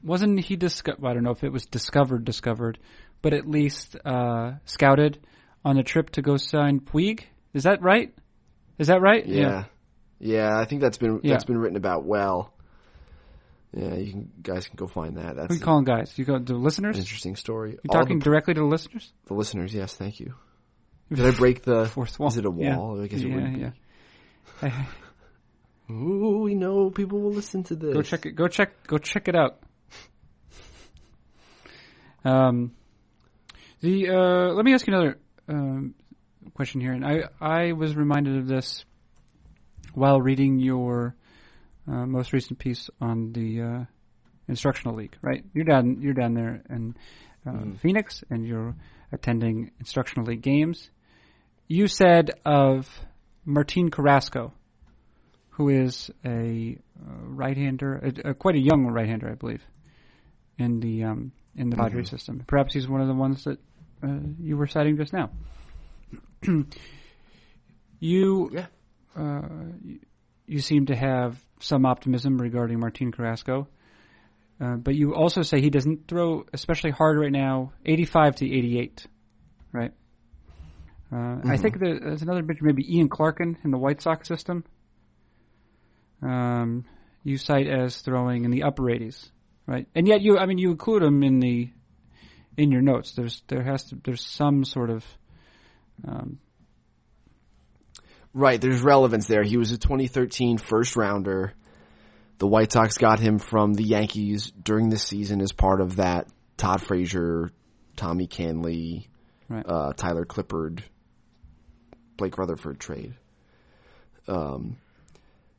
Wasn't 0.02 0.40
he 0.40 0.56
discovered? 0.56 1.04
I 1.06 1.12
don't 1.12 1.22
know 1.24 1.32
if 1.32 1.44
it 1.44 1.52
was 1.52 1.66
discovered, 1.66 2.24
discovered, 2.24 2.78
but 3.20 3.32
at 3.34 3.48
least 3.48 3.96
uh, 4.04 4.52
scouted 4.64 5.18
on 5.64 5.76
a 5.76 5.82
trip 5.82 6.10
to 6.10 6.22
go 6.22 6.36
sign 6.36 6.80
Puig. 6.80 7.24
Is 7.52 7.64
that 7.64 7.82
right? 7.82 8.14
Is 8.78 8.86
that 8.86 9.00
right? 9.00 9.26
Yeah. 9.26 9.64
Yeah, 10.20 10.56
I 10.58 10.64
think 10.64 10.80
that's 10.80 10.98
been 10.98 11.20
Yeah. 11.22 11.34
that's 11.34 11.44
been 11.44 11.58
written 11.58 11.76
about 11.76 12.04
well. 12.04 12.54
Yeah, 13.72 13.94
you 13.94 14.12
can, 14.12 14.32
guys 14.42 14.66
can 14.66 14.76
go 14.76 14.86
find 14.86 15.18
that. 15.18 15.36
That's 15.36 15.48
Who 15.48 15.54
you 15.58 15.60
calling 15.60 15.84
guys? 15.84 16.12
You 16.16 16.24
go 16.24 16.38
the 16.38 16.54
an 16.54 16.62
listeners. 16.62 16.96
interesting 16.98 17.36
story. 17.36 17.72
You 17.72 17.90
talking 17.90 18.18
the, 18.18 18.24
directly 18.24 18.54
to 18.54 18.60
the 18.60 18.66
listeners? 18.66 19.12
the 19.26 19.34
listeners, 19.34 19.74
yes, 19.74 19.94
thank 19.94 20.20
you. 20.20 20.34
Did 21.12 21.26
I 21.26 21.30
break 21.32 21.62
the 21.62 21.86
Fourth 21.86 22.18
wall. 22.18 22.28
Is 22.28 22.36
it 22.38 22.46
a 22.46 22.52
Yeah. 22.56 22.76
wall? 22.76 23.00
I 23.02 23.06
guess 23.06 23.20
it 23.20 23.28
yeah, 23.28 23.34
wouldn't 23.34 23.74
yeah. 24.62 24.84
Ooh, 25.90 26.40
we 26.42 26.54
know 26.54 26.90
people 26.90 27.20
will 27.20 27.32
listen 27.32 27.62
to 27.64 27.74
this. 27.74 27.94
Go 27.94 28.02
check 28.02 28.26
it. 28.26 28.32
Go 28.32 28.48
check. 28.48 28.86
Go 28.86 28.98
check 28.98 29.28
it 29.28 29.34
out. 29.34 29.58
Um, 32.24 32.72
the 33.80 34.08
uh, 34.10 34.52
let 34.54 34.64
me 34.64 34.74
ask 34.74 34.86
you 34.86 34.92
another 34.94 35.18
um, 35.48 35.94
question 36.54 36.80
here, 36.80 36.92
and 36.92 37.06
I 37.06 37.22
I 37.40 37.72
was 37.72 37.96
reminded 37.96 38.36
of 38.38 38.48
this 38.48 38.84
while 39.94 40.20
reading 40.20 40.58
your 40.58 41.14
uh, 41.90 42.06
most 42.06 42.32
recent 42.32 42.58
piece 42.58 42.90
on 43.00 43.32
the 43.32 43.62
uh, 43.62 43.84
instructional 44.48 44.94
league. 44.96 45.16
Right, 45.22 45.44
you're 45.54 45.64
down 45.64 46.00
you're 46.00 46.14
down 46.14 46.34
there 46.34 46.62
in 46.68 46.96
uh, 47.46 47.76
Phoenix, 47.80 48.22
and 48.30 48.46
you're 48.46 48.74
attending 49.12 49.70
instructional 49.78 50.26
league 50.26 50.42
games. 50.42 50.90
You 51.66 51.86
said 51.86 52.30
of 52.44 52.88
Martin 53.44 53.90
Carrasco, 53.90 54.52
who 55.50 55.68
is 55.68 56.10
a 56.24 56.78
uh, 56.98 57.12
right-hander, 57.24 57.94
a, 58.24 58.30
a, 58.30 58.34
quite 58.34 58.54
a 58.54 58.60
young 58.60 58.86
right-hander, 58.86 59.28
I 59.30 59.34
believe, 59.34 59.62
in 60.58 60.80
the 60.80 61.04
um, 61.04 61.32
in 61.56 61.70
the 61.70 61.76
Padres 61.76 62.10
system. 62.10 62.42
Perhaps 62.46 62.74
he's 62.74 62.88
one 62.88 63.00
of 63.00 63.08
the 63.08 63.14
ones 63.14 63.44
that 63.44 63.58
uh, 64.02 64.18
you 64.40 64.56
were 64.56 64.66
citing 64.66 64.96
just 64.96 65.12
now. 65.12 65.30
you, 67.98 68.50
Yeah. 68.52 68.66
uh, 69.16 69.48
you, 69.82 69.98
you 70.46 70.60
seem 70.60 70.86
to 70.86 70.96
have 70.96 71.36
some 71.60 71.86
optimism 71.86 72.38
regarding 72.38 72.80
Martin 72.80 73.12
Carrasco, 73.12 73.68
uh, 74.60 74.76
but 74.76 74.94
you 74.94 75.14
also 75.14 75.42
say 75.42 75.60
he 75.60 75.70
doesn't 75.70 76.08
throw 76.08 76.44
especially 76.52 76.90
hard 76.90 77.18
right 77.18 77.32
now, 77.32 77.72
85 77.86 78.36
to 78.36 78.46
88, 78.46 79.06
right? 79.72 79.92
Uh, 81.12 81.36
I 81.46 81.56
think 81.56 81.78
there's 81.78 82.22
another 82.22 82.42
pitcher, 82.42 82.64
maybe 82.64 82.96
Ian 82.96 83.08
Clarkin 83.08 83.56
in 83.64 83.70
the 83.70 83.78
White 83.78 84.02
Sox 84.02 84.28
system. 84.28 84.64
Um, 86.22 86.84
you 87.22 87.38
cite 87.38 87.66
as 87.66 87.98
throwing 88.00 88.44
in 88.44 88.50
the 88.50 88.64
upper 88.64 88.82
80s, 88.84 89.30
right? 89.66 89.86
And 89.94 90.06
yet 90.06 90.20
you, 90.20 90.38
I 90.38 90.46
mean, 90.46 90.58
you 90.58 90.70
include 90.70 91.02
him 91.02 91.22
in 91.22 91.40
the 91.40 91.70
in 92.56 92.72
your 92.72 92.82
notes. 92.82 93.12
There's 93.12 93.42
there 93.46 93.62
has 93.62 93.84
to 93.84 93.98
there's 94.04 94.26
some 94.26 94.64
sort 94.64 94.90
of 94.90 95.04
um, 96.06 96.40
Right, 98.34 98.60
there's 98.60 98.82
relevance 98.82 99.26
there. 99.26 99.42
He 99.42 99.56
was 99.56 99.72
a 99.72 99.78
2013 99.78 100.58
first 100.58 100.96
rounder. 100.96 101.54
The 102.38 102.46
White 102.46 102.70
Sox 102.72 102.98
got 102.98 103.18
him 103.18 103.38
from 103.38 103.74
the 103.74 103.82
Yankees 103.82 104.50
during 104.52 104.90
the 104.90 104.98
season 104.98 105.40
as 105.40 105.52
part 105.52 105.80
of 105.80 105.96
that 105.96 106.28
Todd 106.56 106.80
Frazier, 106.82 107.50
Tommy 107.96 108.26
Kahnle, 108.28 109.06
Right. 109.48 109.64
uh, 109.66 109.92
Tyler 109.94 110.24
Clippard, 110.26 110.82
Blake 112.16 112.36
Rutherford 112.36 112.78
trade. 112.78 113.14
Um, 114.28 114.76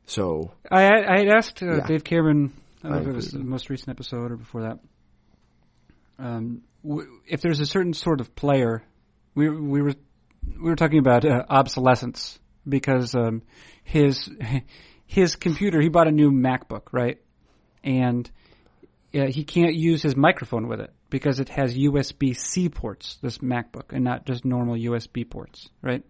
so 0.06 0.52
I 0.70 0.84
I 0.86 1.18
had 1.18 1.28
asked 1.28 1.62
uh, 1.62 1.76
Yeah. 1.78 1.86
Dave 1.86 2.04
Cameron. 2.04 2.52
I 2.84 2.88
don't 2.88 2.92
know 2.96 3.02
if 3.02 3.08
it 3.08 3.14
was 3.16 3.30
the 3.32 3.40
most 3.40 3.68
recent 3.68 3.90
episode 3.90 4.30
or 4.30 4.36
before 4.36 4.62
that. 4.62 4.78
Um, 6.18 6.62
w- 6.84 7.20
if 7.26 7.40
there's 7.40 7.60
a 7.60 7.66
certain 7.66 7.92
sort 7.94 8.20
of 8.20 8.34
player, 8.36 8.82
we 9.34 9.48
we 9.50 9.82
were 9.82 9.94
we 10.46 10.70
were 10.70 10.76
talking 10.76 10.98
about 10.98 11.24
uh, 11.24 11.44
obsolescence 11.48 12.38
because 12.70 13.14
um, 13.14 13.42
his 13.84 14.30
his 15.06 15.36
computer 15.36 15.80
he 15.80 15.88
bought 15.88 16.08
a 16.08 16.12
new 16.12 16.30
MacBook 16.30 16.92
right, 16.92 17.18
and 17.84 18.30
uh, 19.14 19.26
he 19.26 19.44
can't 19.44 19.74
use 19.74 20.02
his 20.02 20.16
microphone 20.16 20.68
with 20.68 20.80
it 20.80 20.92
because 21.10 21.40
it 21.40 21.48
has 21.50 21.76
USB 21.76 22.36
C 22.36 22.68
ports. 22.68 23.18
This 23.20 23.38
MacBook 23.38 23.92
and 23.92 24.04
not 24.04 24.24
just 24.24 24.44
normal 24.44 24.76
USB 24.76 25.28
ports, 25.28 25.68
right? 25.82 26.04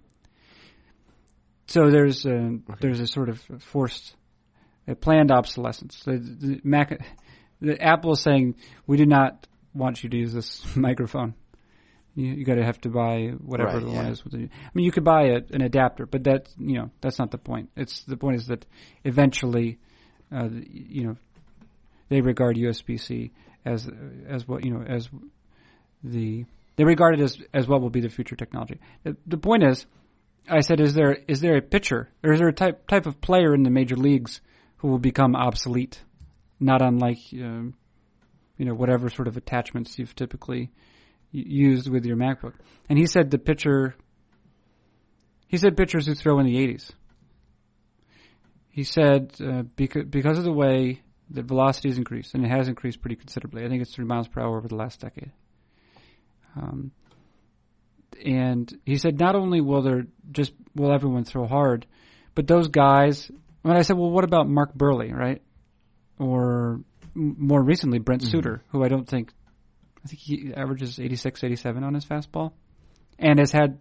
So 1.66 1.90
there's 1.90 2.26
a, 2.26 2.58
there's 2.80 2.98
a 2.98 3.06
sort 3.06 3.28
of 3.28 3.40
forced, 3.60 4.16
a 4.88 4.96
planned 4.96 5.30
obsolescence. 5.30 6.02
The, 6.04 6.18
the 6.18 6.60
Mac, 6.64 7.00
the 7.60 7.80
Apple 7.80 8.12
is 8.12 8.20
saying 8.20 8.56
we 8.88 8.96
do 8.96 9.06
not 9.06 9.46
want 9.72 10.02
you 10.02 10.10
to 10.10 10.16
use 10.16 10.32
this 10.32 10.64
microphone. 10.76 11.34
You, 12.20 12.34
you 12.34 12.44
got 12.44 12.56
to 12.56 12.64
have 12.64 12.80
to 12.82 12.88
buy 12.88 13.32
whatever 13.38 13.78
Right, 13.78 13.84
the 13.84 13.90
one 13.90 14.06
is. 14.06 14.24
With 14.24 14.32
the, 14.32 14.44
I 14.44 14.70
mean, 14.74 14.84
you 14.84 14.92
could 14.92 15.04
buy 15.04 15.22
a, 15.28 15.40
an 15.52 15.62
adapter, 15.62 16.06
but 16.06 16.24
that 16.24 16.48
you 16.58 16.74
know 16.74 16.90
that's 17.00 17.18
not 17.18 17.30
the 17.30 17.38
point. 17.38 17.70
It's 17.76 18.02
the 18.04 18.16
point 18.16 18.36
is 18.36 18.46
that 18.48 18.66
eventually, 19.04 19.78
uh, 20.32 20.48
you 20.50 21.04
know, 21.04 21.16
they 22.08 22.20
regard 22.20 22.56
USB 22.56 23.00
C 23.00 23.32
as 23.64 23.88
as 24.28 24.46
what 24.46 24.64
you 24.64 24.72
know 24.72 24.82
as 24.82 25.08
the 26.02 26.44
they 26.76 26.84
regard 26.84 27.18
it 27.18 27.22
as 27.22 27.38
as 27.52 27.66
what 27.66 27.80
will 27.80 27.90
be 27.90 28.00
the 28.00 28.08
future 28.08 28.36
technology. 28.36 28.78
The, 29.04 29.16
the 29.26 29.38
point 29.38 29.64
is, 29.64 29.86
I 30.48 30.60
said, 30.60 30.80
is 30.80 30.94
there 30.94 31.18
is 31.28 31.40
there 31.40 31.56
a 31.56 31.62
pitcher 31.62 32.08
or 32.22 32.32
is 32.32 32.40
there 32.40 32.48
a 32.48 32.52
type 32.52 32.86
type 32.86 33.06
of 33.06 33.20
player 33.20 33.54
in 33.54 33.62
the 33.62 33.70
major 33.70 33.96
leagues 33.96 34.40
who 34.78 34.88
will 34.88 34.98
become 34.98 35.36
obsolete, 35.36 36.00
not 36.58 36.82
unlike 36.82 37.18
um, 37.34 37.74
you 38.56 38.64
know 38.64 38.74
whatever 38.74 39.08
sort 39.08 39.28
of 39.28 39.36
attachments 39.36 39.98
you've 39.98 40.14
typically 40.14 40.70
used 41.32 41.88
with 41.88 42.04
your 42.04 42.16
MacBook? 42.16 42.54
And 42.88 42.98
he 42.98 43.06
said 43.06 43.30
the 43.30 43.38
pitcher. 43.38 43.94
He 45.48 45.56
said 45.56 45.76
pitchers 45.76 46.06
who 46.06 46.14
throw 46.14 46.38
in 46.38 46.46
the 46.46 46.56
80s. 46.56 46.90
He 48.70 48.84
said 48.84 49.32
uh, 49.44 49.62
because 49.76 50.04
because 50.04 50.38
of 50.38 50.44
the 50.44 50.52
way 50.52 51.02
that 51.30 51.44
velocity 51.44 51.88
has 51.88 51.98
increased, 51.98 52.34
and 52.34 52.44
it 52.44 52.50
has 52.50 52.68
increased 52.68 53.00
pretty 53.00 53.16
considerably. 53.16 53.64
I 53.64 53.68
think 53.68 53.82
it's 53.82 53.94
three 53.94 54.04
miles 54.04 54.28
per 54.28 54.40
hour 54.40 54.56
over 54.56 54.68
the 54.68 54.76
last 54.76 55.00
decade. 55.00 55.32
Um, 56.56 56.90
and 58.24 58.72
he 58.84 58.98
said 58.98 59.18
not 59.18 59.34
only 59.34 59.60
will 59.60 59.82
there 59.82 60.06
just 60.30 60.52
will 60.74 60.92
everyone 60.92 61.24
throw 61.24 61.46
hard, 61.46 61.86
but 62.34 62.46
those 62.46 62.68
guys. 62.68 63.30
When 63.62 63.76
I 63.76 63.82
said, 63.82 63.98
well, 63.98 64.10
what 64.10 64.24
about 64.24 64.48
Mark 64.48 64.74
Buehrle, 64.74 65.12
right? 65.12 65.42
Or 66.18 66.80
more 67.14 67.62
recently, 67.62 67.98
Brent 67.98 68.22
Suter, 68.22 68.62
who 68.68 68.82
I 68.82 68.88
don't 68.88 69.06
think, 69.06 69.34
I 70.04 70.08
think 70.08 70.20
he 70.20 70.54
averages 70.54 70.98
86, 70.98 71.44
87 71.44 71.84
on 71.84 71.94
his 71.94 72.04
fastball, 72.04 72.52
and 73.18 73.38
has 73.38 73.52
had, 73.52 73.78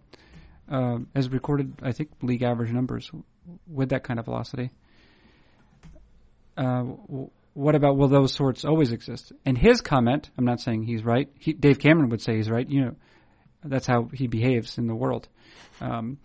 uh, 0.70 0.98
has 1.14 1.30
recorded, 1.30 1.74
I 1.82 1.92
think, 1.92 2.10
league 2.22 2.42
average 2.42 2.70
numbers 2.70 3.10
with 3.66 3.90
that 3.90 4.04
kind 4.04 4.18
of 4.18 4.26
velocity. 4.26 4.70
Uh, 6.56 6.84
what 7.54 7.74
about 7.74 7.96
will 7.96 8.08
those 8.08 8.34
sorts 8.34 8.64
always 8.64 8.92
exist? 8.92 9.32
And 9.44 9.56
his 9.56 9.80
comment, 9.80 10.30
I'm 10.36 10.44
not 10.44 10.60
saying 10.60 10.84
he's 10.84 11.04
right. 11.04 11.28
He, 11.38 11.52
Dave 11.52 11.78
Cameron 11.78 12.10
would 12.10 12.20
say 12.20 12.36
he's 12.36 12.50
right. 12.50 12.68
You 12.68 12.84
know, 12.84 12.96
that's 13.64 13.86
how 13.86 14.08
he 14.12 14.26
behaves 14.26 14.78
in 14.78 14.86
the 14.86 14.94
world. 14.94 15.28
Um, 15.80 16.18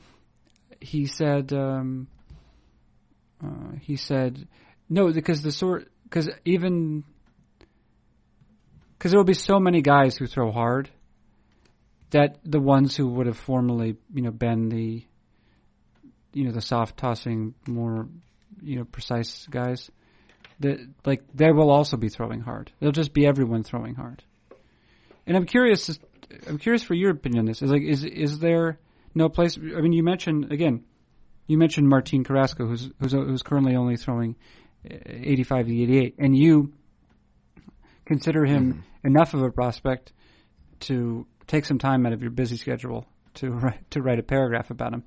he 0.79 1.05
said, 1.05 1.51
um, 1.53 2.07
uh, 3.43 3.77
he 3.81 3.95
said, 3.95 4.47
no, 4.89 5.11
because 5.11 5.41
the 5.41 5.51
sort, 5.51 5.89
because 6.03 6.29
even, 6.43 7.03
because 8.97 9.11
there 9.11 9.19
will 9.19 9.25
be 9.25 9.33
so 9.33 9.59
many 9.59 9.81
guys 9.81 10.17
who 10.17 10.27
throw 10.27 10.51
hard 10.51 10.89
that 12.11 12.37
the 12.43 12.59
ones 12.59 12.95
who 12.95 13.07
would 13.07 13.27
have 13.27 13.37
formerly, 13.37 13.97
you 14.13 14.21
know, 14.21 14.31
been 14.31 14.69
the, 14.69 15.03
you 16.33 16.43
know, 16.45 16.51
the 16.51 16.61
soft 16.61 16.97
tossing, 16.97 17.53
more, 17.67 18.07
you 18.61 18.77
know, 18.77 18.85
precise 18.85 19.47
guys, 19.47 19.91
that 20.59 20.79
like 21.05 21.23
they 21.33 21.51
will 21.51 21.69
also 21.69 21.97
be 21.97 22.09
throwing 22.09 22.41
hard. 22.41 22.71
They'll 22.79 22.91
just 22.91 23.13
be 23.13 23.25
everyone 23.25 23.63
throwing 23.63 23.95
hard. 23.95 24.23
And 25.27 25.35
I'm 25.35 25.45
curious, 25.45 25.99
I'm 26.47 26.57
curious 26.57 26.83
for 26.83 26.93
your 26.93 27.11
opinion 27.11 27.39
on 27.39 27.45
this. 27.45 27.61
Is 27.61 27.71
like, 27.71 27.81
is 27.81 28.05
is 28.05 28.39
there 28.39 28.79
no 29.13 29.27
place? 29.29 29.57
I 29.57 29.81
mean, 29.81 29.93
you 29.93 30.03
mentioned 30.03 30.51
again, 30.51 30.83
you 31.47 31.57
mentioned 31.57 31.89
Martin 31.89 32.23
Carrasco, 32.23 32.67
who's 32.67 32.89
who's 32.99 33.11
who's 33.11 33.43
currently 33.43 33.75
only 33.75 33.97
throwing 33.97 34.35
eh, 34.89 34.97
85 35.05 35.67
to 35.67 35.81
88, 35.83 36.15
and 36.19 36.37
you 36.37 36.73
consider 38.05 38.45
him 38.45 38.83
enough 39.03 39.33
of 39.33 39.41
a 39.41 39.51
prospect 39.51 40.13
to 40.81 41.25
take 41.47 41.65
some 41.65 41.79
time 41.79 42.05
out 42.05 42.13
of 42.13 42.21
your 42.21 42.31
busy 42.31 42.57
schedule 42.57 43.05
to 43.35 43.49
write, 43.51 43.91
to 43.91 44.01
write 44.01 44.19
a 44.19 44.23
paragraph 44.23 44.71
about 44.71 44.93
him. 44.93 45.03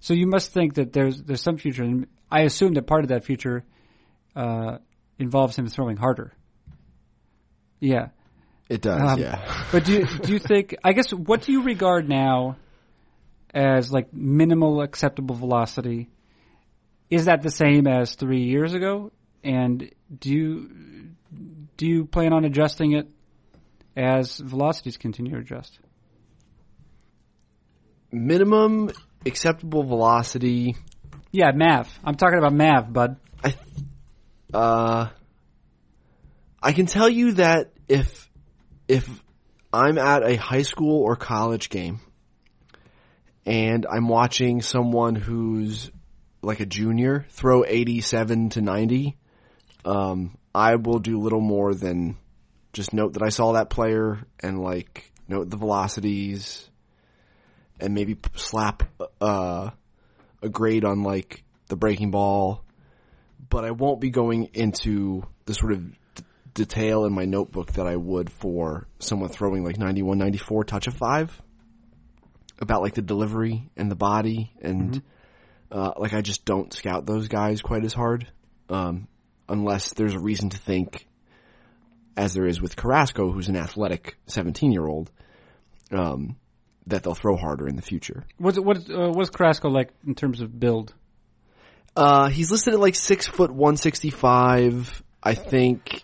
So 0.00 0.14
you 0.14 0.26
must 0.26 0.52
think 0.52 0.74
that 0.74 0.92
there's 0.92 1.22
there's 1.22 1.40
some 1.40 1.58
future, 1.58 1.84
and 1.84 2.06
I 2.30 2.40
assume 2.40 2.74
that 2.74 2.86
part 2.86 3.04
of 3.04 3.08
that 3.08 3.24
future 3.24 3.64
uh, 4.34 4.78
involves 5.18 5.56
him 5.56 5.68
throwing 5.68 5.96
harder. 5.96 6.32
Yeah, 7.78 8.08
It 8.68 8.80
does, 8.80 9.00
Um, 9.00 9.20
yeah. 9.20 9.66
but 9.72 9.84
do 9.84 9.92
you, 9.92 10.06
do 10.06 10.32
you 10.32 10.38
think? 10.38 10.76
I 10.82 10.92
guess 10.92 11.12
what 11.12 11.42
do 11.42 11.52
you 11.52 11.62
regard 11.62 12.08
now 12.08 12.56
as 13.52 13.92
like 13.92 14.12
minimal 14.12 14.82
acceptable 14.82 15.34
velocity? 15.34 16.08
Is 17.10 17.26
that 17.26 17.42
the 17.42 17.50
same 17.50 17.86
as 17.86 18.14
three 18.14 18.44
years 18.44 18.72
ago? 18.72 19.12
And 19.44 19.90
do 20.16 20.30
you 20.30 21.11
do 21.76 21.86
you 21.86 22.04
plan 22.04 22.32
on 22.32 22.44
adjusting 22.44 22.92
it 22.92 23.08
as 23.96 24.38
velocities 24.38 24.96
continue 24.96 25.32
to 25.32 25.38
adjust? 25.38 25.78
Minimum 28.10 28.90
acceptable 29.24 29.84
velocity. 29.84 30.76
Yeah, 31.30 31.50
Mav. 31.54 31.88
I'm 32.04 32.14
talking 32.14 32.38
about 32.38 32.52
Mav, 32.52 32.92
bud. 32.92 33.16
I, 33.42 33.54
Uh, 34.52 35.08
I 36.62 36.72
can 36.72 36.86
tell 36.86 37.08
you 37.08 37.32
that 37.32 37.72
if 37.88 38.30
if 38.86 39.08
I'm 39.72 39.96
at 39.96 40.22
a 40.22 40.36
high 40.36 40.62
school 40.62 41.02
or 41.02 41.16
college 41.16 41.70
game 41.70 42.00
and 43.46 43.86
I'm 43.90 44.08
watching 44.08 44.60
someone 44.60 45.14
who's 45.14 45.90
like 46.42 46.60
a 46.60 46.66
junior 46.66 47.24
throw 47.30 47.64
87 47.64 48.50
to 48.50 48.60
90, 48.60 49.16
um, 49.84 50.36
I 50.54 50.76
will 50.76 50.98
do 50.98 51.18
little 51.18 51.40
more 51.40 51.74
than 51.74 52.16
just 52.72 52.92
note 52.92 53.14
that 53.14 53.22
I 53.22 53.28
saw 53.28 53.52
that 53.52 53.70
player 53.70 54.18
and 54.40 54.60
like 54.60 55.12
note 55.28 55.50
the 55.50 55.56
velocities 55.56 56.68
and 57.80 57.94
maybe 57.94 58.16
slap 58.34 58.82
uh, 59.20 59.70
a 60.42 60.48
grade 60.48 60.84
on 60.84 61.02
like 61.02 61.42
the 61.68 61.76
breaking 61.76 62.10
ball. 62.10 62.64
But 63.48 63.64
I 63.64 63.70
won't 63.70 64.00
be 64.00 64.10
going 64.10 64.50
into 64.54 65.24
the 65.46 65.54
sort 65.54 65.72
of 65.72 65.90
d- 66.14 66.24
detail 66.54 67.04
in 67.04 67.12
my 67.12 67.24
notebook 67.24 67.72
that 67.72 67.86
I 67.86 67.96
would 67.96 68.30
for 68.30 68.86
someone 68.98 69.30
throwing 69.30 69.64
like 69.64 69.78
91, 69.78 70.16
94 70.16 70.64
touch 70.64 70.86
of 70.86 70.94
five 70.94 71.40
about 72.60 72.82
like 72.82 72.94
the 72.94 73.02
delivery 73.02 73.68
and 73.76 73.90
the 73.90 73.96
body 73.96 74.52
and 74.62 75.02
uh, 75.72 75.92
like 75.96 76.12
I 76.12 76.20
just 76.20 76.44
don't 76.44 76.72
scout 76.72 77.06
those 77.06 77.28
guys 77.28 77.60
quite 77.60 77.84
as 77.84 77.92
hard. 77.92 78.28
Um, 78.68 79.08
unless 79.52 79.92
there's 79.92 80.14
a 80.14 80.18
reason 80.18 80.48
to 80.50 80.56
think 80.56 81.06
as 82.16 82.34
there 82.34 82.46
is 82.46 82.60
with 82.60 82.74
Carrasco 82.74 83.30
who's 83.30 83.48
an 83.48 83.56
athletic 83.56 84.16
17 84.26 84.72
year 84.72 84.86
old 84.86 85.10
um, 85.92 86.36
that 86.86 87.02
they'll 87.02 87.14
throw 87.14 87.36
harder 87.36 87.68
in 87.68 87.76
the 87.76 87.82
future. 87.82 88.24
What's 88.38 88.58
what 88.58 88.78
uh, 88.90 89.10
what's 89.10 89.30
Carrasco 89.30 89.68
like 89.68 89.90
in 90.06 90.14
terms 90.14 90.40
of 90.40 90.58
build? 90.58 90.94
Uh, 91.94 92.28
he's 92.28 92.50
listed 92.50 92.72
at 92.74 92.80
like 92.80 92.94
six 92.94 93.26
foot 93.26 93.50
one 93.50 93.76
sixty 93.76 94.10
five. 94.10 95.02
I 95.22 95.34
think 95.34 96.02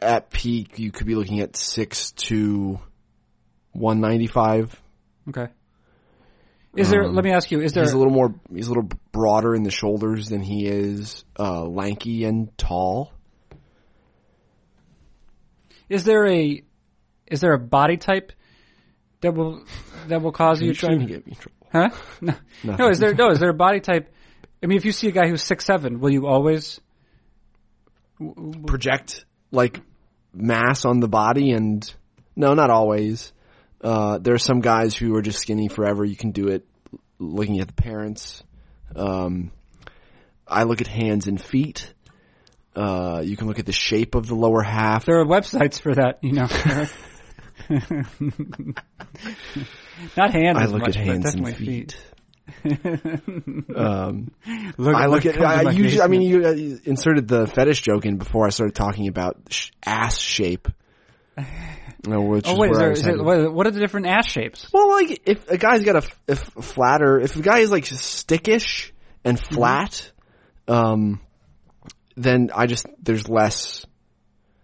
at 0.00 0.30
peak 0.30 0.78
you 0.78 0.90
could 0.90 1.06
be 1.06 1.14
looking 1.14 1.40
at 1.40 1.56
six 1.56 2.10
to 2.12 2.80
one 3.72 4.00
ninety 4.00 4.26
five. 4.26 4.78
Okay. 5.28 5.46
Is 6.76 6.90
there? 6.90 7.08
let 7.08 7.24
me 7.24 7.32
ask 7.32 7.50
you. 7.50 7.60
Is 7.60 7.72
there? 7.72 7.84
He's 7.84 7.92
a 7.92 7.98
little 7.98 8.12
more. 8.12 8.34
He's 8.52 8.66
a 8.66 8.70
little 8.70 8.88
broader 9.12 9.54
in 9.54 9.62
the 9.62 9.70
shoulders 9.70 10.28
than 10.28 10.42
he 10.42 10.66
is 10.66 11.24
uh, 11.38 11.64
lanky 11.64 12.24
and 12.24 12.56
tall. 12.58 13.12
Is 15.88 16.04
there 16.04 16.26
a 16.26 16.62
is 17.26 17.40
there 17.40 17.54
a 17.54 17.58
body 17.58 17.96
type 17.96 18.32
that 19.20 19.34
will 19.34 19.64
that 20.08 20.22
will 20.22 20.32
cause 20.32 20.60
you 20.60 20.68
you 20.68 20.74
trying 20.74 21.00
to 21.00 21.06
get 21.06 21.26
me 21.26 21.32
in 21.32 21.38
trouble? 21.38 21.56
huh? 21.72 21.88
No. 22.20 22.34
Nothing. 22.64 22.84
no, 22.84 22.90
is 22.90 22.98
there 22.98 23.14
no 23.14 23.30
is 23.30 23.38
there 23.38 23.50
a 23.50 23.54
body 23.54 23.80
type? 23.80 24.12
I 24.62 24.66
mean, 24.66 24.78
if 24.78 24.84
you 24.84 24.92
see 24.92 25.08
a 25.08 25.12
guy 25.12 25.28
who's 25.28 25.42
six 25.42 25.64
seven, 25.64 26.00
will 26.00 26.10
you 26.10 26.26
always? 26.26 26.80
project 28.66 29.26
like 29.50 29.80
mass 30.32 30.84
on 30.84 31.00
the 31.00 31.08
body 31.08 31.52
and 31.52 31.92
no, 32.34 32.54
not 32.54 32.70
always. 32.70 33.32
Uh, 33.86 34.18
there 34.18 34.34
are 34.34 34.38
some 34.38 34.58
guys 34.58 34.96
who 34.96 35.14
are 35.14 35.22
just 35.22 35.38
skinny 35.38 35.68
forever. 35.68 36.04
You 36.04 36.16
can 36.16 36.32
do 36.32 36.48
it 36.48 36.66
looking 37.20 37.60
at 37.60 37.68
the 37.68 37.72
parents. 37.72 38.42
Um, 38.96 39.52
I 40.44 40.64
look 40.64 40.80
at 40.80 40.88
hands 40.88 41.28
and 41.28 41.40
feet. 41.40 41.94
Uh, 42.74 43.22
you 43.24 43.36
can 43.36 43.46
look 43.46 43.60
at 43.60 43.66
the 43.66 43.70
shape 43.70 44.16
of 44.16 44.26
the 44.26 44.34
lower 44.34 44.60
half. 44.60 45.04
There 45.04 45.20
are 45.20 45.24
websites 45.24 45.80
for 45.80 45.94
that, 45.94 46.18
you 46.20 46.32
know. 46.32 46.48
Not 50.16 50.32
hands. 50.34 50.58
I 50.58 50.64
look 50.66 50.80
much, 50.80 50.96
at 50.96 51.04
hands 51.04 51.32
and 51.32 51.56
feet. 51.56 51.96
um, 53.76 54.32
Look, 54.78 54.96
I 54.96 55.06
look 55.06 55.26
at. 55.26 55.36
comes 55.36 55.66
I 55.66 55.70
usually. 55.70 56.02
I 56.02 56.08
mean, 56.08 56.22
you 56.22 56.44
uh, 56.44 56.50
inserted 56.84 57.28
the 57.28 57.46
fetish 57.46 57.82
joke 57.82 58.04
in 58.04 58.16
before 58.16 58.46
I 58.46 58.50
started 58.50 58.74
talking 58.74 59.06
about 59.06 59.36
sh- 59.50 59.70
ass 59.84 60.18
shape. 60.18 60.66
No, 62.06 62.20
which 62.22 62.44
Oh 62.46 62.56
wait, 62.56 62.70
is 62.70 62.78
there, 62.78 62.92
is 62.92 63.00
headed. 63.00 63.20
what 63.24 63.66
are 63.66 63.70
the 63.72 63.80
different 63.80 64.06
ass 64.06 64.30
shapes? 64.30 64.68
Well, 64.72 64.88
like 64.90 65.22
if 65.26 65.48
a 65.50 65.56
guy's 65.58 65.82
got 65.82 65.96
a, 65.96 65.98
f- 66.06 66.20
a 66.28 66.32
f- 66.32 66.52
flatter, 66.64 67.18
if 67.18 67.34
a 67.34 67.42
guy 67.42 67.58
is 67.60 67.70
like 67.70 67.84
stickish 67.84 68.92
and 69.24 69.36
Mm-hmm. 69.38 69.54
flat, 69.56 70.12
um, 70.68 71.20
then 72.16 72.50
I 72.54 72.66
just 72.66 72.86
there's 73.02 73.28
less. 73.28 73.84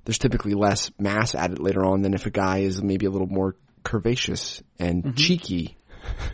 There's 0.04 0.18
typically 0.18 0.54
less 0.54 0.92
mass 1.00 1.34
added 1.34 1.58
later 1.58 1.84
on 1.84 2.02
than 2.02 2.14
if 2.14 2.26
a 2.26 2.30
guy 2.30 2.58
is 2.58 2.80
maybe 2.82 3.06
a 3.06 3.10
little 3.10 3.26
more 3.26 3.56
curvaceous 3.82 4.62
and 4.78 5.02
Mm-hmm. 5.02 5.14
cheeky. 5.16 5.76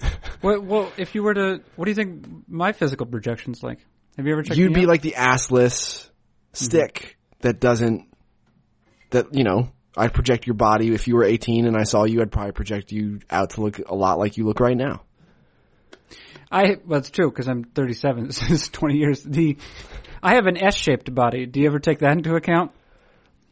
Well, 0.43 0.61
well, 0.61 0.93
if 0.97 1.14
you 1.16 1.22
were 1.24 1.34
to, 1.34 1.61
what 1.74 1.86
do 1.86 1.91
you 1.91 1.95
think 1.97 2.24
my 2.49 2.72
physical 2.72 3.07
projection's 3.07 3.61
like? 3.62 3.78
Have 4.16 4.24
you 4.26 4.32
ever 4.32 4.43
checked? 4.43 4.57
You'd 4.59 4.72
be 4.74 4.82
out? 4.82 4.89
like 4.89 5.03
the 5.03 5.14
assless 5.16 6.09
stick 6.53 7.16
that 7.41 7.59
doesn't. 7.61 8.07
That 9.11 9.34
you 9.34 9.43
know, 9.43 9.70
I'd 9.99 10.15
project 10.15 10.47
your 10.47 10.55
body. 10.55 10.95
If 10.95 11.09
you 11.09 11.17
were 11.17 11.25
18 11.25 11.67
and 11.67 11.77
I 11.77 11.83
saw 11.83 12.05
you, 12.05 12.21
I'd 12.23 12.33
probably 12.33 12.53
project 12.53 12.93
you 12.93 13.21
out 13.31 13.51
to 13.51 13.61
look 13.63 13.79
a 13.79 13.95
lot 13.95 14.19
like 14.19 14.37
you 14.37 14.45
look 14.45 14.61
right 14.61 14.77
now. 14.77 15.03
I 16.51 16.77
well, 16.87 16.99
it's 17.01 17.11
true 17.11 17.31
because 17.31 17.49
I'm 17.49 17.65
37. 17.65 18.25
This 18.27 18.51
is 18.51 18.69
20 18.69 18.97
years. 18.97 19.23
The 19.23 19.59
I 20.23 20.35
have 20.35 20.47
an 20.47 20.57
S-shaped 20.57 21.15
body. 21.15 21.47
Do 21.47 21.61
you 21.61 21.67
ever 21.67 21.79
take 21.79 21.99
that 21.99 22.13
into 22.13 22.35
account? 22.35 22.73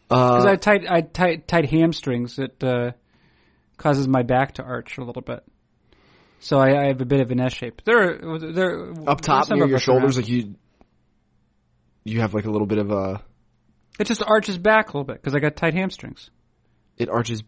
Because 0.08 0.44
Uh, 0.44 0.48
I 0.48 0.50
have 0.50 0.60
tight, 0.60 0.84
I 0.88 1.00
tight, 1.00 1.48
tight 1.48 1.68
hamstrings 1.68 2.36
that 2.36 2.62
uh, 2.62 2.92
causes 3.76 4.06
my 4.08 4.22
back 4.22 4.54
to 4.54 4.62
arch 4.62 4.98
a 4.98 5.04
little 5.04 5.22
bit. 5.22 5.44
So 6.38 6.58
I, 6.58 6.84
I 6.84 6.86
have 6.88 7.00
a 7.00 7.04
bit 7.04 7.20
of 7.20 7.30
an 7.30 7.40
S 7.40 7.54
shape. 7.54 7.82
There, 7.84 8.18
there 8.38 8.92
up 9.08 9.20
top 9.20 9.50
near 9.50 9.64
of 9.64 9.70
your 9.70 9.78
shoulders, 9.78 10.16
around. 10.16 10.28
like 10.28 10.28
you. 10.28 10.54
you 12.04 12.20
have 12.20 12.34
like 12.34 12.44
a 12.44 12.50
little 12.50 12.66
bit 12.66 12.78
of 12.78 12.90
a 12.90 13.22
It 13.98 14.06
just 14.06 14.22
arches 14.24 14.58
back 14.58 14.88
a 14.88 14.92
little 14.92 15.04
bit 15.04 15.16
because 15.16 15.34
I 15.34 15.40
got 15.40 15.56
tight 15.56 15.74
hamstrings. 15.74 16.30
It 16.96 17.08
arches 17.08 17.42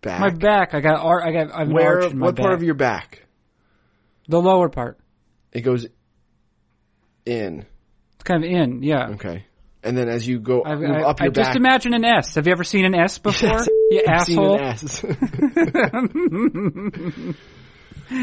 back. 0.00 0.20
My 0.20 0.30
back, 0.30 0.74
I 0.74 0.80
got 0.80 1.00
ar- 1.00 1.26
I 1.26 1.32
got 1.32 1.54
I 1.54 1.58
have 1.60 1.68
an 1.68 1.74
Where? 1.74 2.02
arch 2.02 2.12
in 2.12 2.18
my 2.18 2.26
What 2.26 2.36
part 2.36 2.54
of 2.54 2.62
your 2.62 2.74
back? 2.74 3.24
the 4.28 4.40
lower 4.40 4.68
part? 4.68 4.98
It 5.52 5.62
goes 5.62 5.86
in. 7.26 7.66
It's 8.14 8.24
kind 8.24 8.44
of 8.44 8.50
in, 8.50 8.82
yeah. 8.82 9.08
Okay. 9.14 9.44
And 9.82 9.96
then 9.96 10.08
as 10.08 10.26
you 10.28 10.38
go 10.40 10.62
I've, 10.64 10.82
I, 10.82 11.02
up 11.02 11.20
I 11.20 11.24
your 11.24 11.32
just 11.32 11.56
imagine 11.56 11.94
an 11.94 12.04
S. 12.04 12.34
Have 12.34 12.46
you 12.46 12.52
ever 12.52 12.64
seen 12.64 12.84
an 12.84 12.94
S 12.94 13.18
before? 13.18 13.60
Yes, 13.60 13.70
you 13.90 14.04
I've 14.06 14.26
seen 14.26 14.38
asshole. 14.38 14.56
an 14.56 14.62
S. 14.62 15.04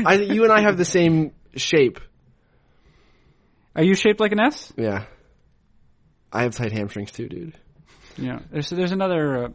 I, 0.06 0.14
you 0.16 0.44
and 0.44 0.52
I 0.52 0.62
have 0.62 0.78
the 0.78 0.86
same 0.86 1.32
shape. 1.56 2.00
Are 3.76 3.84
you 3.84 3.96
shaped 3.96 4.20
like 4.20 4.32
an 4.34 4.40
S? 4.40 4.72
Yeah. 4.78 5.06
I 6.32 6.44
have 6.44 6.56
tight 6.56 6.72
hamstrings 6.72 7.12
too, 7.12 7.28
dude. 7.30 7.54
Yeah. 8.18 8.40
There's 8.52 8.70
there's 8.70 8.92
another 8.92 9.46
uh, 9.46 9.50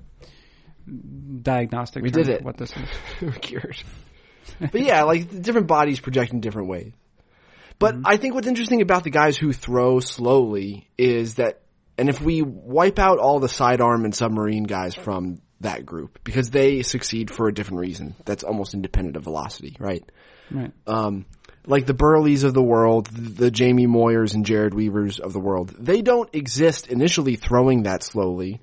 diagnostic. 1.43 2.03
We 2.03 2.11
did 2.11 2.29
it. 2.29 2.43
What 2.43 2.57
this 2.57 2.73
is? 2.73 2.89
We're 3.23 3.33
cured. 3.33 3.77
But 4.61 4.81
yeah, 4.83 5.05
like 5.05 5.41
different 5.43 5.67
bodies 5.69 6.01
project 6.01 6.33
in 6.33 6.41
different 6.41 6.69
ways. 6.69 6.93
But 7.79 7.97
I 8.05 8.17
think 8.17 8.35
what's 8.35 8.47
interesting 8.47 8.83
about 8.83 9.03
the 9.03 9.11
guys 9.11 9.37
who 9.37 9.53
throw 9.53 9.99
slowly 10.01 10.89
is 10.99 11.37
that, 11.37 11.63
and 11.97 12.09
if 12.09 12.21
we 12.21 12.43
wipe 12.43 12.99
out 12.99 13.19
all 13.19 13.41
the 13.41 13.49
sidearm 13.49 14.05
and 14.05 14.15
submarine 14.15 14.65
guys 14.65 14.95
from 14.95 15.41
that 15.61 15.87
group, 15.87 16.19
because 16.23 16.51
they 16.51 16.83
succeed 16.83 17.31
for 17.31 17.49
a 17.49 17.55
different 17.55 17.81
reason, 17.81 18.15
that's 18.25 18.45
almost 18.45 18.75
independent 18.75 19.17
of 19.17 19.25
velocity, 19.25 19.77
right? 19.79 20.05
Right. 20.51 20.73
um, 20.87 21.25
like 21.67 21.87
the 21.87 21.95
Buehrles 21.95 22.45
of 22.45 22.55
the 22.55 22.63
world, 22.63 23.07
the 23.07 23.51
Jamie 23.51 23.87
Moyers 23.87 24.35
and 24.35 24.45
Jared 24.45 24.75
Weavers 24.75 25.19
of 25.21 25.33
the 25.33 25.41
world, 25.41 25.75
they 25.79 26.03
don't 26.03 26.29
exist 26.33 26.89
initially 26.89 27.37
throwing 27.37 27.85
that 27.85 28.03
slowly. 28.03 28.61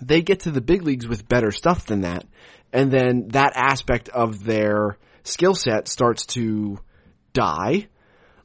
They 0.00 0.22
get 0.22 0.40
to 0.40 0.50
the 0.50 0.60
big 0.60 0.82
leagues 0.82 1.06
with 1.06 1.28
better 1.28 1.50
stuff 1.52 1.86
than 1.86 2.02
that. 2.02 2.24
And 2.72 2.90
then 2.90 3.28
that 3.28 3.52
aspect 3.54 4.08
of 4.08 4.44
their 4.44 4.96
skill 5.24 5.54
set 5.54 5.88
starts 5.88 6.26
to 6.26 6.78
die, 7.32 7.88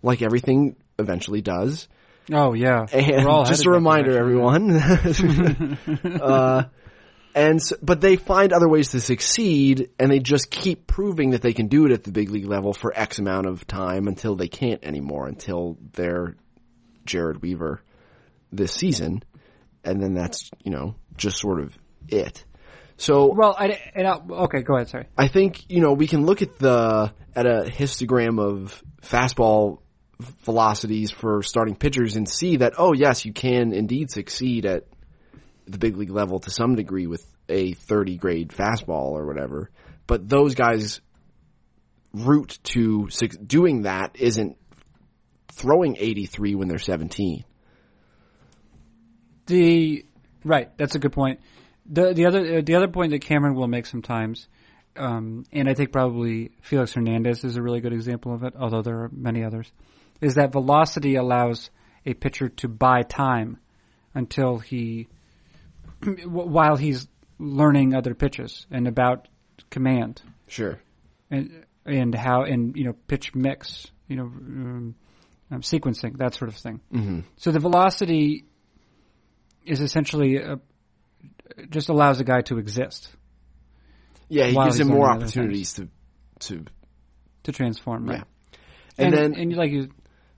like 0.01 0.21
everything 0.21 0.75
eventually 0.97 1.41
does. 1.41 1.87
Oh 2.31 2.53
yeah. 2.53 2.85
And 2.91 3.27
just 3.45 3.65
a 3.65 3.69
reminder, 3.69 4.17
everyone. 4.17 4.71
uh, 6.21 6.63
and 7.35 7.61
so, 7.61 7.75
but 7.81 7.99
they 7.99 8.15
find 8.15 8.53
other 8.53 8.69
ways 8.69 8.91
to 8.91 9.01
succeed, 9.01 9.89
and 9.99 10.09
they 10.09 10.19
just 10.19 10.49
keep 10.49 10.87
proving 10.87 11.31
that 11.31 11.41
they 11.41 11.53
can 11.53 11.67
do 11.67 11.85
it 11.85 11.91
at 11.91 12.03
the 12.03 12.11
big 12.11 12.29
league 12.29 12.47
level 12.47 12.73
for 12.73 12.97
X 12.97 13.19
amount 13.19 13.45
of 13.45 13.67
time 13.67 14.07
until 14.07 14.35
they 14.35 14.47
can't 14.47 14.83
anymore, 14.83 15.27
until 15.27 15.77
they're 15.91 16.35
Jared 17.05 17.41
Weaver 17.41 17.81
this 18.53 18.71
season, 18.71 19.21
and 19.83 20.01
then 20.01 20.13
that's 20.13 20.49
you 20.63 20.71
know 20.71 20.95
just 21.17 21.39
sort 21.39 21.59
of 21.59 21.77
it. 22.07 22.43
So 22.97 23.33
Well, 23.33 23.55
I, 23.57 23.79
and 23.93 24.07
I, 24.07 24.19
okay, 24.43 24.61
go 24.61 24.75
ahead. 24.75 24.89
Sorry. 24.89 25.07
I 25.17 25.27
think 25.27 25.69
you 25.69 25.81
know 25.81 25.93
we 25.93 26.07
can 26.07 26.25
look 26.25 26.41
at 26.41 26.57
the 26.59 27.11
at 27.35 27.45
a 27.45 27.63
histogram 27.69 28.39
of 28.39 28.81
fastball 29.01 29.79
velocities 30.19 31.11
for 31.11 31.43
starting 31.43 31.75
pitchers 31.75 32.15
and 32.15 32.27
see 32.27 32.57
that 32.57 32.73
oh 32.77 32.93
yes 32.93 33.25
you 33.25 33.33
can 33.33 33.73
indeed 33.73 34.09
succeed 34.09 34.65
at 34.65 34.85
the 35.67 35.77
big 35.77 35.97
league 35.97 36.09
level 36.09 36.39
to 36.39 36.49
some 36.49 36.75
degree 36.75 37.05
with 37.05 37.25
a 37.49 37.73
30 37.73 38.17
grade 38.17 38.49
fastball 38.49 39.11
or 39.11 39.25
whatever 39.25 39.69
but 40.07 40.27
those 40.27 40.55
guys 40.55 41.01
route 42.13 42.57
to 42.63 43.09
doing 43.45 43.81
that 43.81 44.15
isn't 44.15 44.57
throwing 45.51 45.97
83 45.97 46.55
when 46.55 46.69
they're 46.69 46.79
17 46.79 47.43
The 49.47 50.05
right, 50.45 50.69
that's 50.77 50.95
a 50.95 50.99
good 50.99 51.11
point. 51.11 51.41
The 51.85 52.13
the 52.13 52.25
other 52.25 52.57
uh, 52.57 52.61
the 52.61 52.75
other 52.75 52.87
point 52.87 53.11
that 53.11 53.21
Cameron 53.21 53.55
will 53.55 53.67
make 53.67 53.85
sometimes, 53.85 54.47
um, 54.95 55.43
and 55.51 55.69
I 55.69 55.73
think 55.73 55.91
probably 55.91 56.51
Felix 56.61 56.93
Hernandez 56.93 57.43
is 57.43 57.57
a 57.57 57.61
really 57.61 57.81
good 57.81 57.93
example 57.93 58.33
of 58.33 58.43
it, 58.43 58.53
although 58.57 58.81
there 58.81 59.01
are 59.01 59.09
many 59.11 59.43
others, 59.43 59.71
is 60.21 60.35
that 60.35 60.51
velocity 60.53 61.15
allows 61.15 61.69
a 62.05 62.13
pitcher 62.13 62.49
to 62.49 62.69
buy 62.69 63.01
time 63.01 63.57
until 64.13 64.57
he 64.57 65.07
while 66.25 66.77
he's 66.77 67.07
learning 67.37 67.93
other 67.93 68.13
pitches 68.15 68.65
and 68.71 68.87
about 68.87 69.27
command 69.69 70.21
sure 70.47 70.79
and 71.29 71.65
and 71.85 72.15
how 72.15 72.43
and 72.43 72.75
you 72.75 72.83
know 72.83 72.93
pitch 73.07 73.35
mix, 73.35 73.87
you 74.07 74.15
know, 74.15 74.23
um, 74.23 74.95
um, 75.51 75.61
sequencing 75.61 76.17
that 76.17 76.33
sort 76.33 76.49
of 76.49 76.55
thing. 76.55 76.81
mm-hmm. 76.91 77.19
So 77.37 77.51
the 77.51 77.59
velocity 77.59 78.45
is 79.65 79.81
essentially 79.81 80.37
a, 80.37 80.59
just 81.69 81.89
allows 81.89 82.19
a 82.19 82.23
guy 82.23 82.41
to 82.41 82.57
exist 82.57 83.09
yeah 84.29 84.45
he 84.45 84.55
gives 84.55 84.79
him 84.79 84.87
more 84.87 85.09
opportunities 85.09 85.73
to 85.73 85.87
to 86.39 86.65
to 87.45 87.51
transform, 87.51 88.07
right? 88.07 88.23
Yeah. 88.97 89.05
and, 89.05 89.13
then 89.13 89.35
and 89.35 89.51
you 89.51 89.57
like 89.57 89.71
you, 89.71 89.89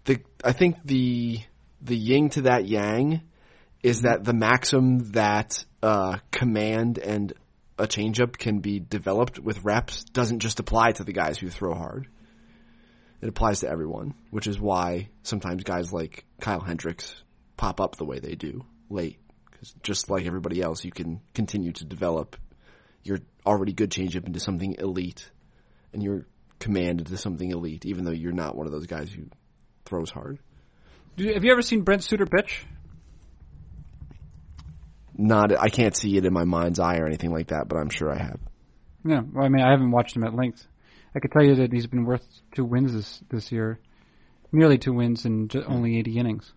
the 0.05 0.19
I 0.43 0.51
think 0.51 0.78
the 0.86 1.39
the 1.82 1.97
yin 1.97 2.30
to 2.32 2.41
that 2.43 2.67
yang 2.67 3.21
is 3.84 4.01
that 4.01 4.23
the 4.23 4.34
maxim 4.34 5.11
that 5.11 5.63
uh, 5.82 6.17
command 6.32 6.97
and 6.97 7.34
a 7.80 7.88
changeup 7.88 8.38
can 8.38 8.59
be 8.59 8.80
developed 8.80 9.39
with 9.39 9.63
reps 9.63 10.03
doesn't 10.05 10.39
just 10.39 10.59
apply 10.59 10.91
to 10.93 11.03
the 11.03 11.13
guys 11.13 11.38
who 11.38 11.49
throw 11.49 11.73
hard. 11.73 12.07
It 13.21 13.30
applies 13.30 13.61
to 13.61 13.69
everyone, 13.69 14.13
which 14.32 14.47
is 14.47 14.59
why 14.59 15.09
sometimes 15.23 15.63
guys 15.63 15.93
like 15.93 16.25
Kyle 16.39 16.59
Hendricks 16.59 17.15
pop 17.55 17.80
up 17.80 17.95
the 17.95 18.05
way 18.05 18.19
they 18.19 18.36
do 18.36 18.65
late. 18.89 19.19
Because 19.49 19.73
just 19.83 20.09
like 20.09 20.25
everybody 20.25 20.61
else, 20.61 20.83
you 20.85 20.91
can 20.91 21.21
continue 21.33 21.71
to 21.73 21.85
develop 21.85 22.35
your 23.03 23.19
already 23.45 23.73
good 23.73 23.89
changeup 23.89 24.25
into 24.25 24.39
something 24.39 24.75
elite, 24.77 25.29
and 25.93 26.03
your 26.03 26.25
command 26.59 26.99
into 26.99 27.17
something 27.17 27.51
elite, 27.51 27.85
even 27.85 28.03
though 28.03 28.11
you're 28.11 28.31
not 28.31 28.55
one 28.55 28.65
of 28.67 28.71
those 28.71 28.88
guys 28.88 29.11
who 29.11 29.23
throws 29.85 30.09
hard. 30.11 30.39
do 31.15 31.23
you- 31.23 31.33
have 31.33 31.43
you 31.43 31.51
ever 31.51 31.61
seen 31.63 31.81
Brent 31.81 32.03
Suter 32.03 32.27
pitch? 32.27 32.65
Not, 35.17 35.57
I 35.59 35.69
can't 35.69 35.95
see 35.95 36.15
it 36.17 36.25
in 36.25 36.33
my 36.33 36.43
mind's 36.43 36.79
eye 36.79 36.97
or 36.97 37.07
anything 37.07 37.31
like 37.31 37.47
that, 37.47 37.67
but 37.67 37.77
I'm 37.77 37.89
sure 37.89 38.11
I 38.11 38.17
have. 38.19 38.39
No, 39.03 39.25
well, 39.33 39.45
I 39.45 39.49
mean 39.49 39.63
I 39.65 39.71
haven't 39.71 39.89
watched 39.91 40.15
him 40.15 40.23
at 40.23 40.35
length. 40.35 40.67
I 41.15 41.19
could 41.19 41.31
tell 41.31 41.43
you 41.43 41.55
that 41.55 41.71
he's 41.73 41.88
been 41.88 42.05
worth 42.05 42.23
two 42.53 42.65
wins 42.65 42.93
this 42.93 43.23
this 43.29 43.51
year, 43.51 43.79
nearly 44.51 44.77
two 44.77 44.93
wins 44.93 45.25
in 45.25 45.49
only 45.65 45.97
80 45.97 46.19
innings. 46.19 46.53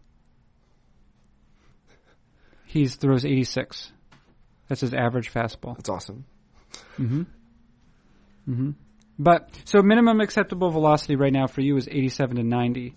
He 2.71 2.87
throws 2.87 3.25
86. 3.25 3.91
That's 4.69 4.81
his 4.81 4.95
average 4.95 5.33
fastball. 5.33 5.75
That's 5.75 5.89
awesome. 5.89 6.25
Mm-hmm. 7.01 7.23
Mm-hmm. 8.49 8.71
But 9.19 9.51
so 9.65 9.83
minimum 9.83 10.21
acceptable 10.21 10.71
velocity 10.71 11.17
right 11.17 11.33
now 11.33 11.49
for 11.49 11.63
you 11.63 11.77
is 11.77 11.89
87 11.91 12.37
to 12.37 12.45
90. 12.45 12.95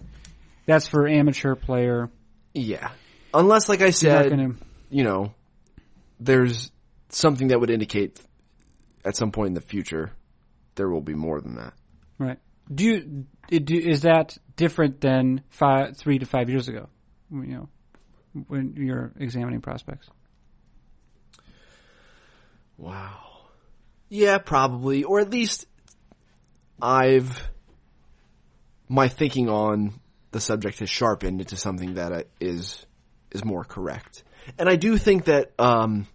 That's 0.68 0.88
for 0.88 1.08
amateur 1.08 1.56
player. 1.56 2.12
Yeah. 2.54 2.92
Unless, 3.34 3.68
like 3.68 3.82
I 3.82 3.90
said, 3.90 4.30
gonna, 4.30 4.54
you 4.92 5.04
know, 5.04 5.34
there's 6.20 6.72
something 7.10 7.48
that 7.48 7.60
would 7.60 7.72
indicate 7.72 8.22
at 9.04 9.18
some 9.18 9.32
point 9.32 9.48
in 9.48 9.54
the 9.56 9.62
future 9.62 10.12
there 10.76 10.88
will 10.88 11.02
be 11.02 11.16
more 11.16 11.42
than 11.42 11.56
that. 11.56 11.74
right? 12.20 12.38
Do 12.72 12.86
you 12.86 13.60
do, 13.60 13.76
is 13.76 14.02
that 14.02 14.38
different 14.56 15.02
than 15.02 15.42
five, 15.50 15.98
three 15.98 16.20
to 16.20 16.28
five 16.28 16.52
years 16.52 16.68
ago? 16.68 16.90
You 17.32 17.42
know, 17.42 17.70
when 18.48 18.76
you're 18.76 19.12
examining 19.20 19.62
prospects. 19.62 20.10
Wow. 22.78 23.20
Yeah, 24.10 24.38
probably. 24.38 25.04
Or 25.04 25.20
at 25.20 25.30
least 25.30 25.68
I've, 26.82 27.42
my 28.90 29.08
thinking 29.08 29.50
on 29.50 30.00
the 30.32 30.42
subject 30.42 30.80
has 30.80 30.90
sharpened 30.90 31.42
into 31.42 31.56
something 31.56 31.96
that 31.96 32.28
is, 32.40 32.86
is 33.32 33.46
more 33.46 33.64
correct. 33.64 34.24
And 34.58 34.68
I 34.68 34.76
do 34.76 34.98
think 34.98 35.26
that, 35.26 35.52
um, 35.60 36.08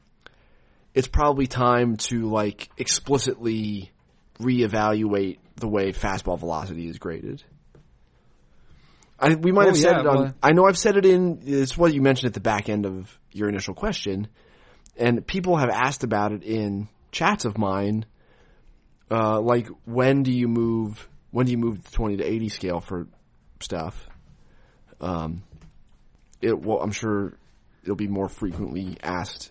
it's 0.94 1.08
probably 1.08 1.46
time 1.46 1.96
to 1.96 2.28
like 2.28 2.68
explicitly 2.76 3.92
reevaluate 4.40 5.38
the 5.56 5.68
way 5.68 5.92
fastball 5.92 6.38
velocity 6.38 6.88
is 6.88 6.98
graded. 6.98 7.42
I, 9.20 9.34
we 9.34 9.50
might 9.52 9.64
Oh, 9.64 9.68
have 9.68 9.76
said 9.76 9.92
yeah, 9.92 10.00
it 10.00 10.06
on, 10.06 10.16
well- 10.16 10.34
I 10.42 10.52
know 10.52 10.66
I've 10.66 10.78
said 10.78 10.96
it 10.96 11.04
in, 11.04 11.40
it's 11.44 11.76
what 11.76 11.92
you 11.92 12.00
mentioned 12.02 12.28
at 12.28 12.34
the 12.34 12.40
back 12.40 12.68
end 12.68 12.86
of 12.86 13.18
your 13.32 13.48
initial 13.48 13.74
question 13.74 14.28
and 14.96 15.26
people 15.26 15.56
have 15.56 15.70
asked 15.70 16.04
about 16.04 16.32
it 16.32 16.42
in 16.42 16.88
chats 17.12 17.44
of 17.44 17.56
mine. 17.58 18.04
Uh, 19.10 19.40
like 19.40 19.68
when 19.86 20.22
do 20.22 20.32
you 20.32 20.48
move? 20.48 21.08
When 21.30 21.46
do 21.46 21.52
you 21.52 21.58
move 21.58 21.82
the 21.82 21.90
twenty 21.92 22.16
to 22.18 22.24
eighty 22.24 22.48
scale 22.48 22.80
for 22.80 23.06
stuff? 23.60 24.08
Um, 25.00 25.42
it 26.42 26.58
well, 26.60 26.80
I'm 26.82 26.90
sure 26.90 27.34
it'll 27.84 27.96
be 27.96 28.08
more 28.08 28.28
frequently 28.28 28.98
asked. 29.02 29.50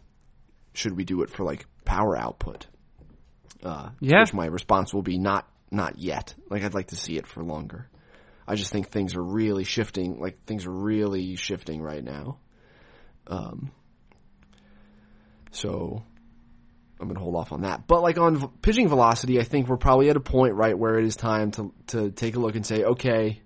Should 0.74 0.96
we 0.96 1.06
do 1.06 1.24
it 1.24 1.30
for 1.30 1.44
like 1.44 1.66
power 1.86 2.16
output? 2.18 2.68
Uh, 3.64 3.90
Yeah. 4.00 4.22
Which 4.22 4.34
my 4.34 4.46
response 4.46 4.94
will 4.94 5.02
be 5.02 5.18
not 5.18 5.48
not 5.72 5.98
yet. 5.98 6.36
Like 6.50 6.64
I'd 6.64 6.74
like 6.76 6.88
to 6.88 6.96
see 6.96 7.18
it 7.18 7.26
for 7.26 7.42
longer. 7.44 7.88
I 8.48 8.56
just 8.56 8.72
think 8.72 8.90
things 8.90 9.16
are 9.16 9.24
really 9.24 9.64
shifting. 9.64 10.20
Like 10.20 10.46
things 10.46 10.66
are 10.66 10.72
really 10.72 11.36
shifting 11.36 11.82
right 11.82 12.04
now. 12.04 12.38
Um, 13.28 13.72
so 15.52 16.04
I'm 17.00 17.14
to 17.14 17.20
hold 17.20 17.36
off 17.36 17.52
on 17.52 17.62
that. 17.62 17.88
But 17.88 18.02
like 18.02 18.18
on 18.18 18.38
v- 18.38 18.48
pitching 18.62 18.88
velocity, 18.88 19.40
I 19.40 19.44
think 19.44 19.68
we're 19.68 19.78
probably 19.78 20.10
at 20.10 20.16
a 20.16 20.22
point 20.22 20.56
right 20.56 20.78
where 20.78 20.98
it 20.98 21.06
is 21.06 21.16
time 21.16 21.52
to 21.52 21.74
to 21.88 22.12
take 22.12 22.36
a 22.36 22.40
look 22.40 22.56
and 22.56 22.66
say, 22.66 22.84
okay, 22.84 23.42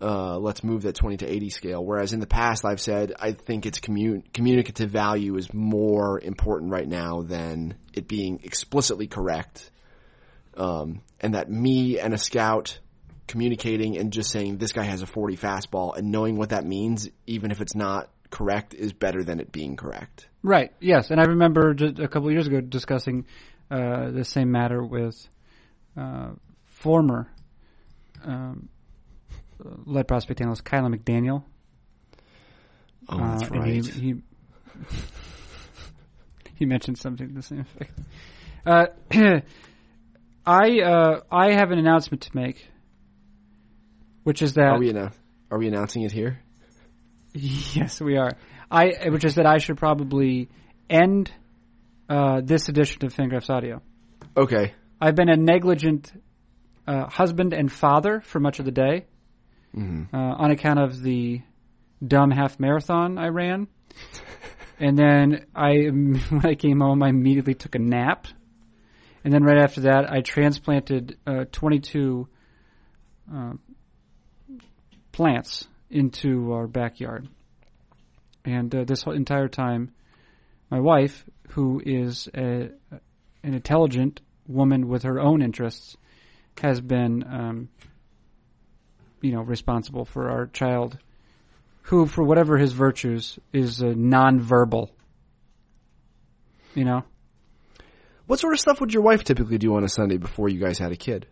uh, 0.00 0.38
let's 0.38 0.62
move 0.62 0.82
that 0.82 0.94
20 0.94 1.18
to 1.18 1.26
80 1.26 1.50
scale. 1.50 1.84
Whereas 1.84 2.12
in 2.12 2.20
the 2.20 2.26
past, 2.26 2.64
I've 2.64 2.80
said 2.80 3.14
I 3.18 3.32
think 3.32 3.64
its 3.64 3.78
commun- 3.78 4.24
communicative 4.32 4.90
value 4.90 5.36
is 5.36 5.52
more 5.52 6.20
important 6.20 6.70
right 6.70 6.88
now 6.88 7.22
than 7.22 7.74
it 7.92 8.06
being 8.06 8.40
explicitly 8.44 9.06
correct. 9.06 9.70
Um, 10.56 11.00
and 11.20 11.34
that 11.34 11.50
me 11.50 11.98
and 11.98 12.14
a 12.14 12.18
scout 12.18 12.78
communicating 13.26 13.96
and 13.96 14.12
just 14.12 14.30
saying 14.30 14.58
this 14.58 14.72
guy 14.72 14.84
has 14.84 15.02
a 15.02 15.06
40 15.06 15.36
fastball 15.36 15.96
and 15.96 16.12
knowing 16.12 16.36
what 16.36 16.50
that 16.50 16.64
means, 16.64 17.08
even 17.26 17.50
if 17.50 17.60
it's 17.60 17.74
not 17.74 18.10
correct, 18.30 18.74
is 18.74 18.92
better 18.92 19.24
than 19.24 19.40
it 19.40 19.50
being 19.52 19.76
correct. 19.76 20.28
Right. 20.42 20.72
Yes, 20.80 21.10
and 21.10 21.20
I 21.20 21.24
remember 21.24 21.74
just 21.74 21.98
a 21.98 22.08
couple 22.08 22.28
of 22.28 22.32
years 22.32 22.46
ago 22.46 22.60
discussing 22.60 23.26
uh, 23.70 24.10
the 24.10 24.24
same 24.24 24.50
matter 24.52 24.84
with 24.84 25.16
uh, 25.96 26.30
former 26.66 27.28
um, 28.24 28.68
lead 29.84 30.06
prospect 30.08 30.40
analyst 30.40 30.64
Kiley 30.64 30.94
McDaniel. 30.94 31.44
Oh, 33.08 33.18
that's 33.18 33.50
Uh, 33.50 33.58
right. 33.58 33.84
He, 33.84 34.00
he, 34.00 34.14
he 36.56 36.66
mentioned 36.66 36.98
something 36.98 37.28
to 37.28 37.34
the 37.34 37.42
same 37.42 37.60
effect. 37.60 37.98
Uh, 38.66 38.86
I 40.46 40.80
uh, 40.80 41.20
I 41.30 41.52
have 41.52 41.70
an 41.70 41.78
announcement 41.78 42.22
to 42.22 42.36
make, 42.36 42.66
which 44.24 44.42
is 44.42 44.54
that 44.54 44.72
Are 44.72 44.78
we 44.78 44.92
annou- 44.92 45.12
are 45.50 45.58
we 45.58 45.68
announcing 45.68 46.02
it 46.02 46.12
here? 46.12 46.40
Yes, 47.36 48.00
we 48.00 48.16
are. 48.16 48.30
I, 48.70 49.08
which 49.08 49.24
is 49.24 49.34
that 49.36 49.46
I 49.46 49.58
should 49.58 49.76
probably 49.76 50.48
end 50.88 51.32
uh, 52.08 52.40
this 52.44 52.68
edition 52.68 53.04
of 53.04 53.12
Fangraphs 53.14 53.50
Audio. 53.50 53.82
Okay. 54.36 54.72
I've 55.00 55.14
been 55.16 55.28
a 55.28 55.36
negligent 55.36 56.12
uh, 56.86 57.06
husband 57.08 57.52
and 57.52 57.70
father 57.72 58.20
for 58.20 58.38
much 58.40 58.58
of 58.58 58.64
the 58.64 58.70
day 58.72 59.06
Mm-hmm. 59.76 60.14
uh, 60.14 60.18
on 60.36 60.52
account 60.52 60.78
of 60.78 61.02
the 61.02 61.40
dumb 62.06 62.30
half 62.30 62.60
marathon 62.60 63.18
I 63.18 63.26
ran, 63.30 63.66
and 64.78 64.96
then 64.96 65.46
I 65.52 65.72
when 65.90 66.46
I 66.46 66.54
came 66.54 66.78
home 66.78 67.02
I 67.02 67.08
immediately 67.08 67.54
took 67.54 67.74
a 67.74 67.80
nap, 67.80 68.28
and 69.24 69.32
then 69.32 69.42
right 69.42 69.58
after 69.60 69.80
that 69.80 70.08
I 70.08 70.20
transplanted 70.20 71.18
uh, 71.26 71.46
22 71.50 72.28
uh, 73.34 73.52
plants 75.14 75.68
into 75.90 76.52
our 76.52 76.66
backyard, 76.66 77.28
and 78.44 78.74
uh, 78.74 78.82
this 78.82 79.04
entire 79.06 79.46
time, 79.46 79.92
my 80.70 80.80
wife, 80.80 81.24
who 81.50 81.80
is 81.86 82.28
a, 82.34 82.70
an 83.44 83.54
intelligent 83.54 84.20
woman 84.48 84.88
with 84.88 85.04
her 85.04 85.20
own 85.20 85.40
interests, 85.40 85.96
has 86.60 86.80
been 86.80 87.22
um, 87.22 87.68
you 89.20 89.30
know, 89.30 89.42
responsible 89.42 90.04
for 90.04 90.30
our 90.30 90.46
child, 90.46 90.98
who, 91.82 92.06
for 92.06 92.24
whatever 92.24 92.58
his 92.58 92.72
virtues, 92.72 93.38
is 93.52 93.80
uh, 93.82 93.86
nonverbal. 93.86 94.88
You 96.74 96.84
know, 96.86 97.04
What 98.26 98.40
sort 98.40 98.54
of 98.54 98.58
stuff 98.58 98.80
would 98.80 98.92
your 98.92 99.04
wife 99.04 99.22
typically 99.22 99.58
do 99.58 99.76
on 99.76 99.84
a 99.84 99.88
Sunday 99.88 100.16
before 100.16 100.48
you 100.48 100.58
guys 100.58 100.78
had 100.78 100.90
a 100.90 100.96
kid? 100.96 101.28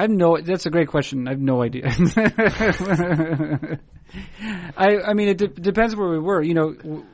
I 0.00 0.04
have 0.04 0.10
no. 0.10 0.38
That's 0.40 0.64
a 0.64 0.70
great 0.70 0.88
question. 0.88 1.28
I 1.28 1.32
have 1.32 1.40
no 1.40 1.62
idea. 1.62 1.84
I 4.78 4.96
I 5.06 5.12
mean, 5.12 5.28
it 5.28 5.36
de- 5.36 5.48
depends 5.48 5.94
where 5.94 6.08
we 6.08 6.18
were. 6.18 6.42
You 6.42 6.54
know, 6.54 6.72
w- 6.72 7.04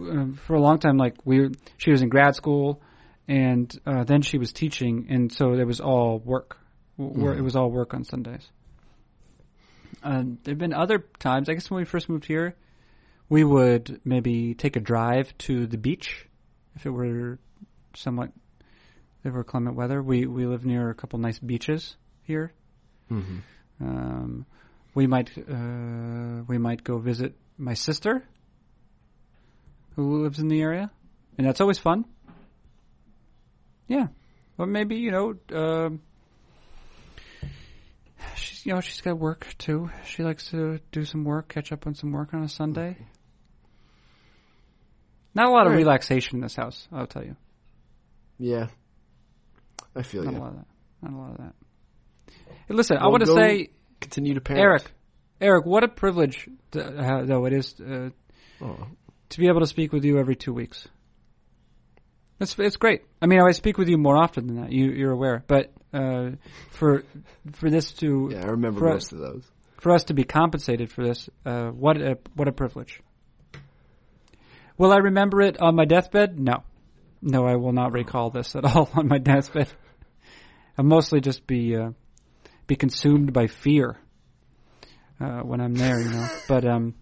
um, 0.00 0.34
for 0.44 0.54
a 0.56 0.60
long 0.60 0.80
time, 0.80 0.96
like 0.96 1.14
we, 1.24 1.50
she 1.76 1.92
was 1.92 2.02
in 2.02 2.08
grad 2.08 2.34
school, 2.34 2.82
and 3.28 3.72
uh, 3.86 4.02
then 4.02 4.22
she 4.22 4.38
was 4.38 4.52
teaching, 4.52 5.06
and 5.08 5.32
so 5.32 5.52
it 5.54 5.64
was 5.64 5.80
all 5.80 6.18
work. 6.18 6.58
W- 6.98 7.16
wor- 7.20 7.34
It 7.36 7.42
was 7.42 7.54
all 7.54 7.70
work 7.70 7.94
on 7.94 8.02
Sundays. 8.02 8.50
Uh, 10.02 10.24
there've 10.42 10.58
been 10.58 10.74
other 10.74 10.98
times. 11.20 11.48
I 11.48 11.54
guess 11.54 11.70
when 11.70 11.78
we 11.78 11.84
first 11.84 12.08
moved 12.08 12.24
here, 12.26 12.56
we 13.28 13.44
would 13.44 14.00
maybe 14.04 14.54
take 14.54 14.74
a 14.74 14.80
drive 14.80 15.32
to 15.46 15.68
the 15.68 15.78
beach 15.78 16.26
if 16.74 16.86
it 16.86 16.90
were 16.90 17.38
somewhat 17.94 18.30
if 19.20 19.26
it 19.26 19.32
were 19.32 19.44
clement 19.44 19.76
weather. 19.76 20.02
We 20.02 20.26
we 20.26 20.44
live 20.44 20.66
near 20.66 20.90
a 20.90 20.94
couple 20.96 21.20
nice 21.20 21.38
beaches 21.38 21.96
here. 22.26 22.52
Mm-hmm. 23.10 23.38
Um, 23.80 24.46
we 24.94 25.06
might 25.06 25.30
uh, 25.36 26.42
we 26.48 26.58
might 26.58 26.82
go 26.82 26.98
visit 26.98 27.34
my 27.58 27.74
sister, 27.74 28.24
who 29.94 30.22
lives 30.22 30.38
in 30.38 30.48
the 30.48 30.60
area, 30.60 30.90
and 31.38 31.46
that's 31.46 31.60
always 31.60 31.78
fun. 31.78 32.04
Yeah, 33.88 34.08
or 34.58 34.66
maybe 34.66 34.96
you 34.96 35.10
know, 35.10 35.34
um, 35.52 36.00
she's 38.34 38.64
you 38.66 38.72
know 38.74 38.80
she's 38.80 39.00
got 39.00 39.18
work 39.18 39.46
too. 39.58 39.90
She 40.06 40.22
likes 40.24 40.50
to 40.50 40.80
do 40.92 41.04
some 41.04 41.24
work, 41.24 41.48
catch 41.48 41.72
up 41.72 41.86
on 41.86 41.94
some 41.94 42.12
work 42.12 42.34
on 42.34 42.42
a 42.42 42.48
Sunday. 42.48 42.96
Not 45.34 45.48
a 45.48 45.50
lot 45.50 45.66
of 45.66 45.72
Right. 45.72 45.78
relaxation 45.80 46.36
in 46.36 46.40
this 46.40 46.56
house, 46.56 46.88
I'll 46.90 47.06
tell 47.06 47.22
you. 47.22 47.36
Yeah. 48.38 48.68
I 49.94 50.00
feel 50.02 50.24
Not 50.24 50.32
you. 50.32 50.38
a 50.38 50.40
lot 50.40 50.48
of 50.52 50.56
that. 50.56 50.66
Not 51.02 51.12
a 51.12 51.16
lot 51.16 51.30
of 51.32 51.36
that. 51.38 51.54
Listen, 52.68 52.98
I 52.98 53.08
want 53.08 53.24
to 53.24 53.32
say, 53.34 53.70
Continue 54.00 54.34
to 54.34 54.40
parent. 54.40 54.62
Eric, 54.62 54.92
Eric, 55.40 55.64
what 55.66 55.84
a 55.84 55.88
privilege, 55.88 56.48
to, 56.72 56.84
uh, 56.84 57.24
though 57.24 57.46
it 57.46 57.52
is 57.52 57.74
uh, 57.80 58.10
Oh. 58.60 58.86
to 59.30 59.38
be 59.38 59.48
able 59.48 59.60
to 59.60 59.66
speak 59.66 59.92
with 59.92 60.04
you 60.04 60.18
every 60.18 60.36
two 60.36 60.52
weeks. 60.52 60.86
It's 62.40 62.58
it's 62.58 62.76
great. 62.76 63.02
I 63.22 63.26
mean, 63.26 63.40
I 63.40 63.52
speak 63.52 63.78
with 63.78 63.88
you 63.88 63.96
more 63.96 64.16
often 64.16 64.46
than 64.46 64.56
that. 64.62 64.72
You 64.72 64.90
you're 64.90 65.12
aware, 65.12 65.42
but 65.46 65.72
uh, 65.94 66.32
for 66.72 67.04
for 67.52 67.70
this 67.70 67.92
to 67.94 68.28
Yeah, 68.32 68.42
I 68.44 68.48
remember 68.50 68.80
most 68.80 69.12
of 69.12 69.18
those. 69.18 69.44
for 69.80 69.92
us 69.92 70.04
to 70.04 70.14
be 70.14 70.24
compensated 70.24 70.90
for 70.92 71.02
this, 71.04 71.30
uh, 71.46 71.68
what 71.68 71.96
a 71.96 72.18
what 72.34 72.46
a 72.48 72.52
privilege. 72.52 73.00
Will 74.76 74.92
I 74.92 74.98
remember 74.98 75.40
it 75.40 75.58
on 75.60 75.74
my 75.74 75.86
deathbed? 75.86 76.38
No, 76.38 76.62
no, 77.22 77.46
I 77.46 77.56
will 77.56 77.72
not 77.72 77.92
recall 77.92 78.28
this 78.30 78.54
at 78.54 78.64
all 78.66 78.90
on 78.94 79.08
my 79.08 79.16
deathbed. 79.18 79.68
I'll 80.76 80.84
mostly 80.84 81.20
just 81.22 81.46
be 81.46 81.74
uh, 81.74 81.90
be 82.66 82.76
consumed 82.76 83.32
by 83.32 83.46
fear 83.46 83.96
uh, 85.20 85.40
when 85.40 85.60
I'm 85.60 85.74
there, 85.74 86.00
you 86.00 86.10
know. 86.10 86.28
But 86.48 86.64
um, 86.66 86.94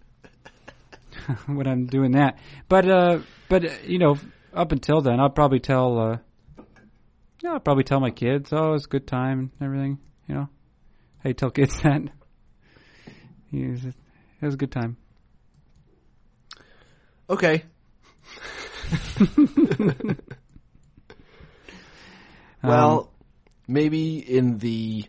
when 1.47 1.67
I'm 1.67 1.85
doing 1.87 2.11
that, 2.11 2.37
but 2.69 2.89
uh, 2.89 3.19
but 3.49 3.65
uh, 3.65 3.73
you 3.85 3.99
know, 3.99 4.17
up 4.53 4.71
until 4.71 5.01
then, 5.01 5.19
I'll 5.19 5.29
probably 5.29 5.59
tell. 5.59 5.99
Uh, 5.99 6.17
yeah, 7.41 7.53
I'll 7.53 7.59
probably 7.59 7.83
tell 7.83 7.99
my 7.99 8.11
kids, 8.11 8.49
"Oh, 8.51 8.73
it's 8.73 8.85
a 8.85 8.89
good 8.89 9.07
time 9.07 9.51
and 9.59 9.65
everything." 9.65 9.99
You 10.27 10.35
know, 10.35 10.49
how 11.23 11.27
you 11.29 11.33
tell 11.33 11.51
kids 11.51 11.79
that. 11.83 12.01
He 13.51 13.67
was, 13.67 13.85
it 13.85 13.95
was 14.41 14.53
a 14.55 14.57
good 14.57 14.71
time. 14.71 14.97
Okay. 17.29 17.63
well, 22.63 22.99
Um, 22.99 23.07
maybe 23.67 24.17
in 24.19 24.57
the 24.59 25.05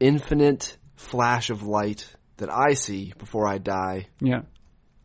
infinite 0.00 0.76
flash 0.96 1.50
of 1.50 1.62
light 1.62 2.06
that 2.36 2.50
I 2.50 2.74
see 2.74 3.12
before 3.18 3.46
I 3.46 3.58
die 3.58 4.08
yeah, 4.20 4.42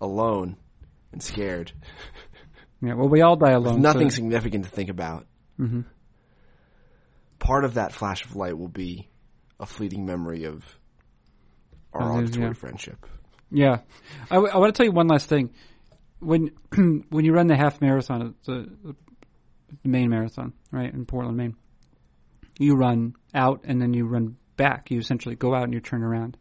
alone 0.01 0.57
and 1.11 1.21
scared, 1.21 1.71
yeah. 2.81 2.93
Well, 2.93 3.09
we 3.09 3.21
all 3.21 3.35
die 3.35 3.57
with 3.57 3.67
alone. 3.67 3.81
nothing 3.81 4.09
So, 4.09 4.15
significant 4.15 4.65
to 4.65 4.71
think 4.71 4.89
about, 4.89 5.25
hmm 5.57 5.81
part 7.39 7.63
of 7.63 7.75
that 7.75 7.93
flash 7.93 8.25
of 8.25 8.35
light 8.35 8.57
will 8.57 8.67
be 8.67 9.09
a 9.59 9.65
fleeting 9.65 10.05
memory 10.05 10.43
of 10.43 10.63
our 11.93 12.11
his, 12.11 12.29
auditory 12.29 12.47
yeah. 12.47 12.53
Friendship. 12.53 13.05
Yeah, 13.49 13.77
I, 14.29 14.35
w- 14.35 14.53
I 14.53 14.57
want 14.57 14.75
to 14.75 14.77
tell 14.77 14.85
you 14.85 14.91
one 14.91 15.07
last 15.07 15.27
thing. 15.27 15.51
When 16.19 16.51
when 17.09 17.25
you 17.25 17.33
run 17.33 17.47
the 17.47 17.55
half 17.55 17.81
marathon, 17.81 18.35
the, 18.45 18.69
the 18.85 18.95
Maine 19.83 20.09
marathon, 20.09 20.53
right 20.71 20.93
in 20.93 21.05
Portland, 21.05 21.37
Maine, 21.37 21.55
you 22.59 22.75
run 22.75 23.15
out 23.33 23.61
and 23.63 23.81
then 23.81 23.93
you 23.93 24.05
run 24.05 24.35
back. 24.59 24.91
You 24.91 24.99
essentially 24.99 25.35
go 25.35 25.55
out 25.55 25.63
and 25.63 25.73
you 25.73 25.79
turn 25.79 26.03
around. 26.03 26.37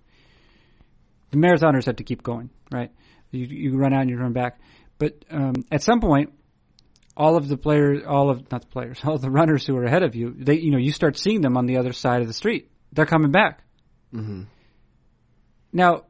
The 1.30 1.38
marathoners 1.38 1.86
have 1.86 1.96
to 1.96 2.04
keep 2.04 2.22
going, 2.22 2.50
right? 2.70 2.90
You 3.30 3.46
you 3.46 3.76
run 3.78 3.94
out 3.94 4.02
and 4.02 4.10
you 4.10 4.18
run 4.18 4.32
back, 4.32 4.60
but 4.98 5.24
um, 5.30 5.54
at 5.70 5.82
some 5.82 6.00
point, 6.00 6.32
all 7.16 7.36
of 7.36 7.48
the 7.48 7.56
players, 7.56 8.02
all 8.06 8.30
of 8.30 8.50
not 8.50 8.62
the 8.62 8.66
players, 8.68 9.00
all 9.04 9.18
the 9.18 9.30
runners 9.30 9.66
who 9.66 9.76
are 9.76 9.84
ahead 9.84 10.02
of 10.02 10.14
you, 10.14 10.34
they 10.36 10.58
you 10.58 10.70
know 10.70 10.78
you 10.78 10.92
start 10.92 11.16
seeing 11.16 11.40
them 11.40 11.56
on 11.56 11.66
the 11.66 11.78
other 11.78 11.92
side 11.92 12.20
of 12.20 12.26
the 12.26 12.34
street. 12.34 12.70
They're 12.92 13.06
coming 13.06 13.30
back. 13.30 13.62
hmm 14.10 14.42
Now, 15.72 16.04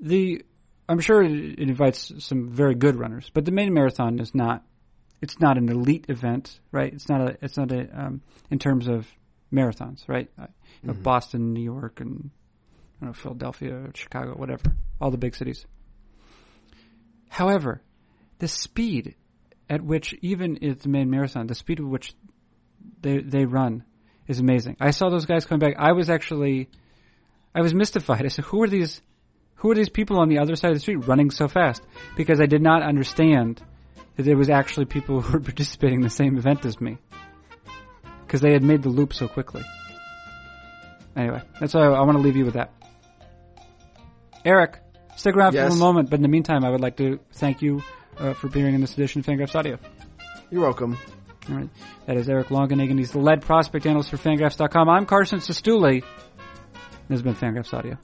the 0.00 0.44
I'm 0.88 1.00
sure 1.00 1.22
it 1.22 1.32
it 1.32 1.68
invites 1.68 2.12
some 2.18 2.50
very 2.50 2.74
good 2.74 2.96
runners, 2.98 3.30
but 3.32 3.44
the 3.44 3.52
Maine 3.52 3.72
marathon 3.72 4.18
is 4.18 4.34
not. 4.34 4.64
It's 5.22 5.40
not 5.40 5.56
an 5.56 5.70
elite 5.70 6.06
event, 6.10 6.60
right? 6.72 6.92
It's 6.92 7.08
not 7.08 7.20
a. 7.20 7.38
It's 7.42 7.56
not 7.56 7.72
a. 7.72 7.88
Um, 8.00 8.22
in 8.50 8.58
terms 8.58 8.86
of 8.88 9.06
marathons, 9.52 10.08
right? 10.08 10.30
You 10.82 10.88
know, 10.88 10.94
Mhm. 10.94 11.02
Boston, 11.02 11.52
New 11.52 11.62
York, 11.62 12.00
and 12.00 12.30
I 13.00 13.04
don't 13.04 13.08
know 13.10 13.12
Philadelphia, 13.14 13.90
Chicago, 13.94 14.32
whatever, 14.34 14.72
all 15.00 15.10
the 15.10 15.18
big 15.18 15.34
cities. 15.34 15.66
However, 17.28 17.82
the 18.38 18.48
speed 18.48 19.14
at 19.68 19.82
which 19.82 20.14
even 20.22 20.58
it's 20.62 20.84
the 20.84 20.88
Maine 20.88 21.10
marathon, 21.10 21.46
the 21.46 21.54
speed 21.54 21.80
at 21.80 21.86
which 21.86 22.14
they 23.02 23.18
they 23.18 23.44
run 23.44 23.84
is 24.26 24.38
amazing. 24.40 24.76
I 24.80 24.90
saw 24.90 25.08
those 25.08 25.26
guys 25.26 25.44
coming 25.44 25.60
back. 25.60 25.76
I 25.78 25.92
was 25.92 26.08
actually, 26.10 26.68
I 27.54 27.60
was 27.60 27.74
mystified. 27.74 28.24
I 28.24 28.28
said, 28.28 28.44
"Who 28.46 28.62
are 28.62 28.68
these? 28.68 29.00
Who 29.56 29.70
are 29.70 29.74
these 29.74 29.88
people 29.88 30.18
on 30.18 30.28
the 30.28 30.38
other 30.38 30.54
side 30.56 30.70
of 30.70 30.76
the 30.76 30.80
street 30.80 31.06
running 31.06 31.30
so 31.30 31.48
fast?" 31.48 31.82
Because 32.16 32.40
I 32.40 32.46
did 32.46 32.62
not 32.62 32.82
understand 32.82 33.62
that 34.16 34.22
there 34.22 34.36
was 34.36 34.50
actually 34.50 34.86
people 34.86 35.20
who 35.22 35.32
were 35.32 35.40
participating 35.40 35.96
in 35.96 36.02
the 36.02 36.10
same 36.10 36.36
event 36.36 36.64
as 36.64 36.80
me. 36.80 36.98
Because 38.26 38.40
they 38.40 38.52
had 38.52 38.62
made 38.62 38.82
the 38.82 38.88
loop 38.88 39.12
so 39.12 39.28
quickly. 39.28 39.62
Anyway, 41.16 41.40
that's 41.58 41.72
why 41.74 41.80
I, 41.82 41.92
I 41.92 42.00
want 42.02 42.12
to 42.18 42.22
leave 42.22 42.36
you 42.36 42.44
with 42.44 42.54
that. 42.54 42.70
Eric, 44.44 44.78
stick 45.16 45.34
around 45.34 45.54
Yes. 45.54 45.70
for 45.70 45.76
a 45.76 45.78
moment, 45.78 46.10
but 46.10 46.16
in 46.16 46.22
the 46.22 46.28
meantime, 46.28 46.64
I 46.64 46.70
would 46.70 46.80
like 46.80 46.96
to 46.98 47.18
thank 47.32 47.62
you 47.62 47.82
uh, 48.18 48.34
for 48.34 48.46
appearing 48.48 48.74
in 48.74 48.80
this 48.80 48.92
edition 48.94 49.20
of 49.20 49.26
Fangraphs 49.26 49.54
Audio. 49.54 49.78
You're 50.50 50.62
welcome. 50.62 50.96
All 51.48 51.56
right. 51.56 51.68
That 52.06 52.16
is 52.16 52.28
Eric 52.28 52.48
Longenhagen. 52.48 52.98
He's 52.98 53.12
the 53.12 53.18
lead 53.18 53.40
prospect 53.42 53.86
analyst 53.86 54.10
for 54.10 54.16
Fangraphs.com. 54.16 54.88
I'm 54.88 55.06
Carson 55.06 55.38
Cistulli. 55.40 56.02
This 57.08 57.20
has 57.20 57.22
been 57.22 57.34
Fangraphs 57.34 57.72
Audio. 57.72 57.96